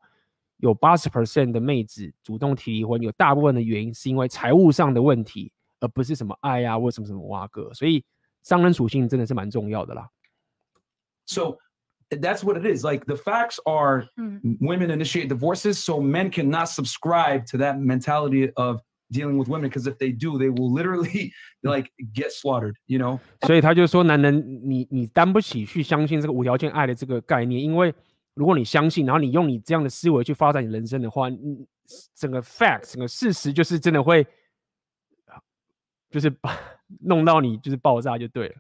[0.60, 7.72] 有八十 percent 的妹子主动提离婚，有大部分的原因是因为财务上的问题，而不是什么爱啊或什么什么挖哥。
[7.76, 8.04] 所以
[8.42, 10.10] 商人属性真的是蛮重要的啦。
[11.28, 11.60] So
[12.10, 12.84] that's what it is.
[12.84, 14.08] Like the facts are
[14.60, 19.87] women initiate divorces, so men cannot subscribe to that mentality of dealing with women because
[19.87, 21.33] if they do, they will literally
[21.63, 23.19] like get slaughtered, you know?
[23.47, 27.95] 所以他就说，男人你你担不起去相信这个无条件爱的这个概念，因为
[28.35, 31.67] 如果你相信，然后你用你这样的思维去发展你人生的话，你
[32.15, 34.27] 整个 fact 整个事实就是真的会，
[36.11, 36.59] 就是把
[37.01, 38.55] 弄到你就是爆炸就对了。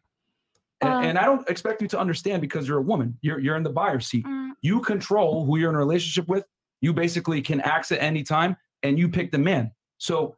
[0.80, 3.14] And, and I don't expect you to understand because you're a woman.
[3.20, 4.26] You're you're in the buyer seat.
[4.60, 6.44] You control who you're in a relationship with.
[6.80, 9.70] You basically can axe at any time, and you pick the man.
[9.97, 10.35] So,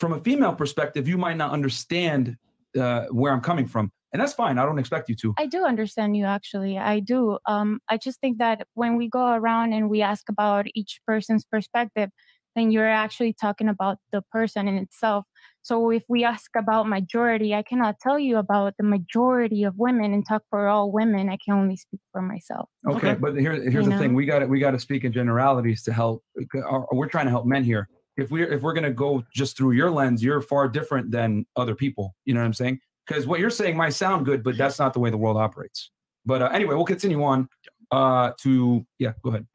[0.00, 2.36] from a female perspective, you might not understand
[2.78, 4.58] uh, where I'm coming from, and that's fine.
[4.58, 5.34] I don't expect you to.
[5.38, 6.78] I do understand you actually.
[6.78, 7.38] I do.
[7.46, 11.44] Um, I just think that when we go around and we ask about each person's
[11.44, 12.10] perspective,
[12.54, 15.24] then you're actually talking about the person in itself.
[15.62, 20.14] So if we ask about majority, I cannot tell you about the majority of women
[20.14, 21.28] and talk for all women.
[21.28, 22.68] I can only speak for myself.
[22.88, 23.98] Okay, but here, here's You the know?
[23.98, 26.22] thing: we got to we got to speak in generalities to help.
[26.54, 29.57] or- or We're trying to help men here If we're if we're gonna go just
[29.57, 32.15] through your lens, you're far different than other people.
[32.25, 32.79] You know what I'm saying?
[33.05, 35.89] Because what you're saying might sound good, but that's not the way the world operates.
[36.25, 37.47] But uh, anyway, we'll continue on.
[37.91, 39.45] Uh, to yeah, go ahead.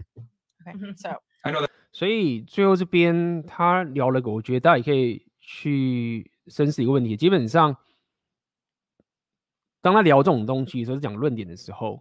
[0.62, 1.10] Okay, so
[1.44, 1.70] I know that.
[1.90, 7.16] 所以最后这边他聊了个，我觉得大家也可以去深思一个问题。
[7.16, 7.76] 基本上，
[9.80, 12.00] 当他聊这种东西的时候，是讲论点的时候，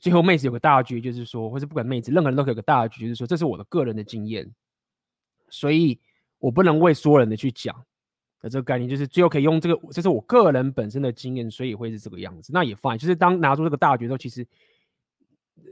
[0.00, 4.48] 最后妹子有个大局，就是说，或是不管妹子，任何人都可以有个大局，就是说，这是我的个人的经验，
[5.51, 5.99] 所以
[6.39, 7.75] 我不能为所有人的去讲
[8.39, 12.51] 的这个概念，就是最后可以用这个，这是我个人本身的经验，所以会是这个样子。
[12.51, 14.43] 那也 fine，就是当拿出这个大局的时候，其实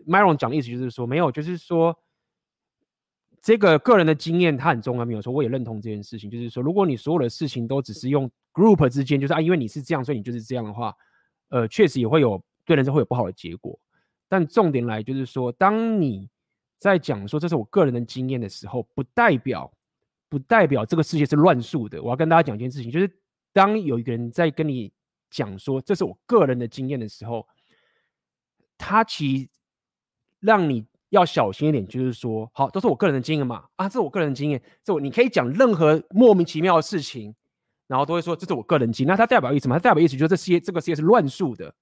[0.06, 1.98] Myron 讲的意思就是说，没有，就是说。
[3.42, 6.30] 这个个人的经验，它很重要，没有说，我也认同这件事情。
[6.30, 10.94] 就是说，如果你所有的事情都只是用 group 之间，就是啊，因为你是这样，所以你就是这样的话，
[11.48, 13.80] 呃，确实也会有对人生会有不好的结果。
[14.28, 16.28] 但重点来就是说，当你
[16.80, 19.72] 在讲说这是我个人的经验的时候，不代表
[20.28, 22.02] 不代表这个世界是乱数的。
[22.02, 23.20] 我要跟大家讲一件事情，就是
[23.54, 24.92] 当有一个人在跟你
[25.30, 27.46] 讲说这是我个人的经验的时候，
[28.78, 29.50] 他其实
[30.40, 30.88] 让你。
[31.12, 37.34] 要小心一点，就是说，好，都是我个人的经验嘛，啊，这是我个人的经验，这你可以讲任何莫名其妙的事情，
[37.88, 39.74] 然后都会说这是我个人经验，那它代表意思什么？
[39.74, 41.74] 它代表意思就是这世界这个世界是乱数的。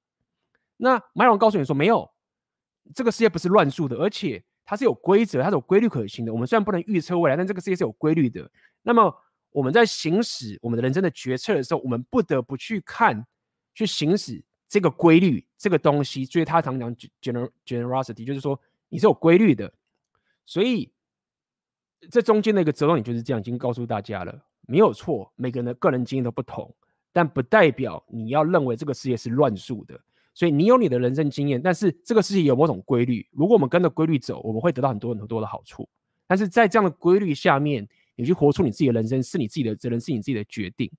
[0.77, 2.09] 那麦龙告诉你说，没有，
[2.95, 6.31] 这个世界不是乱数的，而且它是有规则，它是有规律可行的。
[6.31, 8.47] 我们虽然不能预测未来，但这个世界是有规律的。
[8.83, 9.11] 那么
[9.49, 13.25] 我们在行使我们的人生的决策的时候，我们不得不去看，
[13.73, 16.25] 去行使这个规律这个东西。
[16.25, 18.59] 所以他常讲 gener generosity，就是说。
[18.89, 19.69] 你是有规律的，
[20.45, 20.89] 所以
[22.09, 25.29] 这中间的一个折中点就是这样，已经告诉大家了，没有错。
[25.35, 26.73] 每个人的个人经验都不同，
[27.11, 29.99] 但不代表你要认为这个世界是乱数的。
[30.37, 33.27] 所以你有你的人生经验，但是这个事情有某种规律。
[33.31, 35.89] 如果我们跟着规律走，我们会得到很多很多的好处。
[36.27, 40.91] 但是在这样的规律下面，你去活出你自己的人生，是你自己的责任，是你自己的决定。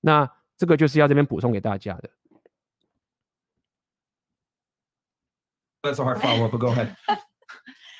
[0.00, 0.26] 那
[0.56, 2.08] 这个就是要这边补充给大家的。
[5.82, 6.96] That's a hard follow up, but go ahead.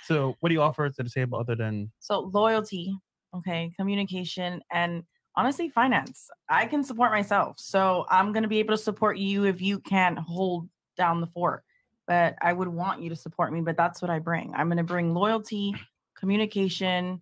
[0.06, 2.96] So, what do you offer to the table other than So loyalty,
[3.34, 5.02] okay, communication, and
[5.35, 6.29] honestly, finance.
[6.49, 10.17] I can support myself, so I'm gonna be able to support you if you can't
[10.19, 10.67] hold
[10.97, 11.63] down the fort.
[12.07, 13.61] But I would want you to support me.
[13.61, 14.53] But that's what I bring.
[14.55, 15.75] I'm gonna bring loyalty,
[16.15, 17.21] communication,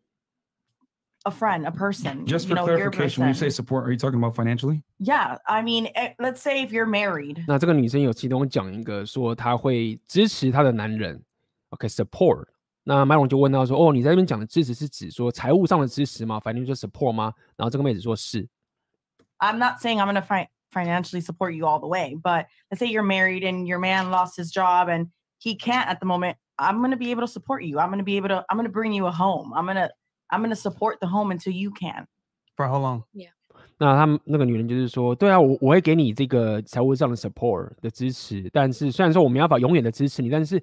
[1.25, 2.25] a friend, a person.
[2.25, 3.55] Just you for know, your clarification, when you say person.
[3.55, 4.83] support, are you talking about financially?
[4.99, 11.21] yeah, I mean, eh, let's say if you're married, 那这个女生有其中讲一个说她会支持她的男人，
[11.71, 12.45] OK，support、
[12.84, 17.32] 那麦龙就问到说，哦，你在这边讲的支持是指说财务上的支持吗？financial support 吗？
[17.56, 18.46] 然后这个妹子说是
[19.38, 22.88] ，I'm not saying I'm going to fi- financially support you all the way, but let's say
[22.88, 25.08] you're married and your man lost his job and
[25.40, 26.36] he can't at the moment.
[26.56, 27.80] I'm going to be able to support you.
[27.80, 28.44] I'm going to be able to.
[28.48, 29.52] I'm going to bring you a home.
[29.52, 29.90] I'm going to.
[30.30, 32.06] I'm going to support the home until you can.
[32.56, 33.02] for how long?
[33.12, 33.30] Yeah.
[33.76, 40.62] 那他们那个女人就是说，对啊，我我会给你这个财务上的 support 的支持，但是虽然说我没办法永远的支持你，但是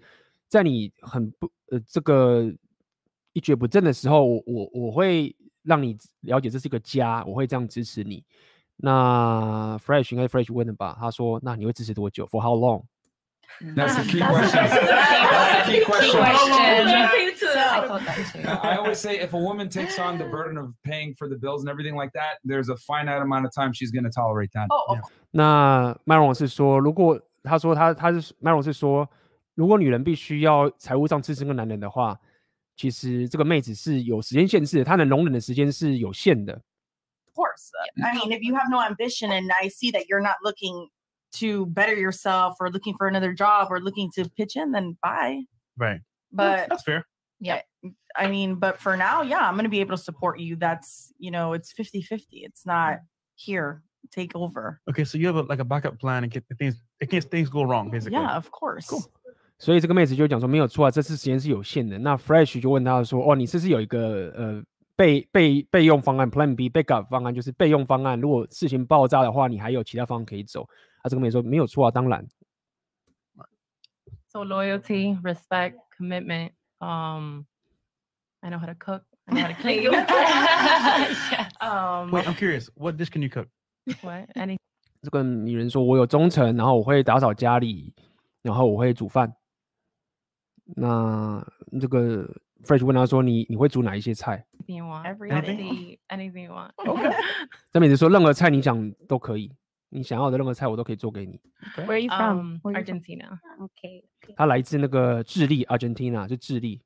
[0.51, 2.53] 在你很不呃这个
[3.33, 8.25] 一蹶不振的时候，我我我会让你了解这是一个家，我会这样支持你。
[8.77, 10.97] 那 Fresh 应该 Fresh 问的吧？
[11.01, 12.27] 他说，那你会支持多久？
[12.27, 12.85] For how long？
[13.75, 14.51] That's the key question.
[14.53, 16.21] That's the key question.
[16.21, 18.41] I thought that too.
[18.63, 21.63] I always say if a woman takes on the burden of paying for the bills
[21.63, 24.67] and everything like that, there's a finite amount of time she's going to tolerate that.
[24.71, 25.03] Oh, Yeah.
[25.31, 29.09] 那麦荣是说，如果他说他他是麦荣是说，
[29.55, 32.19] 如果女人必须要财务上支持个男人的话，
[32.77, 36.53] 其实这个妹子是有时间限制的，她能容忍的时间是有限的。
[36.55, 37.71] Of course.
[38.03, 40.89] I mean, if you have no ambition and I see that you're not looking
[41.39, 45.45] to better yourself or looking for another job or looking to pitch in, then bye.
[45.77, 46.01] Right.
[46.33, 47.07] But that's fair.
[47.41, 47.61] Yeah.
[48.17, 50.57] I mean, but for now, yeah, I'm going to be able to support you.
[50.57, 52.39] That's, you know, it's 50 50.
[52.39, 53.01] It's not
[53.35, 54.81] here, take over.
[54.89, 57.51] Okay, so you have a, like a backup plan in case things in case things
[57.51, 58.19] go wrong, basically.
[58.19, 58.87] Yeah, of course.
[58.87, 59.05] Cool.
[59.62, 62.00] 所以这个妹子就讲说没有错啊，这次时间是有限的。
[62.00, 64.64] 那 Fresh 就问她说：“哦，你是不是有一个呃
[64.96, 70.68] 备备备用方案 Plan B backup 方案，就是备用方案，如果事情爆炸的话，你还有其他方案可以走。”
[71.04, 72.28] 啊，这个妹子说：“没有错啊，当然。
[74.30, 76.54] So loyalty, respect, commitment.
[76.80, 77.46] Um,
[78.40, 79.04] I know how to cook.
[79.26, 79.94] I know how to clean.
[81.62, 82.70] um, Wait, I'm curious.
[82.74, 83.46] What dish can you cook?
[84.02, 84.28] what?
[84.34, 84.58] Any
[85.04, 87.94] 这个女人说：“我有忠诚，然后我会打扫家里，
[88.42, 89.32] 然后我会煮饭。”
[90.71, 91.47] 那
[91.81, 92.29] 这个
[92.65, 95.05] Fresh 问她说：“你你会煮哪一些菜 anything you want.
[95.05, 95.43] Everything.
[95.43, 96.73] Anything, anything you want.
[97.73, 99.53] 这妹子说：“任何菜你讲都可以，
[99.91, 101.41] 你想要的任何菜我都可以做给你。
[101.77, 102.39] Where are you from?
[102.39, 102.99] Um, Where you from?
[102.99, 103.41] Argentina.
[103.61, 104.05] Okay.
[104.35, 106.83] ”她来自那个智利 （Argentina），是智利。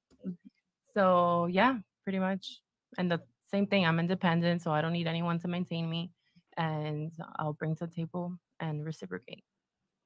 [0.92, 2.58] So yeah, pretty much.
[2.98, 3.86] And the same thing.
[3.86, 6.10] I'm independent, so I don't need anyone to maintain me,
[6.56, 9.44] and I'll bring to the table and reciprocate.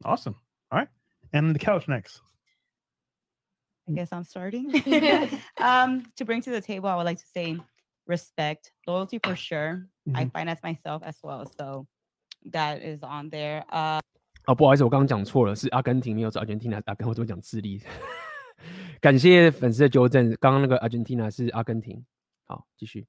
[0.05, 0.36] Awesome.
[0.70, 0.89] All right.
[1.32, 2.20] And the couch next.
[3.89, 4.70] I guess I'm starting.
[5.59, 7.59] um, to bring to the table, I would like to say
[8.06, 9.89] respect, loyalty for sure.
[10.14, 10.32] I Mhm.
[10.32, 11.86] finance myself as well, so
[12.51, 13.64] that is on there.
[13.70, 14.01] Uh,
[14.47, 16.82] 哦，不好意思，我刚刚讲错了，是阿根廷，没有是 Argentina。
[16.85, 17.82] 阿根，我怎么讲智利？
[19.01, 22.05] 感谢粉丝的纠正，刚刚那个 Argentina 是阿根廷。
[22.47, 23.06] 好，继续。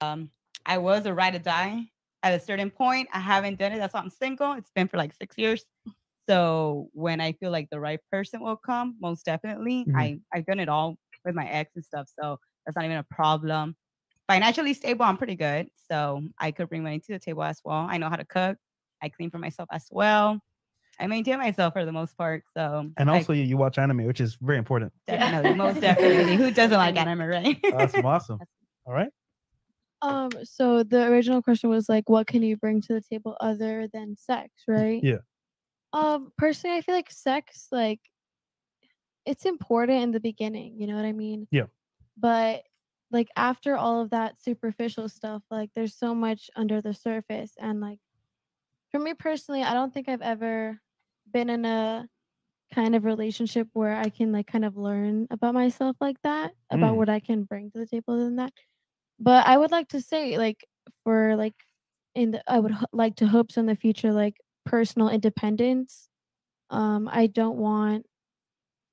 [0.00, 0.28] um,
[0.64, 1.88] I was a ride or die
[2.20, 3.08] at a certain point.
[3.10, 3.80] I haven't done it.
[3.80, 4.54] That's why I'm single.
[4.58, 5.64] It's been for like six years.
[6.29, 9.87] So when I feel like the right person will come, most definitely.
[9.87, 9.93] Mhm.
[9.95, 13.03] I I've done it all with my ex and stuff, so that's not even a
[13.03, 13.75] problem.
[14.29, 17.85] Financially stable, I'm pretty good, so I could bring money to the table as well.
[17.89, 18.57] I know how to cook.
[19.01, 20.39] I clean for myself as well.
[20.99, 24.21] I maintain myself for the most part, so And also, you, you watch anime, which
[24.21, 24.93] is very important.
[25.07, 26.35] definitely, most definitely.
[26.35, 27.59] Who doesn't like anime, right?
[27.71, 28.05] Awesome.
[28.05, 28.41] Awesome.
[28.85, 29.11] All right.
[30.01, 33.87] Um, so the original question was like, what can you bring to the table other
[33.87, 35.01] than sex, right?
[35.01, 35.19] Yeah.
[35.93, 37.99] Um, personally, I feel like sex, like,
[39.25, 40.79] it's important in the beginning.
[40.79, 41.47] You know what I mean?
[41.51, 41.67] Yeah.
[42.17, 42.63] But
[43.11, 47.79] like after all of that superficial stuff, like there's so much under the surface, and
[47.79, 47.99] like
[48.91, 50.79] for me personally, I don't think I've ever
[51.31, 52.07] been in a
[52.73, 56.95] kind of relationship where I can like kind of learn about myself like that, about
[56.95, 56.97] Mm.
[56.97, 58.51] what I can bring to the table than that.
[59.19, 60.65] But I would like to say, like,
[61.03, 61.55] for like,
[62.15, 66.09] in the, I would ho- like to hope so in the future, like personal independence.
[66.69, 68.05] Um, I don't want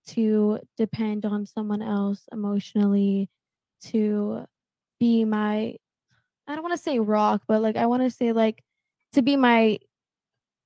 [0.09, 3.29] to depend on someone else emotionally
[3.83, 4.45] to
[4.99, 5.77] be my,
[6.47, 8.63] I don't want to say rock, but like, I want to say like
[9.13, 9.79] to be my,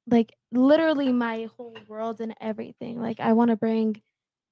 [0.06, 3.00] like, literally my whole world and everything.
[3.00, 4.02] Like, I want to bring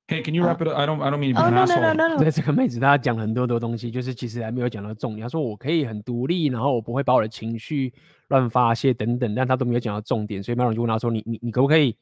[0.09, 0.77] Hey, can you wrap it up?
[0.77, 1.01] I don't.
[1.01, 1.81] I don't mean to be Oh, an no, no, asshole.
[1.81, 2.17] no, no, no.
[2.17, 5.23] 对这个妹子，她讲很多的东西，就是其实还没有讲到重点。
[5.23, 7.93] 她说我可以很独立，然后我不会把我的情绪
[8.29, 10.41] 乱发泄等等，但她都没有讲到重点。
[10.41, 11.93] 所以麦龙就问她说：“你你你可不可以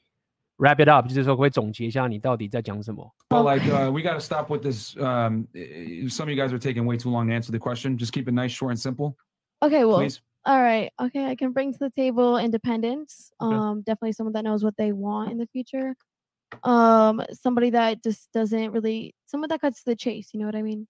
[0.57, 3.11] wrap it up，就是说会总结一下你到底在讲什么。
[3.31, 4.95] Well, like uh, we got to stop with this.
[4.97, 7.97] Um, eh, some of you guys are taking way too long to answer the question.
[7.97, 9.15] Just keep it nice, short, and simple.
[9.63, 10.21] Okay, well, Please.
[10.45, 10.91] all right.
[11.01, 13.31] Okay, I can bring to the table independence.
[13.41, 13.55] Okay.
[13.55, 15.95] Um, definitely someone that knows what they want in the future.
[16.62, 20.30] Um, somebody that just doesn't really, someone that cuts to the chase.
[20.32, 20.86] You know what I mean?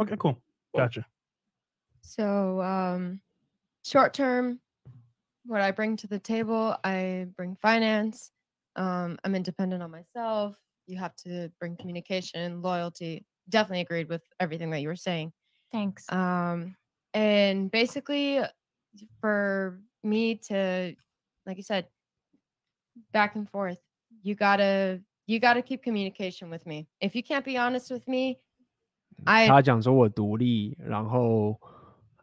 [0.00, 0.38] Okay, cool.
[0.74, 1.06] Gotcha.
[2.00, 3.20] So, um,
[3.84, 4.60] short term,
[5.46, 8.30] what I bring to the table, I bring finance.
[8.76, 10.58] Um, I'm independent on myself.
[10.86, 13.24] You have to bring communication, loyalty.
[13.48, 15.32] Definitely agreed with everything that you were saying.
[15.70, 16.04] Thanks.
[16.10, 16.76] Um,
[17.12, 18.40] and basically,
[19.20, 20.94] for me to,
[21.46, 21.86] like you said,
[23.12, 23.78] back and forth,
[24.24, 26.86] you gotta you gotta keep communication with me.
[26.98, 28.38] If you can't be honest with me,
[29.24, 31.60] I 他讲说我独立，然后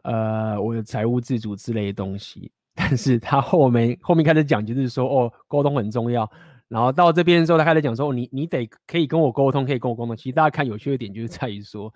[0.03, 6.30] 呃，我有财务自主之类的东西，但是他后面后面开始讲就是说哦，沟通很重要，
[6.68, 10.18] 然后到这边的时候，他开始讲说哦，你你得可以跟我沟通，可以跟我沟通。
[10.18, 11.94] 其实大家看有趣的点就是在于说，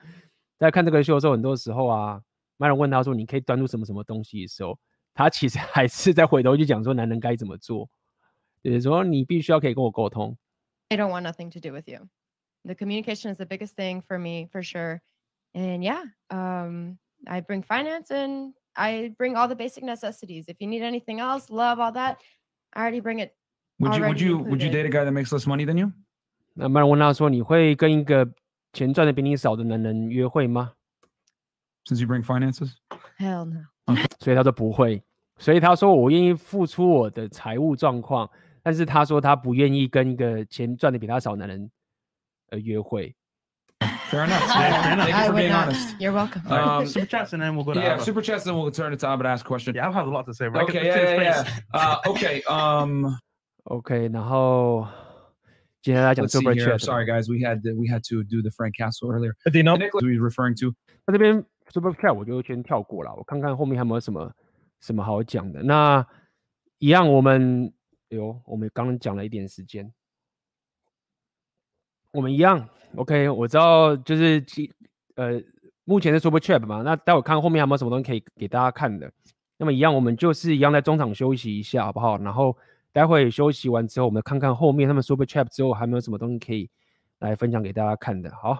[0.59, 2.21] 在看这个秀的时候，很多时候啊，
[2.57, 4.77] 麦伦问他说你可以端出什么什么东西的时候，
[5.15, 7.89] 他其实还是在回头去讲说男人该怎么做，
[8.64, 10.36] 就是说你必须要可以跟我沟通。
[10.88, 12.08] I don't want nothing to do with you.
[12.64, 15.00] The communication is the biggest thing for me, for sure.
[15.54, 20.46] And yeah, um, I bring finance and I bring all the basic necessities.
[20.48, 22.18] If you need anything else, love, all that,
[22.72, 23.34] I already bring it.
[23.78, 24.72] Would you would already you would you included.
[24.72, 25.92] date a guy that makes less money than you?
[26.52, 28.28] 那麦伦问他说你会跟一个
[28.72, 30.72] 钱赚的比你少的男人约会吗？
[31.86, 32.74] Since you bring finances.
[33.18, 33.66] Hell no.
[34.18, 35.02] 所以他说不会，
[35.38, 38.30] 所以他说我愿意付出我的财务状况，
[38.64, 41.70] 但是他说他不愿意跟一个钱赚的比他少的男人
[42.50, 43.14] 呃约会。
[44.10, 44.42] Fair enough.
[44.48, 45.06] Yeah, fair enough.
[45.06, 45.68] Thank you I for would being not.
[45.68, 46.00] honest.
[46.00, 46.42] You're welcome.
[46.48, 48.02] All right, Um, super chats and then we'll go to yeah, Abba.
[48.02, 49.74] super chats, and we'll turn it to Abba to ask a question.
[49.76, 50.48] Yeah, I have a lot to say.
[50.48, 50.64] Right?
[50.64, 51.62] Okay, Let's yeah, see his yeah, face.
[51.72, 51.80] yeah.
[51.80, 53.16] Uh, okay, um,
[53.64, 54.88] OK，然后
[55.80, 56.76] 接下来讲 let's see Super here.
[56.76, 56.80] Chat。
[56.80, 59.36] Sorry, guys, we had we had to do the Frank Castle earlier.
[59.44, 59.76] Do you know?
[59.76, 60.74] Nicholas, we referring to?
[61.06, 64.32] 那这边 Super Chat 我就先跳过了，我看看后面还有没有什么
[64.80, 65.62] 什么好讲的。
[65.62, 66.04] 那
[66.78, 67.72] 一样，我们
[68.15, 69.93] 有我们刚刚讲了一点时间，
[72.11, 73.29] 我们一样 OK。
[73.29, 74.73] 我知道就是其
[75.15, 75.41] 呃
[75.83, 79.11] 目前是 Super Chat 嘛，那待会看后面还有没有什么东西可以给大家看的。
[79.57, 82.17] 那么一样，我们就是一样在中场休息一下，好不好？
[82.17, 82.57] 然后
[82.91, 86.69] 待会休息完之后，我们看看后面他们 Super Chat 之后还没有什么东西可以
[87.19, 88.29] 来分享给大家看的。
[88.35, 88.57] 好，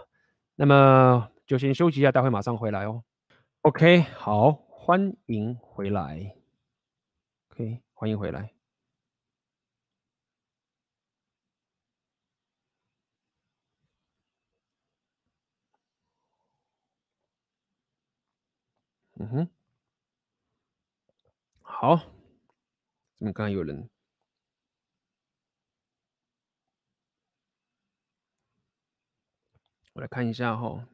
[0.56, 3.04] 那么就先休息一下，待会马上回来哦。
[3.64, 6.34] OK，好，欢迎回来。
[7.52, 8.55] OK，欢迎回来。
[19.18, 19.50] 嗯哼，
[21.62, 21.96] 好，
[23.16, 23.90] 这边刚才有人，
[29.94, 30.86] 我来看一下哈。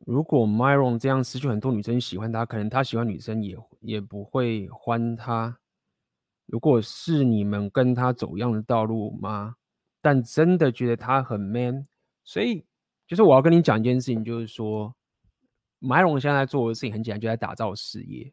[0.00, 5.58] 如果 Myron 这样失去很多女生喜欢他，可能他喜欢女生也也不会欢他。
[6.44, 9.56] 如果是你们跟他走一样的道路吗？
[10.02, 11.88] 但真的觉得他很 man，
[12.22, 12.66] 所以
[13.06, 14.94] 就是我要跟你讲一件事情，就是说。
[15.80, 18.32] 马龙现在做的事情很简单，就在打造事业。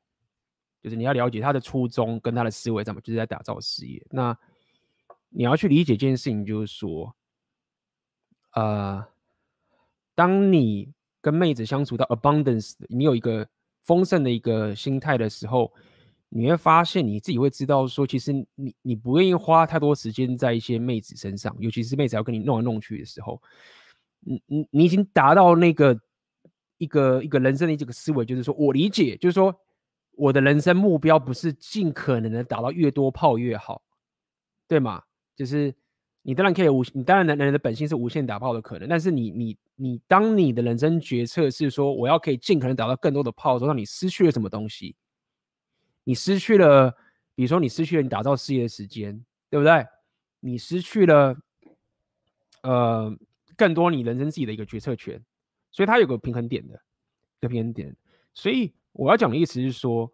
[0.84, 4.06] 就是你要了解他的初衷跟他的思维怎么，就是在打造事业。
[4.12, 4.38] 那
[5.30, 7.14] 你要去理解一件事情，就是说，
[8.54, 9.06] 呃，
[10.14, 13.46] 当你跟妹子相处到 abundance，你有一个
[13.84, 15.74] 丰盛的一个心态的时候，
[16.30, 23.42] 你会发现你自己会知道说，其实你你不愿意花太多时间在一些妹子身上，尤其是妹子要跟你弄来弄去的时候，
[24.20, 26.00] 你你你已经达到那个。
[26.78, 29.54] 一个一个人生的这个思维，就是说我理解，就是说
[30.12, 33.82] 我的人生目标不是尽可能的打到越多炮越好，
[34.68, 35.04] 对吗？
[35.36, 35.74] 就是
[36.22, 44.96] 你当然可以无，你当然人人的本性是无限打炮的可能，但是你你你当你的人生决策是说我要可以尽可能打到更多的炮的时候，让你失去了什么东西？
[46.04, 46.90] 你失去了，
[47.36, 49.86] 比如说你失去了你打造事业的时间，对不对？
[50.40, 51.36] 你失去了，
[52.62, 53.14] 呃，
[53.56, 55.22] 更多你人生自己的一个决策权。
[55.78, 57.96] 所以它有个平衡点的，一个平衡点。
[58.34, 60.12] 所以我要讲的意思是说，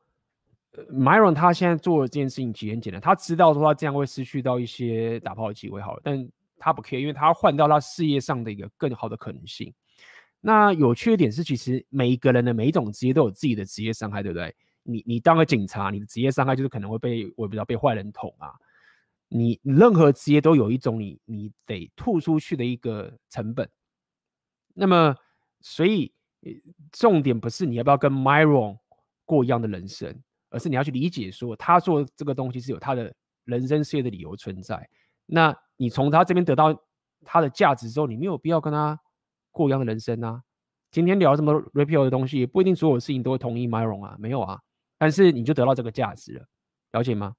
[0.71, 9.73] 呃，Myron 他现在做的这件事情其实很简单，他知道说他这样会失去到一些打炮的机会，好了，但他不 care，因为他要换到他事业上的一个更好的可能性。
[10.41, 14.53] 那有趣的点是，其实每一个人的每一种职业都有自己的职业伤害，对不对？
[14.83, 18.51] 你你当个警察，你的职业伤害就是可能会被我也不知道被坏人捅啊。
[19.29, 23.69] 你任何职业都有一种你你得吐出去的一个成本。
[24.73, 25.15] 那么
[25.63, 26.13] 所以，
[26.91, 28.77] 重点不是你要不要跟 Myron
[29.23, 30.13] 过一样的人生，
[30.49, 33.11] 而是你要去理解说，他做这个东西是有他的
[33.45, 34.87] 人生事业的理由存在。
[35.25, 36.77] 那你从他这边得到
[37.23, 38.99] 他的价值之后，你没有必要跟他
[39.51, 40.43] 过一样的人生啊。
[40.91, 44.59] 今天聊这么 Rapio 的东西，不一定所有事情都会同意 Myron 啊，没有啊。
[44.97, 46.45] 但是你就得到这个价值了，
[46.91, 47.35] 了解吗？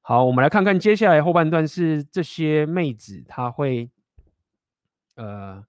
[0.00, 3.90] 好，我们来看看接下来后半段是这些妹子她会
[5.16, 5.62] 呃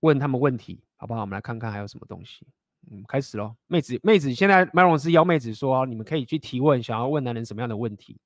[0.00, 1.20] 问他们问题，好不好？
[1.20, 2.46] 我们来看看还有什么东西。
[2.90, 8.18] 嗯，开始喽，妹子，妹子，现在 Myron 是邀妹子说，你们可以去提问，想要问男人什么样的问题。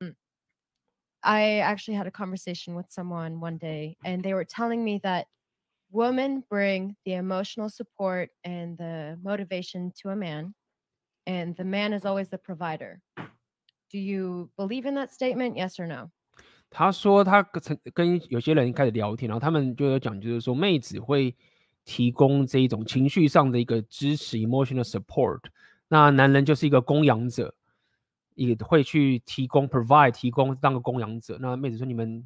[0.00, 0.16] 嗯，
[1.20, 5.26] I actually had a conversation with someone one day, and they were telling me that
[5.90, 10.54] women bring the emotional support and the motivation to a man,
[11.26, 13.02] and the man is always the provider.
[13.90, 15.58] Do you believe in that statement?
[15.58, 16.10] Yes or no?
[16.70, 21.34] 他说他曾跟有些人开始聊天，然后他们就有讲，就是说妹子会
[21.84, 25.40] 提供这一种情绪上的一个支持 （emotional support），
[25.88, 27.54] 那男人就是一个供养者，
[28.34, 31.38] 也会去提供 （provide） 提供当个供养者。
[31.40, 32.24] 那妹子说：“你们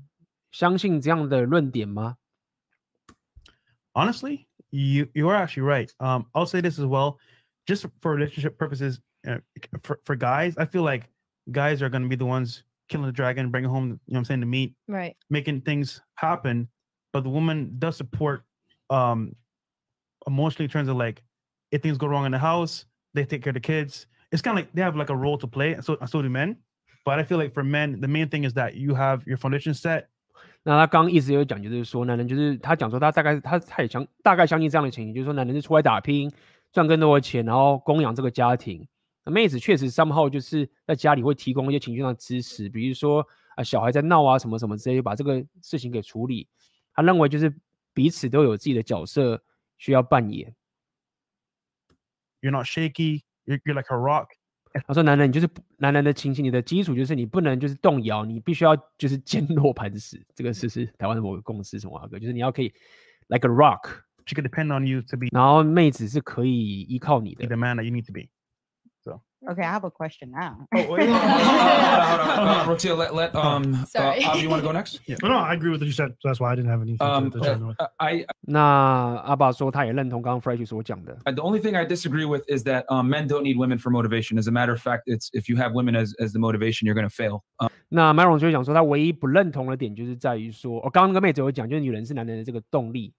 [0.50, 2.16] 相信这样的论点吗？”
[3.92, 5.90] Honestly, you you are actually right.
[5.98, 7.18] Um, I'll say this as well,
[7.66, 9.00] just for relationship purposes.
[9.26, 9.40] Uh,
[9.82, 11.10] for for guys, I feel like
[11.50, 14.18] guys are going to be the ones killing the dragon, bringing home, you know what
[14.18, 15.16] I'm saying, the meat, right?
[15.28, 16.68] Making things happen.
[17.12, 18.44] But the woman does support
[18.88, 19.36] um
[20.26, 21.22] emotionally in terms of like
[21.70, 22.84] if things go wrong in the house,
[23.14, 24.06] they take care of the kids.
[24.32, 25.76] It's kind of like they have like a role to play.
[25.80, 26.56] So so do men.
[27.04, 29.74] But I feel like for men, the main thing is that you have your foundation
[29.74, 30.08] set.
[30.62, 36.30] 那他刚刚一直有讲，就是说男人就是他讲说他大概他他也相大概相信这样的情形，就是说男人是出来打拼，
[36.72, 38.86] 赚更多的钱，然后供养这个家庭。
[39.25, 43.25] 那妹子确实 somehow 就是在家里会提供一些情绪上的支持，比如说
[43.55, 46.47] 啊小孩在闹啊什么什么之类，就把这个事情给处理。
[46.93, 47.53] 他认为就是
[47.93, 49.43] 彼此都有自己的角色
[49.77, 50.55] 需要扮演。
[52.41, 54.27] You're not shaky, you're you're like a rock.
[54.85, 60.21] 他说男人你就是男人的情形，你的基础就是你不能就是动摇，你必须要就是坚若磐石。
[60.35, 62.71] 这个是是台湾的某个公司什么就是你要可以
[63.29, 65.27] like a rock, she can depend on you to be.
[65.31, 67.47] 然后妹子是可以依靠你的。
[67.47, 68.27] The man that you need to be.
[69.48, 70.66] Okay, I have a question now.
[70.74, 72.68] Oh, wait, hold on, hold on, hold on.
[72.68, 73.72] Rotia, let let um.
[73.86, 74.22] Sorry.
[74.22, 75.00] Uh, Avi, you want to go next?
[75.06, 75.16] Yeah.
[75.22, 76.14] No, no, I agree with what you said.
[76.20, 77.74] So that's why I didn't have anything Um, to, to chime in.
[77.78, 78.60] uh, I 那
[79.24, 81.16] 阿爸说他也认同刚刚 Fresh 所讲的。
[81.24, 83.90] Uh, The only thing I disagree with is that um, men don't need women for
[83.90, 84.38] motivation.
[84.38, 86.94] As a matter of fact, it's if you have women as as the motivation, you're
[86.94, 87.42] going to fail.
[87.60, 93.14] Um, 那 Myron 就讲说，他唯一不认同的点就是在于说，我、哦、刚刚那个妹子有讲，就是女人是男人的这个动力。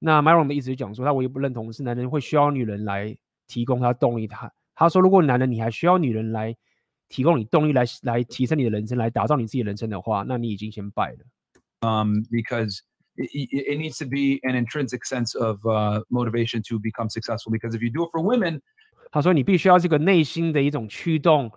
[0.00, 3.16] 那 Myron 的意思就讲说，他唯一不认同的是男人会需要女人来
[3.46, 4.26] 提供他动力。
[4.26, 6.56] 他 他说，如果男人你还需要女人来
[7.08, 11.18] 提供你动力来来提升你的人生，来打造你自己的人生的话，那你已经先败了。
[11.82, 12.80] um, because
[13.16, 17.50] it, it it needs to be an intrinsic sense of uh, motivation to become successful.
[17.50, 18.60] Because if you do it for women,
[19.10, 21.50] 他说你必须要这个内心的一种驱动，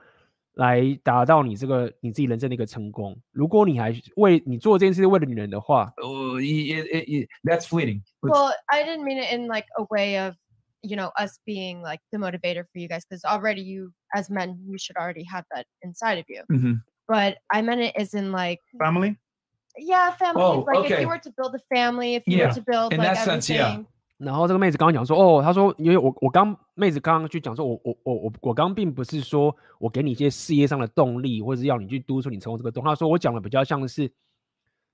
[0.53, 3.17] 来达到你这个你自己人生的一个成功。
[3.31, 8.01] 如果你还为你做这件事为了女人的话， uh, it, it, it, that's fleeting.
[8.21, 10.35] Well, I didn't mean it in like a way of,
[10.81, 14.59] you know, us being like the motivator for you guys, because already you, as men,
[14.65, 16.43] you should already have that inside of you.
[16.51, 16.81] Mhm.
[17.07, 19.17] But I meant it as in like, Family?
[19.77, 20.43] yeah, family.
[20.43, 21.01] Oh, like if okay.
[21.01, 23.25] you were to build a family, if you Yeah, were to build in like that
[23.25, 23.75] sense, yeah.
[23.75, 23.87] everything.
[24.17, 32.87] 然后这个妹子刚刚讲说，哦，她说，因为我我刚妹子刚刚去讲说，我我我我我刚并不是说我给你一些事业上的动力，或者是要你去督促你成功这个动力。
[32.87, 34.09] 她说我讲的比较像是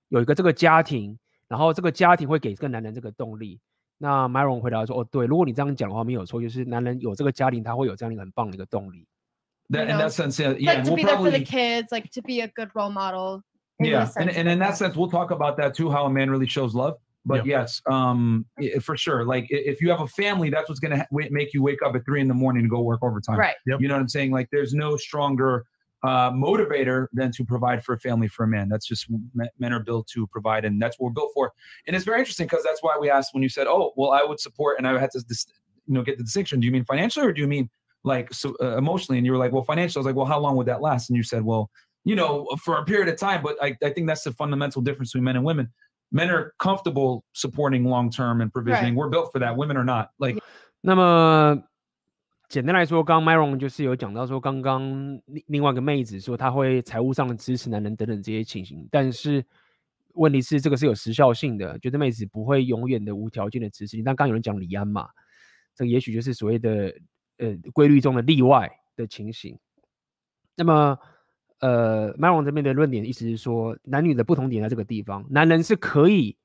[0.08, 3.60] 有一个这个家庭，然后这个家庭会给这个男人这个动力。
[3.98, 9.06] 那 Myron 回答说，哦，对，如果你这样讲的话没有错，就是男人有这个家庭，他会有这样一个很棒的一个动力。
[9.70, 11.40] That, You in know, that sense, yeah, yeah like to we'll be there for the
[11.40, 13.44] probably kids, like to be a good role model.
[13.80, 15.74] in the yeah, sense and, of and in like that sense, we'll talk about that
[15.76, 15.92] too.
[15.92, 16.98] How a man really shows love.
[17.26, 19.26] But yes, um, i- for sure.
[19.26, 21.84] Like i- if you have a family, that's what's gonna ha- wa- make you wake
[21.86, 23.38] up at three in the morning to go work overtime.
[23.38, 23.56] Right.
[23.66, 24.32] You know what I'm saying?
[24.32, 25.66] Like there's no stronger
[26.05, 28.69] uh, motivator than to provide for a family for a man.
[28.69, 29.07] That's just
[29.59, 31.53] men, are built to provide, and that's what we're built for.
[31.87, 34.23] And it's very interesting because that's why we asked when you said, "Oh, well, I
[34.23, 35.47] would support," and I had to, dis-
[35.87, 36.61] you know, get the distinction.
[36.61, 37.71] Do you mean financially or do you mean
[38.05, 39.17] like so, uh, emotionally?
[39.19, 41.09] And you were like, "Well, financially." I was like, "Well, how long would that last?"
[41.09, 41.71] And you said, "Well."
[42.07, 45.13] You know, for a period of time, but I, I think that's the fundamental difference
[45.13, 45.73] between men and women.
[46.13, 48.93] Men are comfortable supporting long term and provisioning.
[48.93, 48.99] Right.
[48.99, 49.57] We're built for that.
[49.57, 50.11] Women are not.
[50.19, 50.39] Like
[50.83, 51.65] 那么
[52.49, 54.83] 简单来说，刚刚 Myron 就是有讲到说，刚刚
[55.27, 59.45] 另另外一个妹子说她会财务上的支持男人等等这些情形，但是
[60.15, 64.03] 问题是这个是有时效性的，觉得妹子不会永远的无条件的支持你。
[64.03, 65.09] 但刚刚有人讲李安嘛，
[65.75, 66.95] 这也许就是所谓的
[67.39, 69.59] 呃规律中的例外的情形。
[70.55, 70.97] 那么
[71.59, 76.37] 呃，Myron 这边的论点意思是说，男女的不同点在这个地方，男人是可以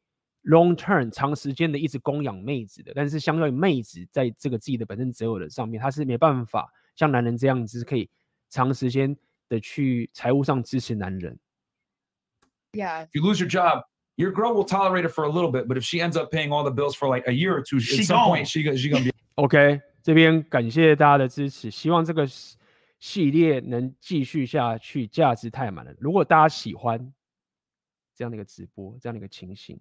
[0.43, 8.09] long term 长时间的一直供养妹子的，但是相对于妹子在这个自己的本身择偶的上面，他是没办法像男人这样子，可以
[8.49, 9.15] 长时间
[9.47, 11.37] 的去财务上支持男人。
[12.71, 13.07] Yeah.
[13.07, 13.83] If you lose your job,
[14.15, 16.49] your girl will tolerate it for a little bit, but if she ends up paying
[16.51, 18.29] all the bills for like a year or two, She at some gone.
[18.29, 22.57] point she go- she gonna be OK，这边感谢大家的支持，希望这个系
[22.99, 25.93] 系列能继续下去，价值太满了。
[25.99, 27.13] 如果大家喜欢
[28.13, 29.79] 这样的一个直播，这样的一个情形，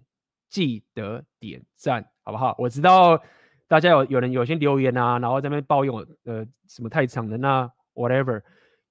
[0.49, 2.55] 记得点赞，好不好？
[2.57, 3.21] 我知道
[3.67, 8.41] 大家有有人有些留言啊，然后在那边抱怨我呃什么太长的那 whatever，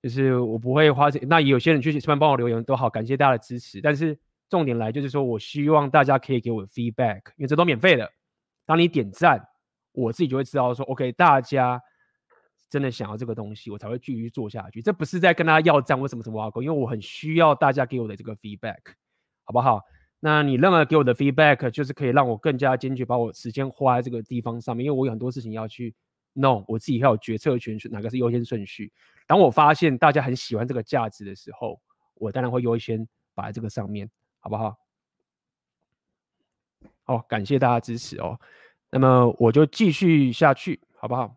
[0.00, 1.20] 就是我不会花钱。
[1.28, 3.80] 那也有些人去随便帮我留言都好，感谢大家的支持。
[3.80, 4.16] 但是
[4.48, 8.08] 重点来就是说我希望大家可以给我 feedback，因为这都免费的。
[8.64, 9.44] 当你点赞，
[9.92, 11.82] 我自己就会知道说 OK，大家
[12.70, 14.80] 真的想要这个东西，我才会继续做下去。
[14.80, 18.78] 这不是在跟大家要赞或什么什么挖沟，因为我很需要大家给我的这个 feedback，
[19.44, 19.80] 好不好？
[20.20, 25.94] 那你任何给我的 feedback，就是可以让我更加坚决把我时间花在这个地方上面，因为我有很多事情要去
[26.32, 28.92] 弄，我自己要有决策权，哪个是优先顺序。
[29.26, 31.80] 当我发现大家很喜欢这个价值的时候，
[32.14, 34.76] 我当然会优先摆在这个上面，好不好？
[37.04, 38.38] 好，感谢大家支持哦。
[38.90, 41.36] 那么我就继续下去，好不好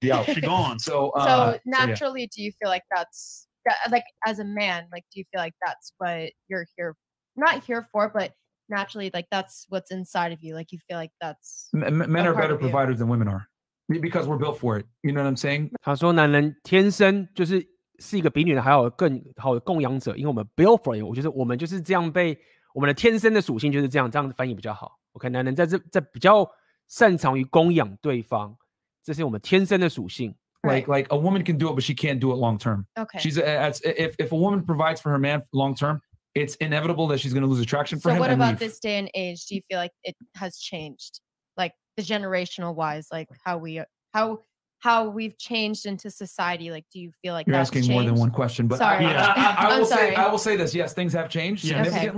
[0.00, 0.78] ？Yeah, she gone.
[0.84, 3.53] So, uh, so naturally, do you feel like that's that,
[3.91, 6.95] like as a man, like do you feel like that's what you're here,
[7.35, 8.31] not here for, but
[8.67, 12.25] naturally, like that's what's inside of you, like you feel like that's M- m- men
[12.25, 12.69] a are part better of you.
[12.69, 13.47] providers than women are
[13.87, 14.85] be- because we're built for it.
[15.01, 15.71] You know what I'm saying?
[15.81, 17.65] 他说男人天生就是
[17.99, 22.37] 是一个比女人还要更好的供养者，因为我们 built for it，我就是我们就是这样被
[22.73, 24.99] 我们的天生的属性就是这样，这样翻译比较好。
[25.13, 26.47] OK，男人在这在比较
[26.87, 28.55] 擅长于供养对方，
[29.03, 30.35] 这是我们天生的属性。
[30.68, 32.86] Like like a woman can do it, but she can't do it long term.
[32.98, 33.18] Okay.
[33.18, 36.00] She's uh, a, it's, if if a woman provides for her man long term,
[36.34, 38.18] it's inevitable that she's going to lose attraction for So him.
[38.20, 38.58] what and about leave.
[38.58, 39.46] this day and age?
[39.46, 41.20] Do you feel like it has changed,
[41.56, 43.80] like the generational wise, like how we
[44.12, 44.40] how
[44.80, 46.70] how we've changed into society?
[46.70, 49.12] Like, do you feel like You're that's asking more than one question, but sorry, I,
[49.12, 50.08] I- I- I I'm will sorry.
[50.10, 50.74] say I will say this.
[50.74, 51.82] Yes, things have changed Yeah.
[51.86, 52.10] Okay.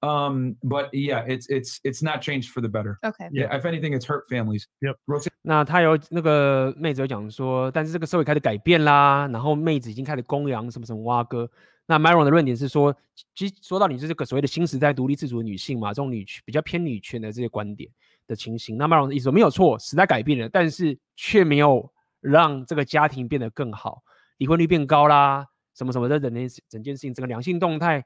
[0.00, 2.98] Um, but yeah, it's it's it's not changed for the better.
[3.02, 3.28] Okay.
[3.32, 4.66] Yeah, if anything, it's hurt families.
[4.80, 4.96] Yep.
[5.42, 11.50] 那他有那个妹子有讲说，但是这个社会开始改变啦，然后妹子已经开始供养什么什么蛙哥。
[11.86, 12.94] 那 Myron 的论点是说，
[13.34, 17.90] 其实说到你是这个所谓的新时代独立自主的女性嘛，这种女权比较偏女权的这些观点
[18.28, 18.76] 的情形。
[18.76, 24.02] 那 Myron 的意思说没有错，时代改变了，但是却没有让这个家庭变得更好，
[24.36, 25.44] 离婚率变高啦，
[25.74, 28.04] 什么什么的整件整件事情，整个良性动态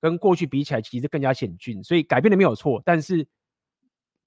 [0.00, 1.82] 跟过去比起来，其实更加险峻。
[1.82, 3.26] 所以改变的没有错，但是。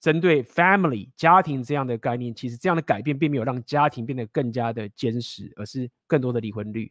[0.02, 6.90] 针对 family 家庭这样的概念，其实这样的改变并没有让家庭变得更加的坚实，而是更多的离婚率。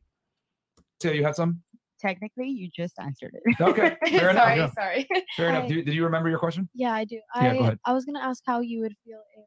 [0.99, 1.61] Say you had some.
[1.99, 3.59] Technically, you just answered it.
[3.59, 4.45] Okay, fair enough.
[4.45, 4.73] sorry, Yeah.
[4.75, 5.07] sorry.
[5.39, 5.65] Fair enough.
[5.65, 6.69] I- Do, did you remember your question?
[6.75, 7.15] Yeah, I do.
[7.15, 7.79] Yeah, I go ahead.
[7.87, 9.47] I was gonna ask how you would feel if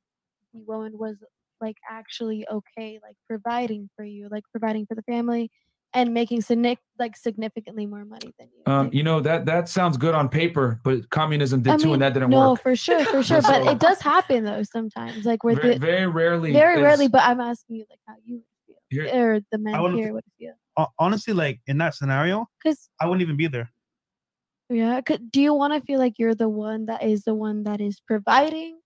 [0.53, 1.23] the woman was
[1.59, 5.51] like actually okay, like providing for you, like providing for the family,
[5.94, 8.72] and making signic- like significantly more money than you.
[8.72, 11.92] Um, you know that that sounds good on paper, but communism did I too, mean,
[11.94, 12.46] and that didn't no, work.
[12.48, 13.40] No, for sure, for sure.
[13.42, 16.52] But it does happen though sometimes, like where Very, the very rarely.
[16.52, 17.08] very is- rarely.
[17.08, 20.12] But I'm asking you like how you would Here- feel, or the men wouldn't here
[20.12, 20.54] would feel.
[20.98, 23.70] Honestly, like in that scenario, Because I wouldn't even be there.
[24.68, 27.64] yeah, 'cause do you want to feel like you're the one that is the one
[27.64, 28.78] that is providing?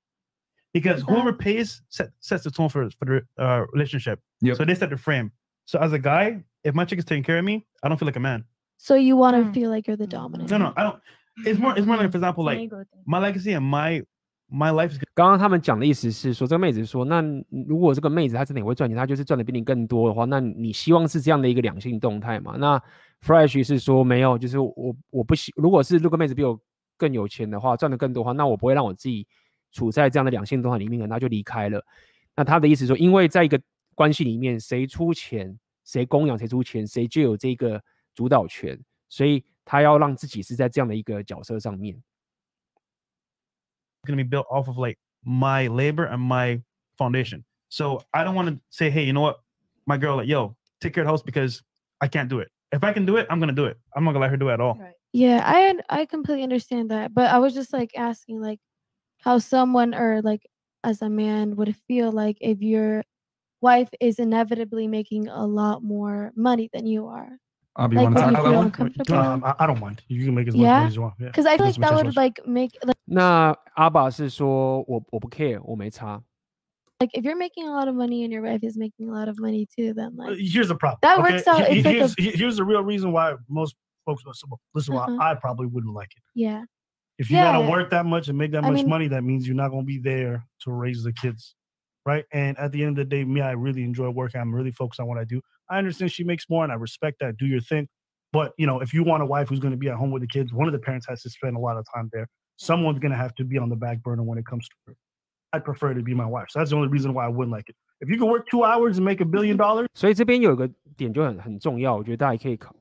[0.73, 3.05] because whoever pays set, sets the tone for for
[3.37, 4.21] the uh, relationship.
[4.55, 5.33] So they set the frame.
[5.65, 8.07] So as a guy, if my chick is taking care of me, I don't feel
[8.07, 8.45] like a man.
[8.77, 10.51] So you want to feel like you're the dominant.
[10.51, 10.99] No, no, I don't.
[11.45, 11.77] It's more.
[11.77, 12.71] It's more like, for example, like
[13.07, 14.03] my legacy and my
[14.49, 14.99] my life.
[15.15, 17.23] 刚刚他们讲的意思是说，这个妹子说，那
[17.69, 22.57] 如果这个妹子她真的也会赚钱，她就是赚的比你更多的话，那你希望是这样的一个两性动态嘛？
[22.59, 22.83] 那
[23.23, 26.59] Fresh 是说没有，就是我我不希，如果是这个妹子比我
[26.97, 29.27] 更有钱的话，赚的更多的话，那我不会让我自己
[29.73, 31.85] 处在这样的两性动态里面，可能他就离开了。
[32.35, 33.61] 那他的意思说，因为在一个
[33.95, 35.59] 关系里面，谁出钱，
[35.90, 37.84] 谁供养谁出钱，谁就有这个
[38.14, 38.80] 主导权，
[39.10, 42.02] 所以他要让自己是在这样的一个角色上面。
[44.06, 46.62] going to be built off of like my labor and my
[46.98, 47.44] foundation.
[47.70, 49.40] So I don't want to say, hey, you know what,
[49.86, 51.62] my girl, like, yo, take care of the house because
[52.00, 52.50] I can't do it.
[52.72, 53.78] If I can do it, I'm gonna do it.
[53.96, 54.78] I'm not gonna let her do it at all.
[55.14, 58.60] Yeah, I un- I completely understand that, but I was just like asking like
[59.20, 60.46] how someone or like
[60.84, 63.04] as a man would feel like if your
[63.62, 67.30] wife is inevitably making a lot more money than you are.
[67.78, 68.66] Abby, Like, you want would to you tackle that feel one?
[68.68, 69.16] uncomfortable?
[69.20, 70.02] Um, I, I don't mind.
[70.08, 71.14] You can make as much Yeah, money as you want.
[71.20, 71.28] Yeah.
[71.28, 72.16] because I feel As like that much as would much.
[72.16, 76.22] like make like 那阿爸是说我我不 care，我没差。
[77.02, 79.28] like if you're making a lot of money and your wife is making a lot
[79.28, 81.00] of money too, then Uh, like Here's the problem.
[81.02, 81.34] That okay?
[81.34, 81.68] works out.
[81.68, 83.76] He- It's like a- here's, he- here's the real reason why most
[84.06, 84.50] folks listen.
[84.74, 85.18] Listen, why Uh-huh.
[85.20, 86.24] I probably wouldn't like it.
[86.34, 86.64] yeah.
[87.18, 87.72] If you Yeah, gotta yeah.
[87.72, 89.84] work that much and make that I much mean- money, that means you're not gonna
[89.84, 91.56] be there to raise the kids,
[92.10, 92.26] right?
[92.32, 94.40] And at the end of the day, me, I really enjoy working.
[94.42, 95.42] I'm really focused on what I do.
[95.70, 97.38] I understand she makes more, and I respect that.
[97.38, 97.88] Do your thing.
[98.32, 100.22] But you know, if you want a wife who's going to be at home with
[100.22, 102.28] the kids, one of the parents has to spend a lot of time there.
[102.58, 104.96] Someone's going to have to be on the back burner when it comes to her.
[105.54, 106.48] I prefer to be my wife.
[106.50, 107.76] So that's the only reason why I wouldn't like it.
[108.02, 112.76] If you could work two hours and make a billion dollars, 所以这边有一个点就很很重要，我觉得大家也可以考，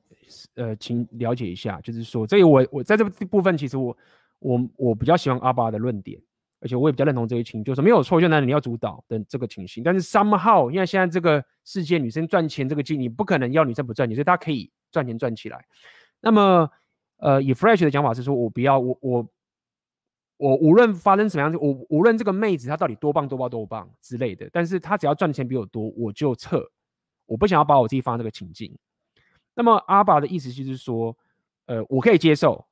[0.55, 3.97] 呃，请了解一下，就是说，这个我我在这个部分，其实我
[4.39, 6.21] 我我比较喜欢阿爸的论点，
[6.60, 9.82] 而且我也比较认同这一情，就是没有错，就男人你要主导的这个情形。
[9.82, 15.64] 但是 somehow，因为现在这个世界女生赚钱这个经，你不可能要女生不赚钱，所以她可以赚钱赚起来。
[16.20, 16.70] 那么，
[17.16, 19.26] 呃，以 Fresh 的讲法是说，我不要我我。
[20.42, 26.66] 我无论发生什么样子，我无论这个妹子她到底多棒多棒多棒之类的，但是她只要赚钱比我多，我就撤。
[27.26, 28.74] 我不想要把我自己放在这个情境。
[29.54, 31.14] 那么阿爸的意思就是说，
[31.66, 32.66] 呃，我可以接受，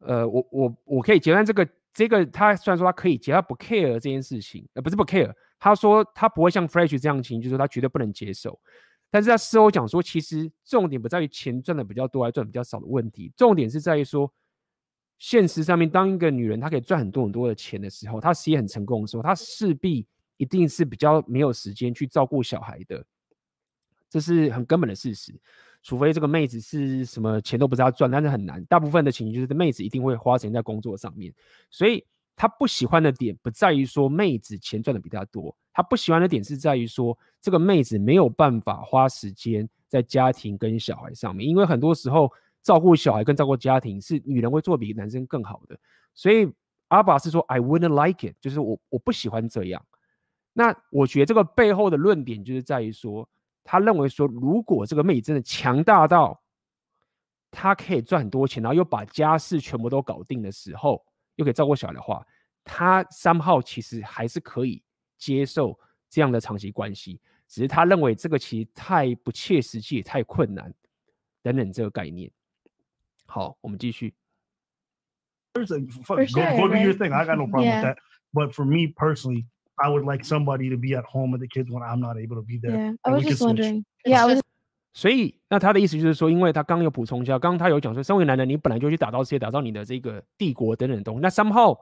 [0.00, 8.58] 呃，我我我可以接受这个这个，他虽然说他可以接，他不 care 这件事情，呃，不是不 care，他说他不会像 Fresh 这样情，就是说他绝对不能接受。
[9.10, 14.32] 但是他事后讲说，其实重点不在于钱赚的比较多还赚的比较少的问题，重点是在于说。
[15.18, 20.04] 现实上面，当一个女人她可以赚很多很多的钱的时候，她事业很成功的时候，她势必
[20.36, 23.06] 一定是比较没有时间去照顾小孩的，
[24.10, 25.32] 这是很根本的事实。
[25.82, 28.64] 除非这个妹子是什么钱都不是她赚，但是很难。
[28.66, 31.32] 大部分的情形就是妹子一定会花钱在工作上面，
[31.70, 32.04] 所以
[32.36, 42.30] 她不喜欢的点不在于说妹子钱赚的比她多，她不喜欢的点是在于说这个妹子没有办法花时间在家庭跟小孩上面，因为很多时候。
[42.64, 45.76] 照顾小孩跟照顾家庭是女人会做比男生更好的，
[46.14, 46.48] 所以
[46.86, 49.84] 阿爸是说 I wouldn't like it，就是我我不喜欢这样。
[50.52, 53.28] 那我觉得这个背后的论点就是在于说，
[53.64, 56.42] 他认为说，如果这个妹子真的强大到
[57.50, 61.04] 他可以赚很多钱，然后又把家事全部都搞定的时候，
[61.36, 62.26] 又可以照顾小孩的话，
[62.64, 64.82] 他 somehow 其实还是可以
[65.18, 65.78] 接受
[66.08, 70.72] 这样的长期关系，只是他认为这个其实太不切实际，也太困难
[71.42, 72.30] 等等这个概念。
[73.26, 74.14] 好，我们继续。
[75.54, 77.12] Go, go do your thing.
[77.12, 77.98] I got no problem with that.
[78.32, 79.44] But for me personally,
[79.76, 82.36] I would like somebody to be at home with the kids when I'm not able
[82.36, 82.72] to be there.
[82.72, 83.84] Yeah, I was just wondering.
[84.04, 84.40] Yeah, I was.
[84.94, 91.20] 所以，那他的意思就是说，因为他刚刚有补充一下，刚刚他有讲说，身为男人，你本来就去打造世界，打造你的这个帝国等等东西。
[91.22, 91.74] 那 somehow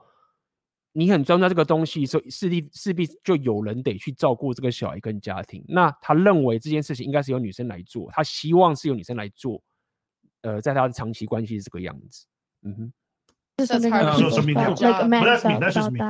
[0.93, 5.61] 你很专注这个东西，所以势必势必就有人得去照顾这个小孩跟家庭。
[5.67, 9.61] 那他认为这件事情应该是由女生来做，他希望是由女生来做。
[10.43, 12.25] 呃，在他的长期关系是这个样子，
[12.63, 12.93] 嗯哼。
[15.59, 16.01] That's just me.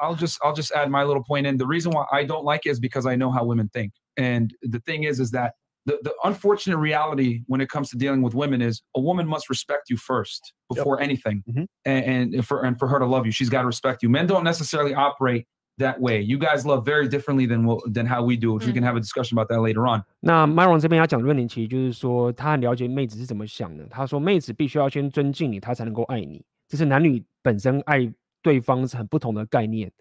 [0.00, 1.56] I'll just I'll just add my little point in.
[1.56, 3.92] The reason why I don't like it is because I know how women think.
[4.16, 5.54] And the thing is, is that
[5.86, 9.48] the, the unfortunate reality when it comes to dealing with women is a woman must
[9.48, 11.04] respect you first before yep.
[11.04, 11.42] anything.
[11.48, 11.64] Mm-hmm.
[11.84, 14.08] And, and for and for her to love you, she's got to respect you.
[14.08, 15.46] Men don't necessarily operate
[15.77, 16.21] that way.
[16.21, 18.53] You guys love very differently than what, than how we do.
[18.53, 20.03] Which we can have a discussion about that later on.
[20.19, 23.85] 那 Myron 这边要讲的论点，其实就是说，他很了解妹子是怎么想的。
[23.87, 26.45] 他说，妹子必须要先尊敬你，她才能够爱你。
[26.67, 28.11] 这是男女本身爱
[28.41, 29.91] 对方是很不同的概念。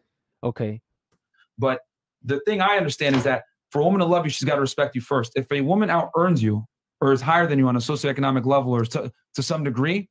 [0.41, 1.79] OK。But
[2.24, 4.61] the thing I understand is that for a woman to love you, she's got to
[4.61, 5.33] respect you first.
[5.37, 6.66] If a woman out earns you
[7.01, 10.09] or is higher than you on a socioeconomic level or to, to some degree,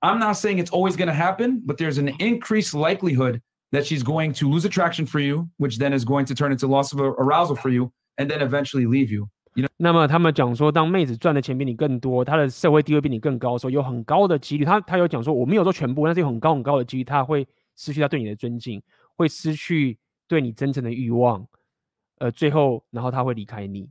[0.00, 3.40] I'm not saying it's always going to happen, but there's an increased likelihood
[3.72, 6.66] that she's going to lose attraction for you, which then is going to turn into
[6.66, 9.28] loss of arousal for you, and then eventually leave you.
[9.54, 9.68] You know?
[9.76, 17.46] 那么他们讲说，当妹子赚的钱比你更多，她的社会地位比你更高的时候，有很高的几率，他他有讲说，我没有说全部，但是有很高很高的几率，他会
[17.76, 18.82] 失去他对你的尊敬，
[19.16, 21.46] 会失去对你真诚的欲望，
[22.18, 23.90] 呃，最后然后他会离开你。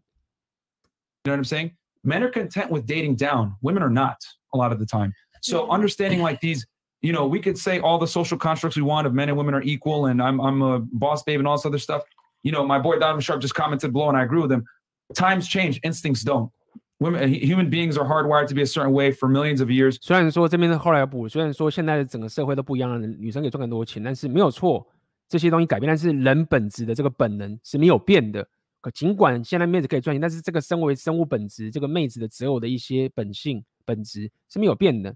[1.24, 1.72] You know what I'm saying?
[2.04, 3.54] Men are content with dating down.
[3.62, 4.18] Women are not
[4.54, 5.14] a lot of the time.
[5.42, 6.66] So understanding like these
[7.02, 9.54] you know, we could say all the social constructs we want of men and women
[9.54, 12.04] are equal, and I'm I'm a boss babe and all this other stuff.
[12.44, 14.66] You know, my boy Donovan Sharp just commented below, and I agree with him.
[15.14, 16.52] Times change, instincts don't.
[17.00, 19.98] Women, human beings are hardwired to be a certain way for millions of years.
[20.02, 24.88] 虽然说这边是后来补，虽然说现在的整个社会都不一样了，女生可以赚更多钱，但是没有错，
[25.28, 28.48] 这些东西改变，但是人本质的这个本能是没有变的。
[28.80, 35.16] 可尽管现在妹子可以赚钱，但是这个身为生物本质，这个妹子的择偶的一些本性本质是没有变的。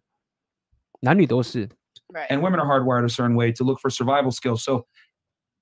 [1.02, 1.70] 男女都是。
[2.14, 2.28] Right.
[2.30, 4.64] And women are hardwired a certain way to look for survival skills.
[4.64, 4.86] So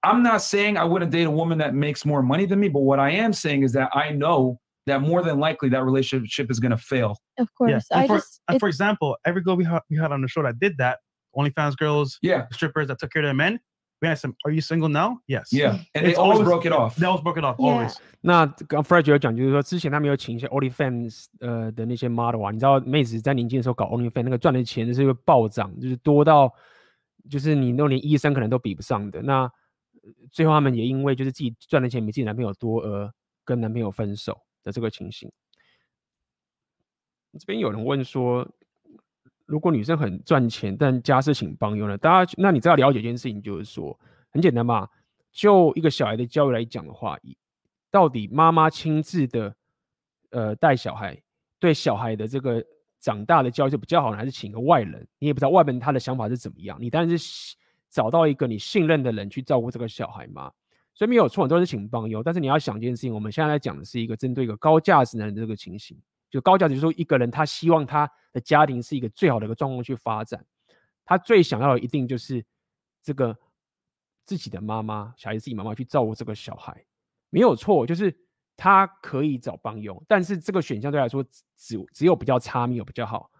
[0.04, 2.82] I'm not saying I wouldn't date a woman that makes more money than me, but
[2.82, 6.60] what I am saying is that I know that more than likely that relationship is
[6.60, 7.18] going to fail.
[7.40, 7.72] Of course.
[7.72, 7.98] Yeah.
[7.98, 10.44] And, for, just, and for example, every girl we, ha- we had on the show
[10.44, 11.00] that did that,
[11.36, 13.60] OnlyFans girls, yeah, strippers that took care of their men,
[14.01, 15.53] we asked them, "Are you single now?" Yes.
[15.53, 16.97] Yeah, and it's they always, always broke it off.
[16.97, 17.57] They always broke it off.
[17.59, 17.87] Yeah.
[17.87, 17.97] Always.
[18.21, 26.53] 那刚 Fred 有讲，就是说之前他们有请一些 OnlyFans 呃的那些 model 啊，你知道妹子在年轻的时候搞 OnlyFans 那个赚的钱是会暴涨，就是多到
[27.31, 29.23] 就是你都连医生可能都比不上的。
[29.23, 29.51] 那
[30.31, 33.13] 最后他们也因为就是自己赚的钱比自己男朋友多而
[33.45, 35.31] 跟男朋友分手的这个情形。
[37.39, 38.49] 这边有人问说，
[39.49, 41.97] 如果女生很赚钱，但家事请帮佣呢？
[41.97, 43.99] 大家，那你知道了解一件事情，就是说
[44.31, 44.87] 很简单嘛。
[45.33, 47.19] 就一个小孩的教育来讲的话，
[47.91, 49.55] 到底妈妈亲自的
[50.31, 51.19] 呃带小孩，
[51.59, 52.63] 对小孩的这个
[53.01, 55.07] 长大的教育就比较好呢，还是请一个外人？
[55.19, 56.77] 你也不知道外人他的想法是怎么样。
[56.79, 57.57] 你当然是
[57.89, 60.53] 找到一个你信任的人去照顾这个小孩嘛。
[60.93, 62.23] 所以没有错，都是请帮佣。
[62.23, 65.97] 但是你要想一件事情，我们现在来讲的是一个针对一个高价值男人的这个情形。
[66.31, 70.45] 就高价值，就是说一个人他希望他的家庭是一个最好的一个状况去发展，
[71.05, 72.45] 他最想要的一定就是
[73.03, 73.37] 这个
[74.25, 76.85] 自己的妈妈，小孩自己妈妈去照顾这个小孩，
[77.31, 78.15] 没有错，就是
[78.57, 81.25] 他可以找帮佣，但是这个选项对来说
[81.57, 83.31] 只只有比较差，没有比较好，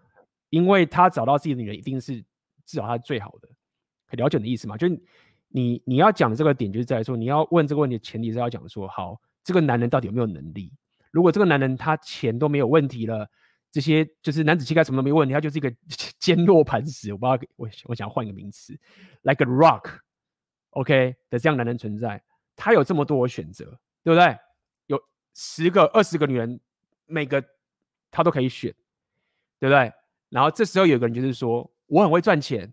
[0.49, 2.19] 因为他找到自己的女人一定是
[2.65, 3.49] 至少他最好的，
[4.07, 4.75] 可了解你的意思吗？
[4.77, 4.87] 就
[5.49, 10.71] 你你要讲的这个点就是在说，你要问这个问题的前提是要讲说，好，这个男人到底有没有能力？
[11.11, 13.29] 如果这个男人他钱都没有问题了，
[13.71, 15.71] 这些就是男子气概什么都没问题，他就是一个
[16.19, 17.11] 坚若磐石。
[17.13, 18.73] 我不知道，我我想换一个名词
[19.23, 22.21] ，like a rock，OK、的这样男人存在，
[22.55, 23.65] 他有这么多选择，
[24.03, 24.37] 对不对？
[24.87, 25.01] 有
[25.33, 26.59] 十个、二十个女人，
[27.05, 27.43] 每个
[28.11, 28.73] 他都可以选，
[29.59, 29.91] 对不对？
[30.29, 32.71] 然后这时候有个人就是说，我很会赚钱，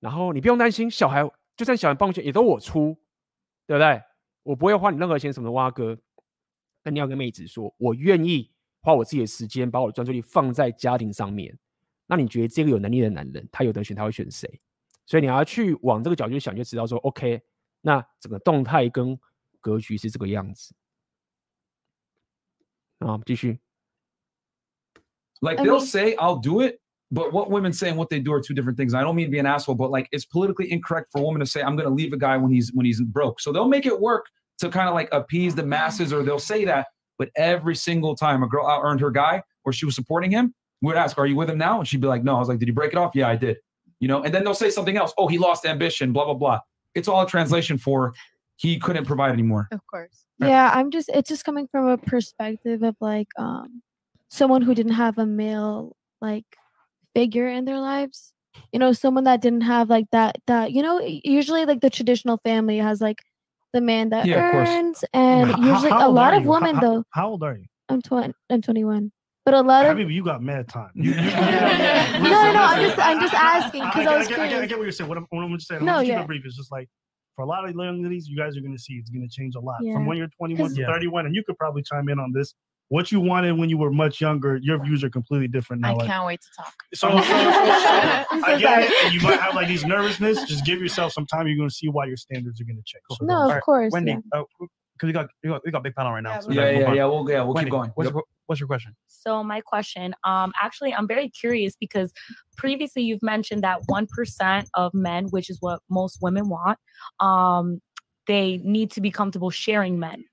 [0.00, 1.22] 然后你不用担心，小孩
[1.56, 2.96] 就算小孩帮我选也都我出，
[3.66, 4.02] 对不对？
[4.42, 5.98] 我不会花你任何钱，什么的挖哥。
[6.83, 11.57] 那你要跟妹子说，我愿意花我自己的时间，把我的专注力放在家庭上面。
[12.07, 14.59] 那你觉得这个有能力的男人，他有得选，他会选谁？
[15.05, 17.41] 所以你要去往这个角度想，就知道说，OK，
[17.81, 19.19] 那整个动态跟
[19.59, 20.73] 格局是这个样子。
[22.99, 23.59] 啊，继续。
[25.41, 26.79] Like they'll say I'll do it,
[27.09, 28.93] but what women say and what they do are two different things.
[28.93, 31.39] I don't mean to be an asshole, but like it's politically incorrect for a woman
[31.39, 33.39] to say I'm going to leave a guy when he's when he's broke.
[33.39, 34.25] So they'll make it work
[34.58, 36.86] to kind of like appease the masses, or they'll say that.
[37.18, 40.54] But every single time a girl out earned her guy or she was supporting him,
[40.80, 41.78] we would ask, Are you with him now?
[41.78, 42.36] And she'd be like, No.
[42.36, 43.12] I was like, Did you break it off?
[43.14, 43.58] Yeah, I did.
[44.00, 45.12] You know, and then they'll say something else.
[45.16, 46.60] Oh, he lost ambition, blah, blah, blah.
[46.94, 48.12] It's all a translation for
[48.56, 49.68] he couldn't provide anymore.
[49.72, 50.26] Of course.
[50.38, 53.82] Yeah, I'm just it's just coming from a perspective of like um
[54.28, 56.44] someone who didn't have a male like
[57.14, 58.32] figure in their lives.
[58.72, 62.36] You know, someone that didn't have like that that you know, usually like the traditional
[62.36, 63.22] family has like
[63.74, 66.48] the man that Yeah, of earns and How- usually how a lot of you?
[66.48, 67.04] women How- though.
[67.10, 67.66] How old are you?
[67.90, 69.12] I'm 20 I'm 21.
[69.44, 70.90] But a lot of Habibi, you got mad time.
[70.94, 74.48] No, no, no, I'm just I'm just asking because I, I, I, was get, I,
[74.48, 75.08] get, I get what you're saying.
[75.08, 76.22] What I'm, what I'm just saying, I'm No, gonna keep yeah.
[76.22, 76.42] it brief.
[76.46, 76.88] It's just like
[77.36, 79.34] for a lot of young ladies, you guys are going to see it's going to
[79.34, 79.94] change a lot Yeah.
[79.94, 80.86] from when you're 21 to Yeah.
[80.86, 81.26] 31.
[81.26, 82.54] And you could probably chime in on this.
[82.88, 85.92] What you wanted when you were much younger, your views are completely different now.
[85.92, 86.74] I like- can't wait to talk.
[86.94, 89.04] So, so, so, so I'm I get it.
[89.04, 90.44] And you might have like these nervousness.
[90.44, 91.46] Just give yourself some time.
[91.46, 93.02] You're going to see why your standards are going to change.
[93.12, 93.62] So No, of ahead.
[93.62, 94.42] course, Wendy, yeah.
[94.92, 96.40] because we got we got we got big panel right now.
[96.40, 97.90] so Yeah, yeah, yeah, we'll- yeah, we'll keep going.
[97.94, 98.14] What's, Yep.
[98.14, 98.94] your, what's your question?
[99.08, 102.12] So my question, um, actually, I'm very curious because
[102.58, 106.78] previously you've mentioned that one percent of men, which is what most women want,
[107.20, 107.80] um,
[108.26, 110.24] they need to be comfortable sharing men,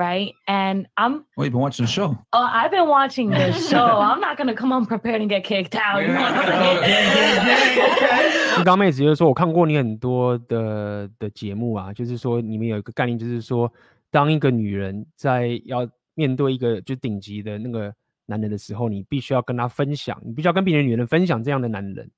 [0.00, 0.32] right?
[0.46, 2.16] And I'm, Well, you've been watching the show.
[2.32, 4.00] uh, I've been watching this show.
[4.00, 6.00] I'm not gonna come on prepared and get kicked out.
[6.00, 7.44] You know what I'm saying?
[8.56, 13.70] 刚刚妹子就是说，我看过你很多的的节目啊，就是说你们有一个概念，就是说，
[14.10, 17.92] 当一个女人在要面对一个就顶级的那个
[18.26, 22.10] 男人的时候，你必须要跟他分享，你必须要跟别的女人分享这样的男人。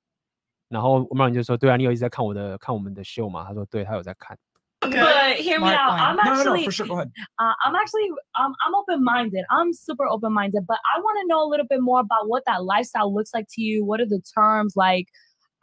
[0.69, 3.45] 然后我们人就说，对啊，你有一直在看我的看我们的秀嘛？
[3.45, 4.37] 他说，对，他有在看。
[4.82, 5.90] But hear me Smart out.
[5.90, 6.02] point.
[6.02, 7.12] I'm No, no, no, actually, for sure, go ahead.
[7.40, 9.44] Uh, I'm actually, um, I'm open-minded.
[9.50, 12.64] I'm super open-minded, but I want to know a little bit more about what that
[12.64, 13.84] lifestyle looks like to you.
[13.84, 15.08] What are the terms like?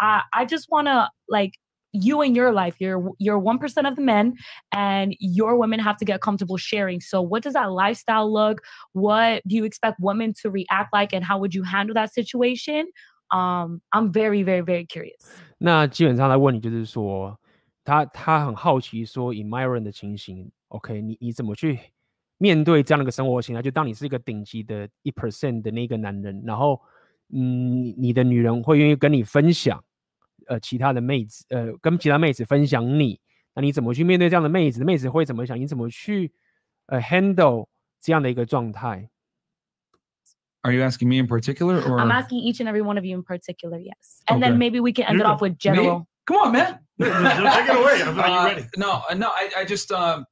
[0.00, 1.52] I, I just want to like
[1.92, 2.74] you in your life.
[2.80, 4.34] You're you're one percent of the men,
[4.72, 7.00] and your women have to get comfortable sharing.
[7.00, 8.60] So, what does that lifestyle look?
[8.92, 12.86] What do you expect women to react like, and how would you handle that situation?
[13.30, 15.24] Um, I'm very, very, very curious.
[15.58, 17.38] 那基本上他问你就是说，
[17.88, 21.78] 他他很好奇说，以 Myron 的情形，OK，你你怎么去
[22.38, 23.62] 面对这样的一个生活形态？
[23.62, 26.80] 就当你是一个顶级的一 percent 的那个男人，然后
[27.32, 29.82] 嗯，你你的女人会愿意跟你分享，
[30.46, 33.20] 呃，其他的妹子，呃，跟其他妹子分享你，
[33.54, 34.82] 那你怎么去面对这样的妹子？
[34.84, 35.58] 妹子会怎么想？
[35.58, 36.32] 你怎么去
[36.86, 37.68] 呃 handle
[38.00, 39.10] 这样的一个状态？
[40.62, 43.16] Are you asking me in particular, or I'm asking each and every one of you
[43.18, 44.22] in particular, yes.
[44.26, 44.48] And Okay.
[44.48, 45.32] then maybe we can end You it go.
[45.32, 45.58] off with Me?
[45.58, 46.06] general.
[46.28, 46.78] Come on, man.
[46.98, 48.02] Take it away.
[48.02, 48.66] I'm Uh, ready.
[48.76, 50.24] No, uh, no, I, I just um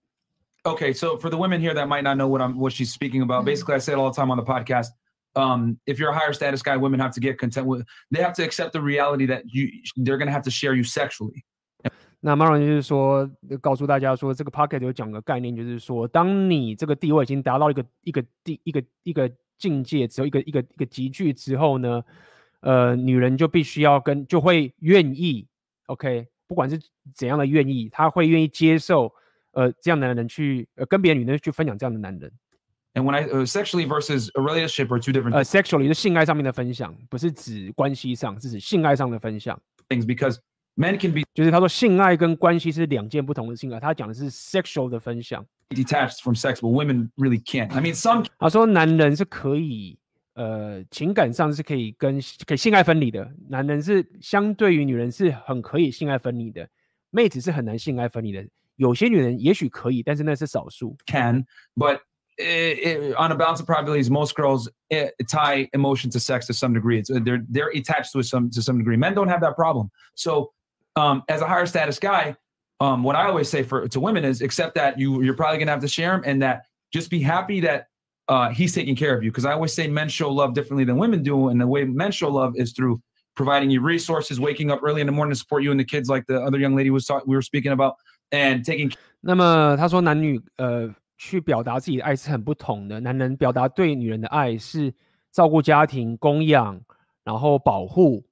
[0.65, 3.23] okay, so for the women here that might not know what I'm what she's speaking
[3.23, 4.89] about, basically I say it all the time on the podcast.
[5.35, 8.35] Um, if you're a higher status guy, women have to get content with they have
[8.35, 11.43] to accept the reality that you they're gonna have to share you sexually.
[12.25, 13.29] 那 Maron 就是说，
[13.61, 19.29] 告诉大家说，这个 Pocket 有讲个概念，就是说，当你这个地位已经达到一个一个地一个一个
[19.59, 22.01] 境界，只有一个一个一个级距之后呢，
[22.61, 25.45] 呃，女人就必须要跟就会愿意
[25.88, 26.80] ，OK，不管是
[27.14, 29.12] 怎样的愿意，他会愿意接受，
[29.52, 32.32] 呃，这样的男人去呃跟别的女人去分享这样的男人。
[32.94, 35.34] And when I、uh, sexually versus a relationship are two different.
[35.34, 39.60] 呃、uh,，sexually 是性爱上面的分享，不是指关系上，是指性爱上的分享。
[39.90, 40.38] Things because
[40.76, 45.46] men can be 就是他说性爱跟关系是两件不同的性爱，他讲的是 sexual 的分享。
[45.70, 47.72] detached from sex, but women really can't.
[47.72, 50.00] I mean, some 他说男人是可以
[50.37, 56.69] 呃情感上是可以跟可以性爱分离的，男人是相对于女人是很可以性爱分离的，
[57.11, 58.45] 妹子是很难性爱分离的。
[58.77, 60.97] 有些女人也许可以，但是那是少数。
[61.07, 61.45] can,
[61.77, 62.01] but
[62.39, 66.55] it, it, on a balance of probabilities, most girls eh, tie emotion to sex to
[66.55, 66.99] some degree.
[66.99, 68.97] It's, they're they're attached to some to some degree.
[68.97, 69.91] Men don't have that problem.
[70.15, 70.53] So,
[70.97, 72.35] um, as a higher status guy,
[72.81, 75.71] um, what I always say for to women is accept that you you're probably gonna
[75.71, 77.89] have to share him, and that just be happy that
[78.29, 79.31] uh, he's taking care of you.
[79.31, 82.13] Because I always say men show love differently than women do, and the way men
[82.13, 83.01] show love is through
[83.35, 86.09] providing you resources, waking up early in the morning to support you and the kids,
[86.09, 87.95] like the other young lady was talking we were speaking about,
[88.31, 88.93] and taking.
[89.21, 94.93] 那么他说男女呃去表达自己的爱是很不同的，男人表达对女人的爱是
[95.31, 96.81] 照顾家庭、供养，
[97.25, 98.23] 然后保护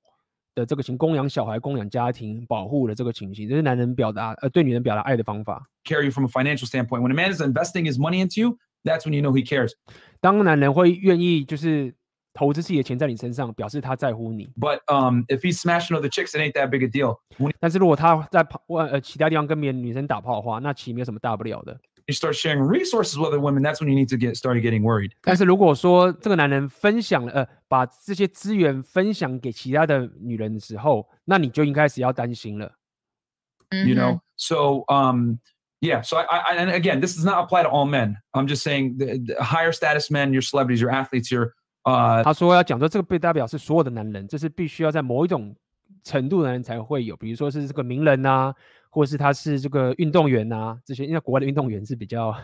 [0.55, 5.63] 的这个情，供养小孩、供养家庭、保护的这个情形，这是男人表达呃对女人表达爱的方法。
[5.85, 7.01] Care you from a financial standpoint.
[7.03, 9.73] When a man is investing his money into you, that's when you know he cares.
[10.21, 11.95] 当男人会愿意就是
[12.33, 14.49] 投资自己的钱在你身上，表示他在乎你。
[14.59, 17.19] But um, if he's smashing other chicks, it ain't that big a deal.
[17.39, 21.79] When 但是如果他在跑外呃其他地方跟别的女生打炮的话，那其实没有什么大不了的。
[22.11, 24.83] you start sharing resources with other women, that's when you need to get started getting
[24.83, 25.13] worried.
[25.23, 32.73] 但是如果说这个男人分享了呃把这些资源分享给其他的女人的时候，那你就应该是要担心了。
[33.71, 35.39] You know, so um,
[35.81, 36.03] yeah.
[36.03, 38.17] So I, I and again, this does not apply to all men.
[38.33, 41.55] I'm just saying the, the higher status men, your celebrities, your athletes, your
[41.85, 42.23] uh.
[42.23, 45.55] 他说要讲说这个不代表是所有的男人，这是必须要在某一种
[46.05, 48.55] 程度的人才会有，比如说是这个名人啊。
[48.93, 52.37] 或是他是这个运动员啊，这些因为国外的运动员是比较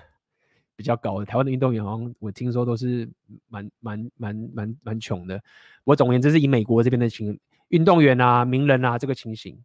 [0.77, 3.11] 比较高的，台湾的运动员好像我听说都是
[3.49, 5.43] 蛮蛮蛮蛮蛮穷的。
[5.83, 7.37] 我总而言之是以美国这边的情
[7.71, 9.61] 运动员啊、名人啊这个情形。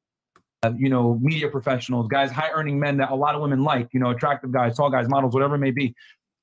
[0.78, 4.00] You know, media professionals, guys, high earning men that a lot of women like, you
[4.00, 5.94] know, attractive guys, tall guys, models, whatever it may be.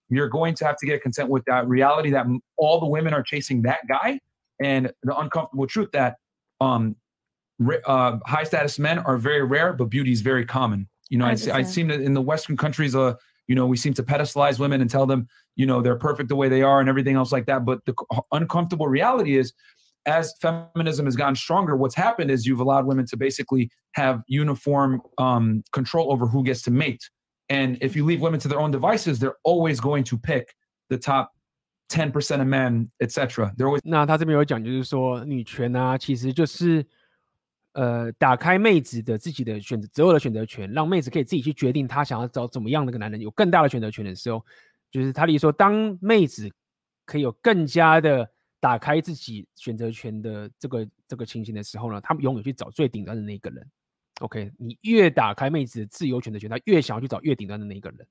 [0.10, 2.26] You're going to have to get content with that reality that
[2.58, 4.20] all the women are chasing that guy
[4.62, 6.18] and the uncomfortable truth that
[6.62, 6.96] um,
[7.86, 10.88] uh, high status men are very rare, but beauty is very common.
[11.10, 13.16] You know, I, see, I seem to in the Western countries, uh,
[13.48, 16.36] you know, we seem to pedestalize women and tell them, you know, they're perfect the
[16.36, 17.66] way they are and everything else like that.
[17.66, 17.94] But the
[18.32, 19.54] uncomfortable reality is,
[20.07, 25.01] as feminism has gotten stronger, what's happened is you've allowed women to basically have uniform
[25.19, 27.09] um, control over who gets to mate.
[27.49, 30.55] And if you leave women to their own devices, they're always going to pick
[30.89, 31.31] the top
[31.91, 33.53] 10% of men, etc.
[33.57, 33.81] They're always.
[33.85, 36.87] 那他这边有讲，就是说女权啊，其实就是。
[37.75, 44.45] 呃，打开妹子的自己的选择，择偶的选择权，让妹子可以自己去决定她想要找怎么样的一个男人，有更大的选择权的时候，
[44.91, 46.51] 就是他的意思说，当妹子
[47.07, 48.29] 可以有更加的
[48.64, 53.70] 打开自己选择权的这个这个情形的时候呢，他们永远去找最顶端的那个人。
[54.22, 58.08] OK，你越打开妹子的自由选择权，她越想要去找越顶端的那个人。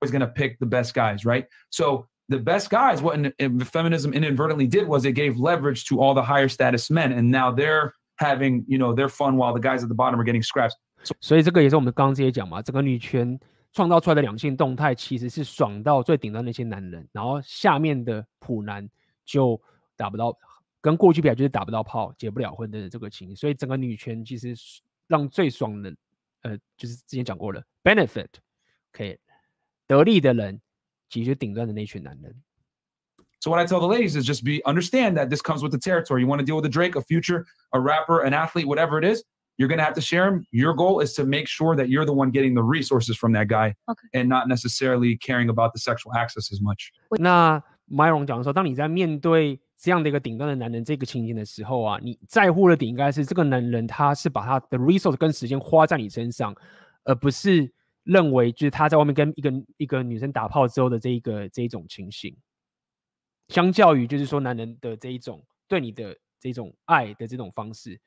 [0.00, 1.46] Always gonna pick the best guys, right?
[1.70, 6.00] So the best guys, what in, in feminism inadvertently did was it gave leverage to
[6.00, 9.60] all the higher status men, and now they're having you know their fun while the
[9.60, 10.74] guys at the bottom are getting scraps.
[11.20, 13.38] 所以这个也是我们刚刚这些讲嘛，整个女权
[13.72, 18.88] 创造出来的两性动态其实是爽到最顶端那些男人，然后下面的普男
[19.29, 19.59] 就
[19.95, 20.37] 打不到，
[20.81, 23.35] 跟过去比较就是打不到炮、结不了婚的这个情形。
[23.35, 24.53] 所以整个女权其实
[25.07, 25.95] 让最爽的，
[26.41, 29.17] 呃，就是之前讲过了，benefit，OK，、okay,
[29.87, 30.61] 得利的人
[31.09, 32.35] 其实就是顶端的那群男人。
[33.39, 35.77] So what I tell the ladies is just be understand that this comes with the
[35.77, 36.21] territory.
[36.21, 39.05] You want to deal with a Drake, a future, a rapper, an athlete, whatever it
[39.05, 39.23] is,
[39.57, 40.47] you're gonna have to share him.
[40.51, 43.47] Your goal is to make sure that you're the one getting the resources from that
[43.47, 44.07] guy, okay.
[44.15, 46.91] and not necessarily caring about the sexual access as much.
[47.19, 56.54] 那 Myron 讲说，当你在面对这样的一个顶端的男人这个情形的时候啊，你在乎的点应该是这个男人他是把他的 resource 跟时间花在你身上，
[57.02, 57.72] 而不是
[58.04, 62.36] 认为就是他在外面跟一个一个女生打炮之后的这一个这一种情形。
[63.48, 68.00] 相较于就是说男人的这一种对你的这种爱的这种方式，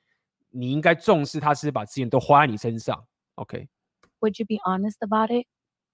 [0.49, 3.05] 你应该重视他是把资源都花在你身上。
[3.35, 4.39] OK？Would、okay?
[4.39, 5.45] you be honest about it?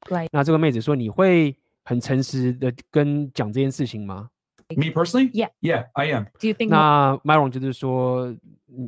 [0.07, 0.27] Right？
[0.31, 1.57] 那这个妹子说，你会
[1.89, 4.29] 很诚实的跟讲这件事情吗
[4.77, 5.31] ？Me personally?
[5.31, 5.49] Yeah.
[5.59, 6.25] Yeah, I am.
[6.39, 6.69] Do you think?
[6.69, 8.31] 那 Myron 就是说，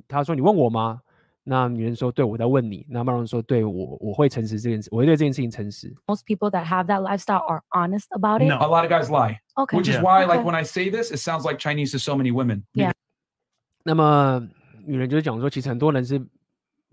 [0.07, 1.01] 他说你问我吗？
[1.43, 8.49] 那女人说：“对，我在问你。”那 Maroon 说：“对我，我会诚实这件事，我会对这件事情诚实。” Most people that have that lifestyle are honest about it.
[8.49, 9.39] No, a lot of guys lie.
[9.55, 9.75] Okay.
[9.75, 12.31] Which is why, like when I say this, it sounds like Chinese to so many
[12.31, 12.65] women.
[12.73, 12.91] Yeah.
[13.83, 14.47] 那么
[14.85, 16.19] 女人就是讲说，其实很多人是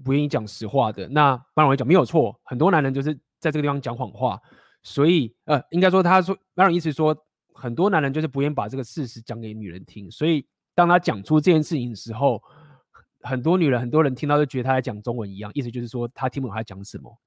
[0.03, 1.07] 不愿意讲实话的。
[1.09, 4.41] 那 Maroon 会讲没有错，很多男人就是在这个地方讲谎话。
[4.83, 10.11] 所以，呃，应该说他说 Maroon 意思说，很多男人就是不愿把这个事实讲给女人听。
[10.11, 12.43] 所以，当他讲出这件事情的时候，
[13.21, 17.19] 很多女人、很多人听到就觉得他在讲中文一样，意思就是说他听不懂他在讲什么。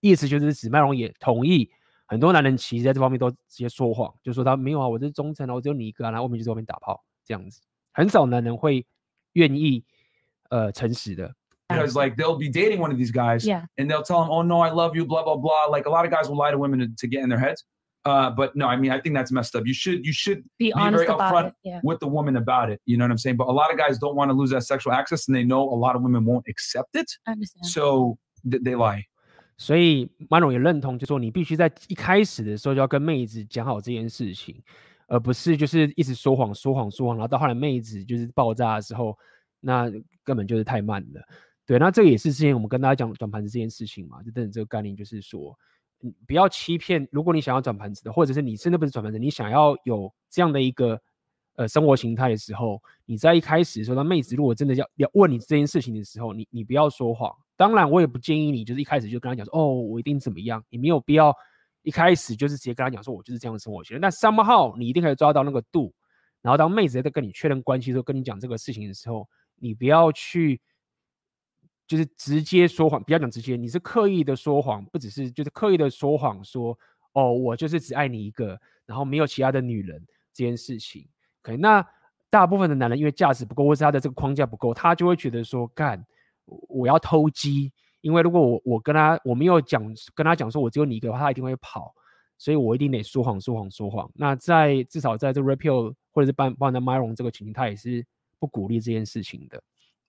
[0.00, 1.70] 意思就是指麦龙也同意，
[2.06, 7.60] 很多男人其实在这方面都直接说谎，就说他没有啊，我是忠诚啊，我只有你一个啊，然后外面就在外面打炮这样子，
[7.92, 8.86] 很少男人会
[9.32, 9.84] 愿意
[10.50, 11.34] 呃诚实的。
[11.69, 13.63] Because like they'll be dating one of these guys, Yeah.
[13.77, 15.67] and they'll tell them, "Oh no, I love you," blah blah blah.
[15.71, 17.63] Like a lot of guys will lie to women to, to get in their heads.
[18.03, 19.65] Uh, but no, I mean, I think that's messed up.
[19.65, 21.79] You should you should Be very honest about upfront it, yeah.
[21.81, 22.81] with the woman about it.
[22.85, 23.37] You know what I'm saying?
[23.37, 25.61] But a lot of guys don't want to lose that sexual access, and they know
[25.61, 27.09] a lot of women won't accept it.
[27.25, 27.65] I understand.
[27.67, 29.05] So th- they lie.
[29.57, 34.61] 所以 Mano 也认同，就说你必须在一开始的时候就要跟妹子讲好这件事情，
[35.07, 39.17] 而不是就是一直说谎、说谎、说谎，然后到后来妹子就是爆炸的时候，
[39.61, 39.89] 那
[40.25, 41.21] 根本就是太慢了。
[41.66, 45.58] 对，那这个也是之前我们跟大家讲转盘子这件事情嘛，就等等这个概念，就是说，
[45.98, 47.06] 你不要欺骗。
[47.10, 51.00] 如果你想要转盘子的，或者是你真的不是转盘子，你想要有这样的一个
[51.56, 57.34] 呃生活形态的时候，你在一开始的时候，那妹子如果真的要要问你这件事情的时候，你你不要说谎。
[57.56, 60.64] 当然，我也不建议你就是一开始就跟他讲说，哦，我一定怎么样。
[60.70, 61.34] 你没有必要
[61.82, 64.00] 一开始就是直接跟他讲说，我就是这样的生活习惯。
[64.00, 65.92] 但 somehow 你一定可以抓到那个度，
[66.42, 69.26] 然后当妹子在跟你确认关系的时候，跟你讲这个事情的时候，
[69.56, 70.60] 你不要去
[71.86, 76.76] 就是直接说谎，不要讲直接，你是刻意的说谎，不只是就是刻意的说谎，说
[77.12, 81.06] 哦，我就是只爱你一个，然后没有其他的女人这件事情。
[81.42, 81.86] 可能那
[82.28, 86.04] 大部分的男人因为价值不够，或是他的这个框架不够，他就会觉得说干。
[86.68, 87.72] 我要偷鸡，
[88.02, 89.82] 因为如果我我跟他我没有讲
[90.14, 91.92] 跟他讲说我只有你一个的话，他一定会跑，
[92.38, 94.08] 所以我一定得说谎说谎说谎。
[94.14, 98.06] 那在至少在这 Repeal 或者是帮帮的 Myron 这个情形，他也是
[98.38, 99.60] 不鼓励这件事情的。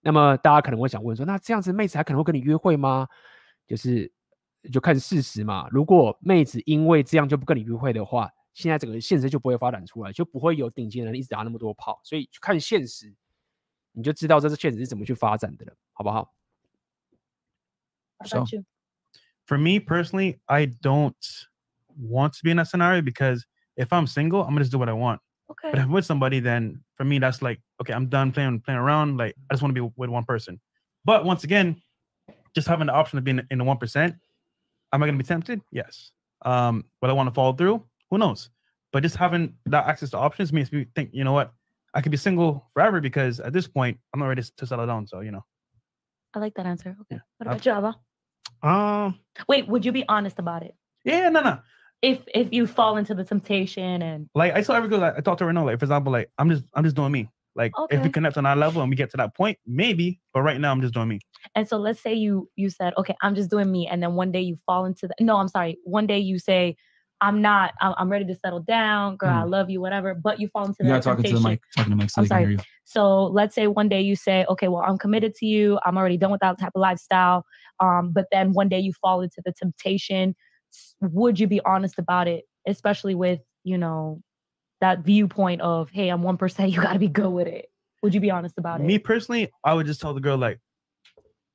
[0.07, 3.05] 那么大家可能会想问说，那这样子妹子还可能会跟你约会吗？
[3.67, 4.09] 就是
[4.71, 5.67] 就看事实嘛。
[5.69, 11.99] 如果妹子因为这样就不跟你约会的话，现在整个现实就不会发展出来，就不会有顶级的人一直打那么多炮。
[12.05, 13.13] 所以就看现实。
[13.91, 16.33] 你就知道这是现实是怎么去发展的了，好不好?
[19.45, 21.15] For me personally, I don't
[21.99, 23.43] want to be in that scenario because
[23.75, 25.19] if I'm single, I'm gonna just do what I want.
[25.51, 25.69] Okay.
[25.71, 28.79] But if I'm with somebody, then for me, that's like, okay, I'm done playing playing
[28.79, 29.17] around.
[29.17, 30.59] Like I just want to be with one person.
[31.05, 31.81] But once again,
[32.53, 34.15] just having the option of being in the one percent,
[34.91, 35.61] am I gonna be tempted?
[35.71, 36.11] Yes.
[36.43, 37.83] Um, will I want to follow through?
[38.11, 38.49] Who knows?
[38.91, 41.51] But just having that access to options makes me think, you know what,
[41.93, 45.07] I could be single forever because at this point, I'm not ready to settle down.
[45.07, 45.45] So you know.
[46.33, 46.95] I like that answer.
[47.01, 47.21] Okay.
[47.37, 47.95] What Uh, about you, Ava?
[48.63, 49.19] Um.
[49.47, 50.75] Wait, would you be honest about it?
[51.05, 51.59] Yeah, no, no.
[52.01, 55.21] If if you fall into the temptation and Like I saw every girl that I
[55.21, 57.29] talked to her now, like for example, like I'm just I'm just doing me.
[57.55, 60.19] Like if we connect on that level and we get to that point, maybe.
[60.33, 61.19] But right now I'm just doing me.
[61.55, 64.31] and so let's say you you said okay i'm just doing me and then one
[64.31, 66.75] day you fall into the no i'm sorry one day you say
[67.21, 69.49] i'm not i'm, I'm ready to settle down girl i Mm.
[69.49, 71.51] love you whatever but you fall into You that gotta talk into the temptation.
[71.51, 71.61] mic.
[71.75, 72.63] Talking to the mic so i'm they can hear sorry you.
[72.85, 73.01] so
[73.39, 76.31] let's say one day you say okay well i'm committed to you i'm already done
[76.31, 77.45] with that type of lifestyle
[77.79, 80.35] um but then one day you fall into the temptation s-
[81.00, 84.20] would you be honest about it especially with you know
[84.80, 87.66] that viewpoint of hey i'm 1% you got to be good with it
[88.02, 90.58] would you be honest about it Me personally, I would just tell the girl like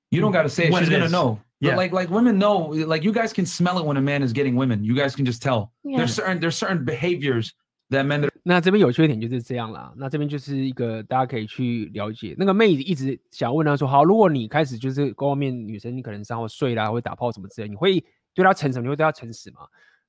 [0.09, 0.71] You don't got to say it.
[0.71, 1.11] what She's it gonna is.
[1.11, 1.39] know.
[1.59, 1.75] But Yeah.
[1.75, 2.71] like like women know.
[2.87, 4.81] Like you guys can smell it when a man is getting women.
[4.85, 5.71] You guys can just tell.
[5.83, 5.97] Yeah.
[5.97, 7.51] There's certain there's certain behaviors
[7.89, 9.91] that men that 那这边有缺点就是这样啦。
[9.97, 12.33] 那这边就是一个大家可以去了解。
[12.37, 18.01] 那个妹子一直想问他说：“好，如果你开始就是跟外面女生，你可能上后睡啦，或者打炮什么之类，你会
[18.34, 19.60] 对他诚实，你会对他诚实吗？”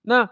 [0.02, 0.26] 那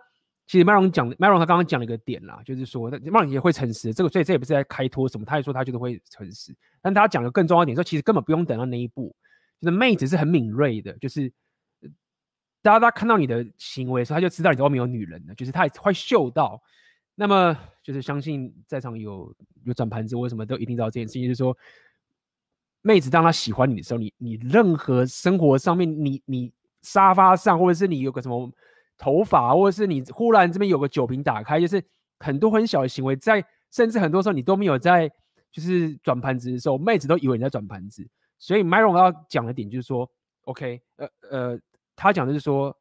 [0.48, 3.94] 其实 Maron 讲，Maron 他刚刚讲了一个点啦，就是说麦隆也会诚实。
[3.94, 6.54] 这个所以这也不是在开脱什么，他也说他就是会诚实。
[6.82, 9.16] 但他讲的更重要一点说，其实根本不用等到那一步，
[9.62, 11.32] 就是妹子是很敏锐的，就是
[12.62, 16.62] 大家大家看到你的行为的时候，他就知道你在外面有女人了，就是他也会嗅到。
[17.16, 21.56] 那么就是相信在场有有转盘子或什么都一定知道这件事情，就是说，
[22.82, 26.52] 妹子当她喜欢你的时候，你你任何生活上面，你你
[26.82, 28.52] 沙发上，或者是你有个什么
[28.98, 31.84] 头发，或者是你忽然这边有个酒瓶打开，就是
[32.20, 35.10] 很多很小的行为，在甚至很多时候你都没有在
[35.52, 38.08] 就是转盘子的时候，妹子都以为你在转盘子。
[38.40, 40.10] 所以 Myron 要讲的点就是说
[40.46, 41.60] ，OK，呃呃，
[41.96, 42.76] 他讲的是说，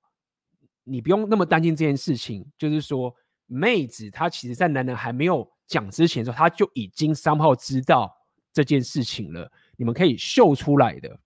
[0.84, 3.14] 你不用那么担心这件事情，就是说。
[3.52, 8.08] 妹子她其实，在男人还没有讲之前的时候，她就已经 somehow 知道
[8.52, 9.50] 这件事情了。
[9.76, 11.18] 你们可以秀出来的，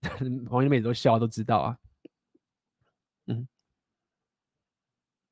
[0.00, 1.76] 旁边的妹子都笑，都知道啊。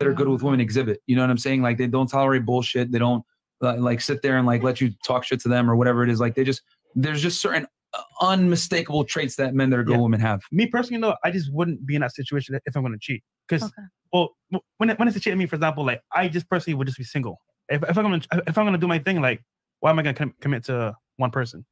[0.04, 1.00] That are good with women exhibit.
[1.06, 1.62] You know what I'm saying?
[1.62, 2.92] Like they don't tolerate bullshit.
[2.92, 3.24] They don't
[3.62, 6.10] uh, like sit there and like let you talk shit to them or whatever it
[6.10, 6.20] is.
[6.20, 6.62] Like they just
[6.94, 10.42] there's just certain uh, unmistakable traits that men that are good women have.
[10.52, 13.22] Me personally, though, I just wouldn't be in that situation if I'm going to cheat.
[13.48, 13.70] Because,
[14.12, 14.30] well,
[14.78, 16.86] when it, when it's a cheat, I mean, for example, like I just personally would
[16.86, 17.38] just be single.
[17.68, 19.42] If, if I'm gonna if I'm gonna do my thing, like
[19.80, 21.64] why am I gonna com- commit to one person?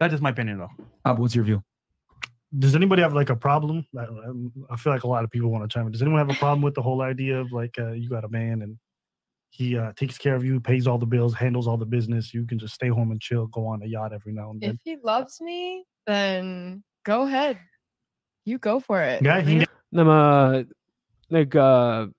[0.00, 0.70] That's just my opinion, though.
[1.04, 1.62] Uh, what's your view?
[2.57, 3.85] Does anybody have like a problem?
[3.97, 5.91] I, I'm- I feel like a lot of people want to chime in.
[5.93, 8.29] Does anyone have a problem with the whole idea of like uh, you got a
[8.29, 8.77] man and
[9.51, 12.33] he uh, takes care of you, pays all the bills, handles all the business.
[12.33, 14.69] You can just stay home and chill, go on a yacht every now and If
[14.69, 14.79] then.
[14.83, 17.57] he loves me, then go ahead.
[18.45, 19.21] You go for it.
[19.21, 20.65] Yeah, he 那么
[21.27, 22.11] 那个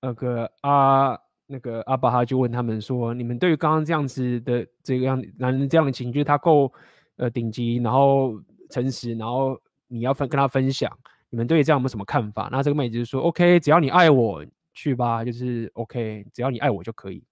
[0.00, 6.72] 那个阿那个阿巴哈就问他们说：“你们对于刚刚这样子的这个样男人这样的情绪，就是他够
[7.16, 9.58] 呃顶级，然后 诚实，然后
[9.88, 10.90] 你要分跟他分享，
[11.30, 14.44] 你们对于这样有没有什么看法？”那这个妹子就说：“OK，只要你爱我，
[14.74, 17.22] 去吧，就是 OK，只要你爱我就可以。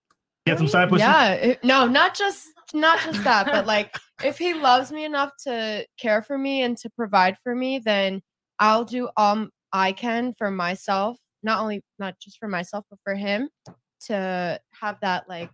[0.47, 1.01] Get some side pussy.
[1.01, 5.31] Yeah, it- no, not just not just that, but like if he loves me enough
[5.44, 8.20] to care for me and to provide for me, then
[8.59, 13.14] I'll do all I can for myself, not only not just for myself, but for
[13.14, 13.48] him
[14.06, 15.51] to have that like,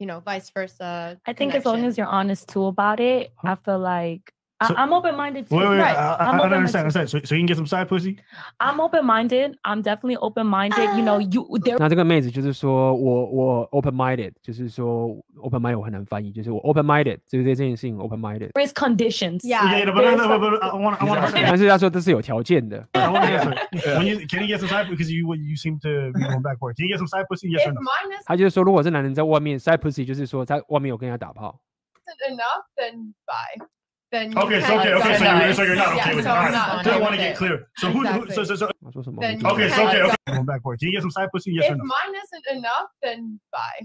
[0.00, 1.18] you know, vice versa.
[1.24, 4.74] I think as long as you're honest too about it, I feel like I, So-
[4.76, 5.56] I'm open minded too.
[5.56, 5.78] Wait, wait, wait.
[5.82, 5.96] Right.
[5.96, 6.92] I, I, I'm I don't open-minded understand.
[6.92, 6.98] too.
[7.00, 7.08] understand.
[7.10, 8.16] So, so you can get some side pussy?
[8.60, 9.58] I'm open minded.
[9.64, 10.86] I'm definitely open minded.
[10.96, 15.08] You know, you there 那这个妹子就是说我我 open minded，就是说
[15.42, 18.52] open minded 我很难翻译，就是我 open minded，就是这件事情 open minded。
[18.64, 19.40] is conditions.
[19.42, 21.32] Yeah, Yeah, yeah, but, there's no, no, but, but I want, I want to.
[21.34, 22.86] 但是他说这是有条件的。
[22.92, 23.98] I want to answer.
[23.98, 26.58] When you, can you get some side because you you seem to be going back
[26.60, 26.76] for it.
[26.76, 27.48] Can you get some side pussy?
[27.48, 27.80] Yes or If no?
[27.80, 31.58] mine 他就是说，如果是男人在外面 side pussy，就是说在外面有跟人家打炮。
[32.06, 33.66] isn't enough, then bye.
[34.12, 35.42] Then you Okay, so can okay, go okay, so ahead.
[35.42, 36.32] you're, so you're not okay Yeah, with so it.
[36.32, 36.52] All I'm right.
[36.52, 37.38] not Just okay want to with get it.
[37.38, 37.56] clear.
[37.78, 39.22] So who, who so, so, so他说什么？
[39.22, 40.36] Then 我 okay, 听 so 不 okay, 懂 okay.
[40.36, 40.80] Going back for it.
[40.80, 41.52] Can you get some side pussy?
[41.52, 41.84] Yes If or no?
[41.84, 43.80] mine isn't enough, then bye.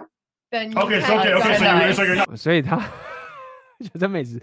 [0.52, 1.84] Then you Okay, so can okay, go okay, so ahead.
[1.86, 2.36] you're, so you're not.
[2.36, 2.76] 所以他
[3.80, 4.42] 就这妹子，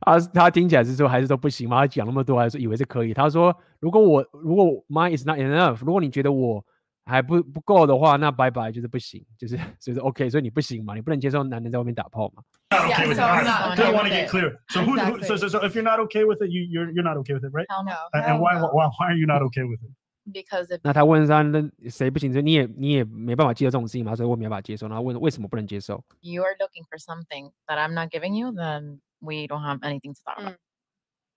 [0.00, 1.80] 他他听起来是说还是说不行嘛？
[1.80, 3.12] 他讲那么多，还是说以为是可以。
[3.12, 6.64] 他说如果我如果 mine is not enough，如果你觉得我
[7.04, 12.42] 还不不够的话，那拜拜就是不行，就是就是 OK，所以你不行嘛，你不能接受男人在外面打炮嘛？
[12.70, 13.26] Not okay Yeah, with so it.
[13.26, 13.44] All I'm right.
[13.44, 14.30] not Just okay want to with get it.
[14.30, 14.58] clear.
[14.70, 15.38] So who, who so, Exactly.
[15.38, 17.52] so, so if you're not okay with it, you you're you're not okay with it,
[17.52, 17.66] right?
[17.70, 17.94] Hell no.
[18.12, 18.66] And, Hell and why, no.
[18.72, 19.90] why why are you not okay with it?
[20.32, 22.32] Because if 那他问他那谁不行？
[22.32, 24.16] 所以你也你也没办法接受这种事情嘛？
[24.16, 24.88] 所以我没办法接受。
[24.88, 26.02] 然后问为什么不能接受？
[26.22, 30.12] you are looking for something that I'm not giving you, then we don't have anything
[30.12, 30.56] to talk about.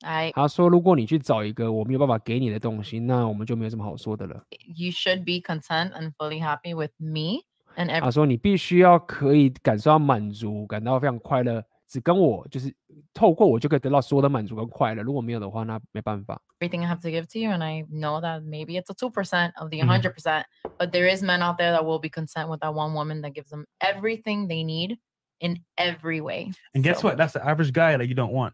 [0.03, 4.43] I 他说如果你去找一个我没有办法给你的东西，那我们就没有什么好说的了。
[4.75, 7.43] you should be content and fully happy with me
[7.75, 12.73] and 他 every 说你必须要可以感受到满足，感到非常快乐，只跟我就是
[13.13, 15.03] 透过我就可以得到所有的满足跟快乐。
[15.03, 16.41] 如果没有的话，那没办法。
[16.61, 17.49] everything I have to give to you.
[17.51, 19.87] And I know that maybe it's a 2% of the Mhm.
[19.87, 20.45] 100%,
[20.77, 23.33] but there is men out there that will be content with that one woman that
[23.33, 24.97] gives them everything they need
[25.39, 26.51] in every way.
[26.73, 27.17] And guess So, what?
[27.17, 28.53] That's the average guy that you don't want.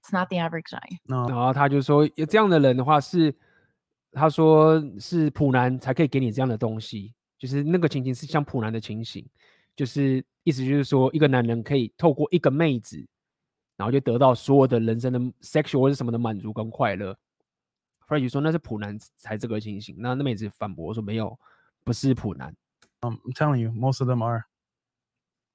[0.00, 0.98] It's not the average guy.
[1.04, 1.26] No.
[1.28, 3.34] 然后他就说，有这样的人的话是，
[4.12, 9.28] 他说是普男才可以给你这样的东西，就是那个情形是像普男的情形，
[9.74, 13.04] 就是意思就是说，一个男人可以透过一个妹子，
[13.76, 17.12] 然后就得到所有的人生的 sexual 或是什么的满足跟快乐。
[18.06, 21.36] 弗瑞就说那是普男才这个情形，那那妹子反驳说没有，
[21.82, 22.54] 不是普男。
[23.02, 24.44] Um, I'm telling you, most of them are.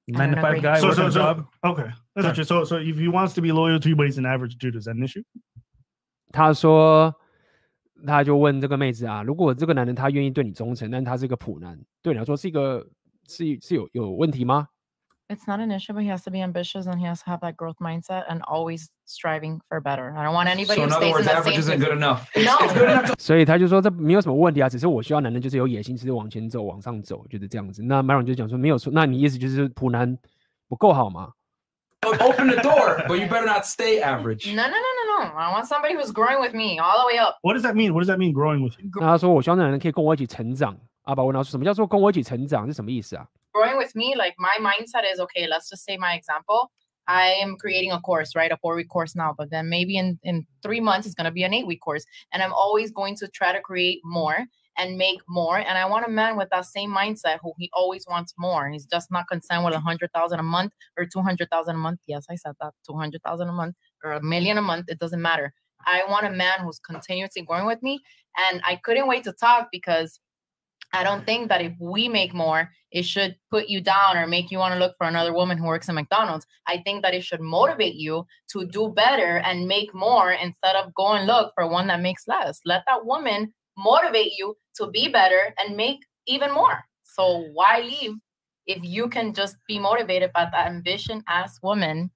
[0.08, 0.62] I Nine to don't five agree.
[0.62, 1.46] guy So, so, so job.
[1.64, 1.90] okay.
[2.14, 2.44] That's interesting.
[2.44, 4.76] So, so if he wants to be loyal to you, but he's an average dude,
[4.76, 5.24] is that an issue?
[6.32, 7.12] 他说，
[8.06, 12.86] 他就问这个妹子啊，如果这个男人他愿意对你忠诚，但他是一个普男，对你来说是一个
[13.26, 14.68] 是是有有问题吗？
[15.29, 17.55] It's not an issue, but he has to be ambitious and he has to have that
[17.55, 20.13] growth mindset and always striving for better.
[20.13, 21.79] I don't want anybody So who in other stays in words, that average same isn't
[21.79, 22.29] good enough.
[22.35, 22.57] No.
[22.59, 27.81] It's good enough to 所以他就说这没有什么问题啊，只是我需要男人就是有野心，就是往前走，往上走，就是这样子。
[27.81, 30.17] 那 Myron 就讲说没有错，那你意思就是普男
[30.67, 31.31] 不够好吗？
[32.03, 34.53] open the door, but you better not stay average.
[34.53, 35.37] No, no, no, no, no.
[35.37, 37.37] I want somebody who's growing with me all the way up.
[37.41, 37.93] What does that mean?
[37.93, 38.33] What does that mean?
[38.33, 38.89] Growing with you?
[38.99, 40.75] 那他说我希望男人可以跟我一起成长。
[41.03, 43.25] 阿宝问他说什么叫做跟我一起成长是什么意思啊？
[43.56, 46.70] Growing with me, like my mindset is okay, let's just say my example.
[47.08, 48.52] I am creating a course, right?
[48.52, 51.30] A four week course now, but then maybe in, in three months, it's going to
[51.30, 52.04] be an eight week course.
[52.32, 54.44] And I'm always going to try to create more
[54.76, 55.56] and make more.
[55.56, 58.68] And I want a man with that same mindset who he always wants more.
[58.68, 62.00] He's just not concerned with a hundred thousand a month or 200,000 a month.
[62.06, 64.86] Yes, I said that 200,000 a month or a million a month.
[64.88, 65.54] It doesn't matter.
[65.86, 68.00] I want a man who's continuously growing with me.
[68.50, 70.20] And I couldn't wait to talk because
[70.95, 74.51] I don't think that if we make more, it should put you down or make
[74.51, 76.45] you want to look for another woman who works at McDonald's.
[76.67, 80.93] I think that it should motivate you to do better and make more instead of
[80.93, 82.59] go and look for one that makes less.
[82.65, 86.83] Let that woman motivate you to be better and make even more.
[87.03, 88.11] So why leave
[88.67, 92.11] if you can just be motivated by that ambition as woman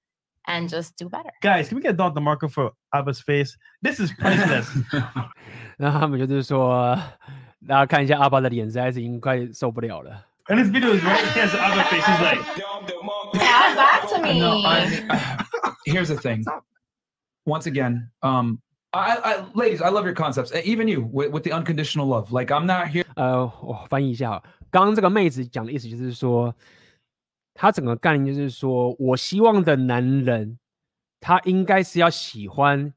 [0.48, 1.32] and just do better?
[1.42, 3.58] Guys, can we get Don DeMarco for Abba's face?
[3.82, 4.70] This is priceless.
[5.78, 6.98] 那 他们就是说，
[7.69, 10.27] 大家看一下阿巴的脸，实在是已经快受不了了。
[10.47, 12.05] And this video is right against Abba's face.
[12.05, 12.41] He's like,
[13.35, 14.41] Add back to me.
[14.41, 14.87] No, I,
[15.87, 16.45] here's the thing.
[17.45, 18.59] Once again, um,
[18.93, 20.53] I, I, ladies, I love your concepts.
[20.53, 22.33] Uh, Even you with, with the unconditional love.
[22.33, 23.05] Like I'm not here.
[23.15, 26.55] 呃，我翻译一下哦，刚刚这个妹子讲的意思就是说，
[27.55, 30.59] 她整个概念就是说，我希望的男人，
[31.21, 32.93] 他应该是要喜欢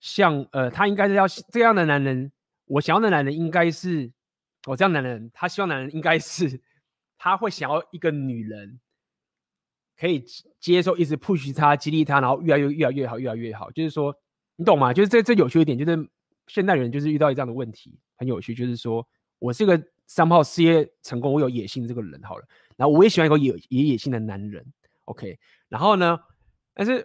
[0.00, 2.32] 像呃，他应该是要这样的男人，
[2.70, 4.12] 我想要的男人应该是
[4.68, 6.60] 我、这样男人，他希望男人应该是
[7.18, 8.78] 他会想要一个女人
[9.98, 10.24] 可以
[10.60, 14.14] 接受，一直 push 他，激励他，然后越来越越来越好，越来越好，就是说
[14.54, 14.92] 你懂吗？
[14.94, 16.08] 就是这这有趣一点，就是
[16.46, 19.04] 现代人就是遇到这样的问题，很有趣，就是说
[19.40, 24.64] 我是一个三炮事业成功，我有野心的这个人好了，然后我也喜欢一个有有野心的男人
[25.06, 25.36] ，OK，
[25.68, 26.16] 然后呢，
[26.72, 27.04] 但是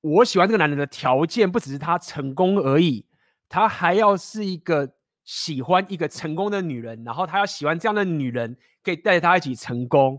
[0.00, 3.04] 我喜欢这个男人的条件不只是他成功而已，
[3.52, 10.18] 他还要是一个喜欢一个成功的女人，然后他要喜欢这样的女人可以带着他一起成功，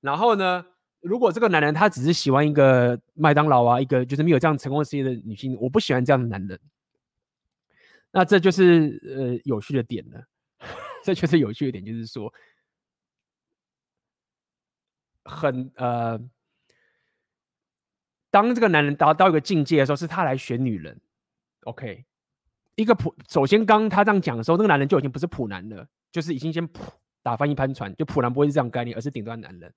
[0.00, 0.64] 然后呢，
[1.00, 6.58] 如果这个男人他只是喜欢一个麦当劳啊，一个就是没有这样成功事业的女性，我不喜欢这样的男人，
[8.12, 10.24] 那这就是呃有趣的点了，
[11.04, 12.32] 这就是有趣的点，就是说
[15.24, 16.18] 很呃。
[18.30, 20.98] 当这个男人达到一个境界的时候，是他来选女人。
[21.64, 22.06] OK，
[22.76, 26.66] 一个普，首先刚他这样讲的时候，那个男人就已经不是普男了，就是已经先
[27.22, 29.72] 打翻一帆船，就普男不会是这样概念，而是顶端男人。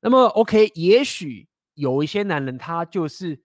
[0.00, 3.40] 那么 OK，也许有一些男人他就是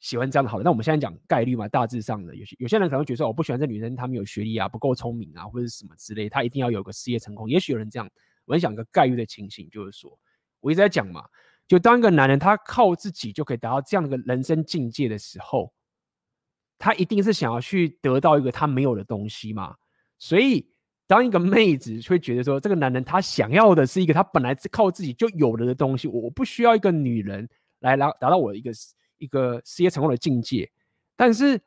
[0.00, 0.64] 喜欢这样的好的。
[0.64, 7.48] 那我们现在讲概率嘛，大致上的有些有些人可能觉得说，我不喜欢这女生，她没有学历啊，不够聪明啊，或者什么之类，她一定要有个事业成功。
[7.48, 8.08] 也许有人这样，
[8.46, 10.18] 我很想一个概率的情形，就是说
[10.60, 11.24] 我一直在讲嘛。
[11.66, 15.72] 就当一个男人他靠自己就可以达到这样的一个人生境界的时候，
[16.84, 19.74] 他一定是想要去得到一个他没有的东西嘛。
[20.18, 20.68] 所以，
[21.06, 27.48] 当一个妹子会觉得说，这个男人他想要的是一个他本来是靠自己就有了的东西，我不需要一个女人
[27.80, 28.70] 来来达到我的一个
[29.16, 30.70] 一个事业成功的境界。
[31.16, 31.58] 但是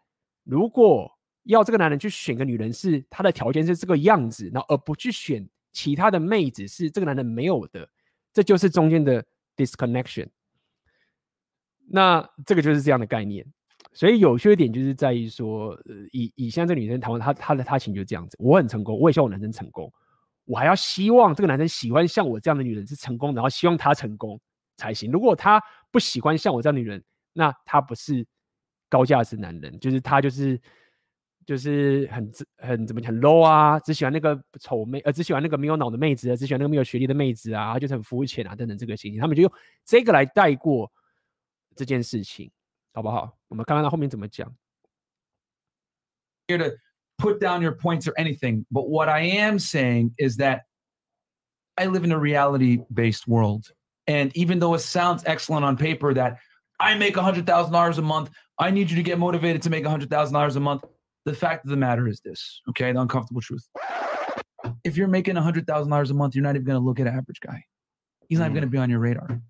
[0.44, 1.12] 如果
[1.44, 7.90] 要这个男人去选个女人，是他的条件是这个样子，然后而不去选其他的妹子是这个男人没有的，
[8.32, 9.26] 这就是中间的。
[9.58, 10.28] disconnection，
[11.90, 13.44] 那这个就是这样的概念，
[13.94, 19.92] 所以有趣一点就是在于说，呃，以以现在这个女生谈完，她她的她情就这样子，我很成功，我也希望我男生成功，
[20.46, 24.40] 我还要希望这个男生喜欢像我这样的女人是成功，然后希望他成功
[24.78, 25.12] 才行。
[25.12, 28.26] 如果他不喜欢像我这样的女人，那他不是
[28.90, 30.60] 高价值男人，就是他就是。
[31.48, 39.52] 就是很很怎么很 low 啊，只喜欢那个丑妹，呃，只喜欢那个没有脑的妹子，只喜欢那个没有学历的妹子啊，就是很肤浅啊，等等这个情形，他们就用
[39.86, 40.92] 这个来带过
[41.74, 42.52] 这件事情，
[42.97, 43.37] 好不好？
[43.49, 44.55] 我们看看他后面怎么讲。
[46.49, 46.77] Here to
[47.19, 50.63] put down your points or anything, but what I am saying is that
[51.77, 53.73] I live in a reality-based world,
[54.07, 56.39] and even though it sounds excellent on paper that
[56.79, 59.71] I make a hundred thousand dollars a month, I need you to get motivated to
[59.71, 60.85] make a hundred thousand dollars a month.
[61.25, 62.91] The fact of the matter is this, okay?
[62.93, 63.69] The uncomfortable truth.
[64.83, 67.39] If you're making $100,000 a month, you're not even going to look at an average
[67.41, 67.65] guy.
[68.29, 69.41] He's not even going to be on your radar.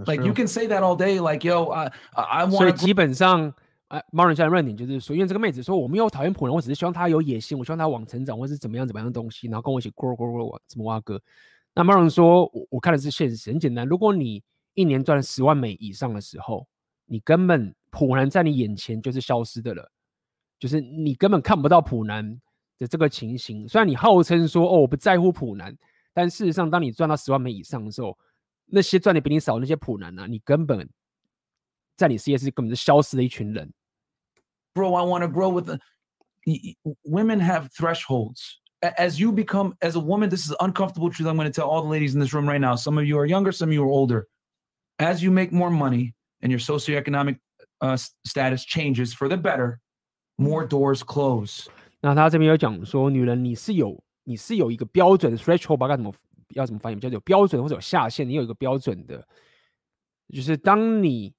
[0.00, 0.26] That's like true.
[0.26, 3.52] you can say that all day, like, yo, I, I want 基本上，
[3.88, 11.20] 哎，猫人家的论点就是说，因为这个妹子说我没有讨厌普人，我只是希望她有野心，我希望她往成长，或是怎么样怎么样的东西，然后跟我一起 grow grow grow 怎么挖哥。
[11.74, 14.42] 那猫人说，我我看的是现实，很简单，如果你
[14.74, 16.66] 一年赚了十万美以上的时候，
[17.06, 19.90] 你根本普男在你眼前就是消失的了。
[20.58, 22.38] 就是你根本看不到普男
[22.78, 25.74] 的这个情形，虽然你号称说哦我不在乎普男，
[26.12, 28.16] 但事实上当你赚到十万美以上的时候，
[28.69, 30.89] 那些赚的比你少的那些普男啊，你根本
[31.95, 33.71] 在你事业是根本是消失的一群人。
[34.73, 34.93] grow.
[34.95, 35.79] I want to grow with the
[36.45, 38.59] y- y- women have thresholds.
[38.81, 41.27] A- As you become as a woman, this is uncomfortable truth.
[41.27, 42.75] I'm going to tell all the ladies in this room right now.
[42.75, 44.27] Some of you are younger, some of you are older.
[44.99, 47.39] As you make more money and your socioeconomic
[47.81, 49.79] uh, s- status changes for the better,
[50.37, 51.67] more doors close.
[52.01, 55.87] 那他这边有讲说，女人你是有你是有一个标准的 threshold 吧？
[55.87, 56.13] 该怎么
[56.49, 56.95] 要怎么翻译？
[56.99, 59.27] 叫做有标准或者有下限，你有一个标准的，
[60.29, 61.33] 就是当你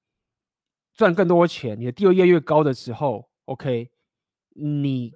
[0.93, 3.89] 赚更多钱，你的地位越来越高的时候，OK，
[4.55, 5.13] 你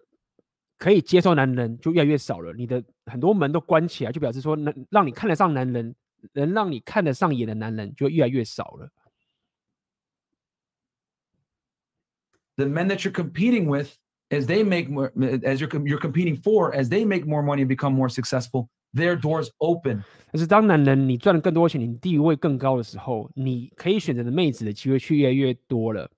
[0.77, 5.95] 可以接受男人就越来越少了，你的 很多门都关起来，就表示说能让你看得上男人，
[6.33, 8.89] 能让你看得上眼的男人就越来越少了。
[12.57, 13.95] The men that you're competing with,
[14.29, 15.11] as they make more,
[15.43, 19.19] as you're you're competing for, as they make more money and become more successful, their
[19.19, 20.03] doors open.
[20.31, 26.09] 但是当男人你赚了更多钱，你地位更高的时候，你可以选择的妹子的机会却越来越多了。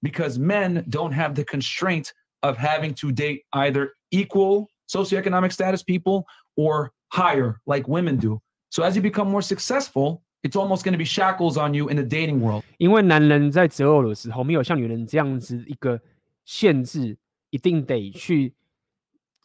[0.00, 6.24] Because men don't have the constraint of having to date either equal socioeconomic status people
[6.56, 8.40] or higher like women do.
[8.70, 11.96] So as you become more successful, it's almost going to be shackles on you in
[11.96, 12.64] the dating world.
[12.78, 16.00] 因为男人在择偶的时候，没有像女人这样子一个
[16.44, 17.16] 限制，
[17.50, 18.54] 一定得去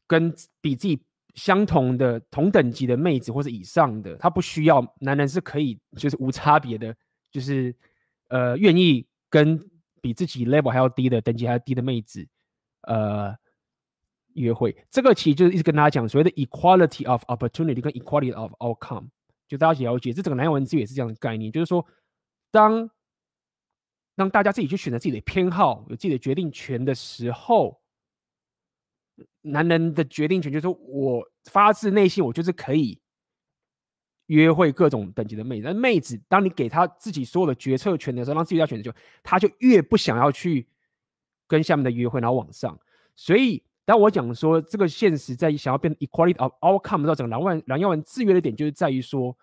[0.08, 1.00] 跟比自己
[1.35, 4.95] 相同的同等级的妹子或者以上的，他不需要。
[5.01, 6.95] 男人是可以就是无差别的，
[7.31, 7.75] 就是
[8.29, 9.59] 呃愿意跟
[10.01, 12.27] 比自己 level 还要低的等级还要低的妹子，
[12.83, 13.35] 呃
[14.35, 14.77] 约会。
[14.91, 19.09] 这个其实就是一直跟大家讲所谓的 equality of opportunity 跟 equality of outcome。
[19.49, 21.87] 就大家了解，这整个男人文字也是这样的概念，就是说，
[22.51, 22.89] 当
[24.15, 27.82] 让大家自己去选择自己的偏好，有自己的决定权的时候，
[29.43, 32.99] 男人的决定权就是我发自内心，我就是可以
[34.27, 35.65] 约会各种等级的妹子。
[35.67, 40.67] 但妹子，当你给她自己所有的决策权的时候，让自己要选择，就她就越不想要去
[41.47, 42.79] 跟下面的约会，然后往上。
[43.15, 43.63] 所以。
[43.85, 49.37] 当我讲说这个现实在想要变 equality of outcome 到整个蓝万蓝药丸制约的点，就是在于说，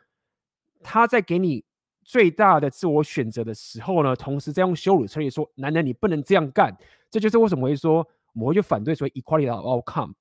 [0.82, 1.62] 他在给你
[2.06, 6.74] 最大的自我选择的时候呢，同时在用羞辱策略说，男人你不能这样干。
[7.12, 10.14] 这就是为什么会说我们会去反对所谓 equality of outcome，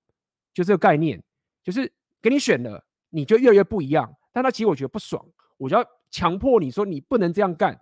[0.55, 1.23] 就这个概念，
[1.63, 4.15] 就是给你选了，你就越来越不一样。
[4.33, 5.25] 但他其实我觉得不爽，
[5.57, 7.81] 我就要强迫你说你不能这样干。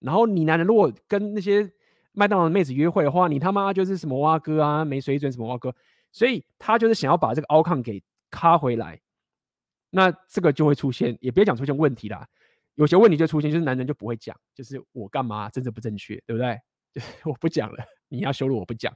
[0.00, 1.72] 然后你男人如果跟那些
[2.12, 5.74] 麦当劳的妹子约会的话，你他妈就是什么蛙哥啊，没水准什么蛙哥，
[6.12, 9.00] 所以他就是想要把这个 outcome 给卡回来，
[9.90, 12.26] 那这个就会出现，也别讲出现问题啦，
[12.74, 16.58] 有些问题就出现，就是男人就不会讲，就是我干嘛政治不正确，对不对？
[16.92, 18.94] 就 是我不讲了，你要羞辱我不讲，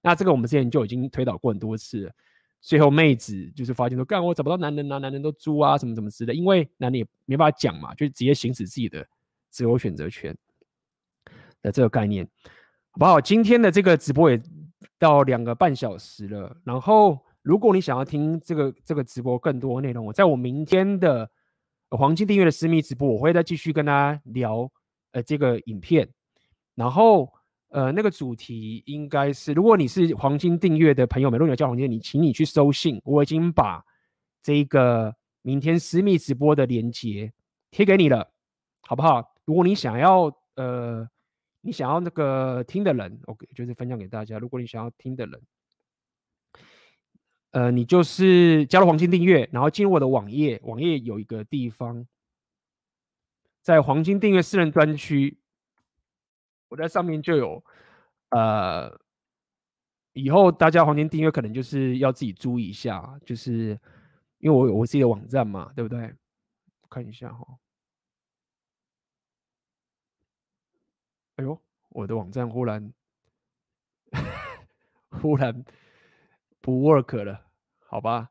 [0.00, 2.12] 那这个我们之前就已经推导过很多次了，
[2.60, 9.06] 最后妹子就是发现说，干我找不到男人啊，男人都猪啊，什么什么之类的，因为男人也没办法讲嘛，就直接行使自己的
[9.50, 10.36] 自由选择权
[11.62, 12.28] 的这个概念。
[12.90, 13.20] 好不好？
[13.20, 14.40] 今天的这个直播也
[14.98, 16.56] 到两个半小时了。
[16.64, 21.30] 然后，如果你想要听这个这个直播更多内容，我在我明天的
[21.90, 24.68] 黄金订阅的私密直播，我会再继续跟大家聊
[25.12, 26.08] 呃这个影片。
[26.74, 27.32] 然后，
[27.68, 33.84] 呃，那个主题应该是，如果你是黄金订阅的朋友们，如果你要交黄金，你请你去收信，我已经把
[34.42, 37.32] 这个明天私密直播的链接
[37.70, 38.30] 贴给你了，
[38.80, 39.34] 好不好？
[39.44, 41.08] 如果你想要呃。
[41.60, 44.38] 你想要那个听的人，OK，就是分享给大家。
[44.38, 45.42] 如果你想要听的人，
[47.50, 52.06] 呃，你就是加入黄金订阅，然后进入我的网页，网页有一个地方，
[53.60, 55.36] 在黄金订阅私人专区，
[56.68, 57.64] 我在上面就有，
[58.30, 59.00] 呃，
[60.12, 63.78] 以后大家黄金订阅可能就是要自己注意一下，就是
[64.38, 66.14] 因为我有我自己的网站嘛，对不对？
[66.90, 67.46] 看一下哈。
[71.36, 72.92] 哎呦，我的网站忽然
[75.10, 75.64] 忽然
[76.60, 77.46] 不 work 了，
[77.86, 78.30] 好吧？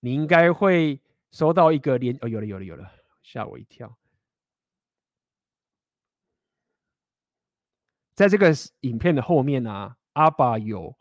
[0.00, 2.90] 你应该会收到一个连哦，有了有了有了，
[3.22, 3.96] 吓我一跳。
[8.16, 10.92] 在这个影片的后面呢、阿爸有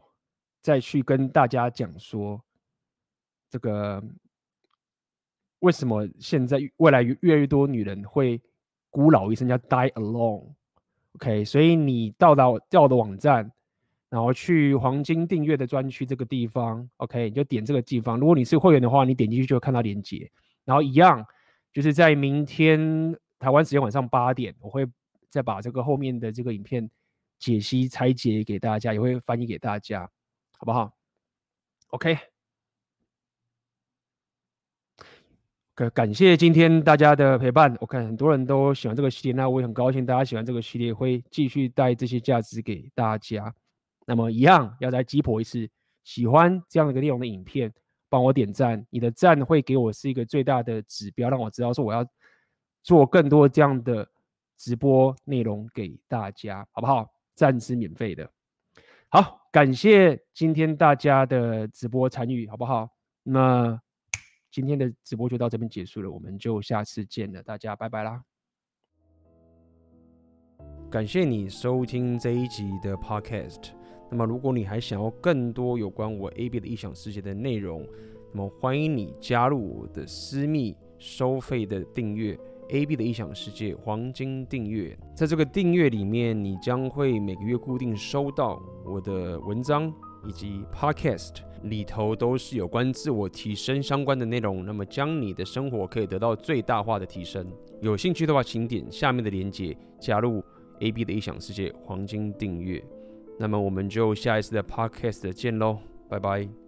[0.61, 2.44] 再去跟大家讲说，
[3.50, 4.03] 这个
[5.60, 8.40] 为什么现在未来越来越多女人会
[8.90, 10.45] 孤老一生，叫 die alone。
[11.14, 13.50] OK，所以你到达到我的网站，
[14.10, 18.19] 然后去黄金订阅的专区这个地方，OK，你就点这个地方。
[18.19, 20.30] 如果你是会员的话，你点进去就会看到链接。
[20.66, 21.26] 然后一样，
[21.72, 24.85] 就是在明天台湾时间晚上八点，我会
[25.30, 26.90] 再把这个后面的这个影片
[27.45, 30.09] 解析拆解给大家，也会翻译给大家，
[30.57, 30.91] 好不好
[31.90, 32.17] ？OK。
[35.75, 43.53] 感感谢今天大家的陪伴，我看很多人都喜欢这个系列，那我也很高兴大家喜欢这个系列，会继续带这些价值给大家。
[44.07, 45.69] 那么一样要再击破一次，
[46.03, 47.72] 喜欢这样的一个内容的影片，
[48.09, 52.03] 帮我点赞，你的赞会给我是一个最大的指标，让我知道说我要
[52.82, 54.09] 做更多这样的
[54.57, 57.15] 直播内容给大家，好不好？
[57.36, 58.28] 暂时免费的。
[59.10, 62.90] 好，感谢今天大家的直播参与，好不好？
[63.24, 63.80] 那。
[64.52, 68.24] 今天的直播就到这边结束了，我们就下次见了，大家拜拜啦！
[70.90, 73.72] 感谢你收听这一集的 Podcast。
[74.10, 77.86] 那么，如果你还想要更多有关我 AB 的异想世界的内容，
[78.32, 82.40] 那么欢迎你加入我的私密收费的订阅。
[82.69, 89.94] AB 的异想世界黄金订阅，在这个订阅里面，你将会每个月固定收到我的文章
[90.27, 97.45] 以及 Podcast 里头都是有关自我提升相关的内容，那么将你的生活可以得到最大化的提升。
[97.82, 100.44] 有兴趣的话，请点下面的链接加入
[100.80, 102.84] AB 的异想世界黄金订阅。
[103.38, 105.77] 那么我们就下一次的 Podcast 见喽，
[106.10, 106.65] 拜拜。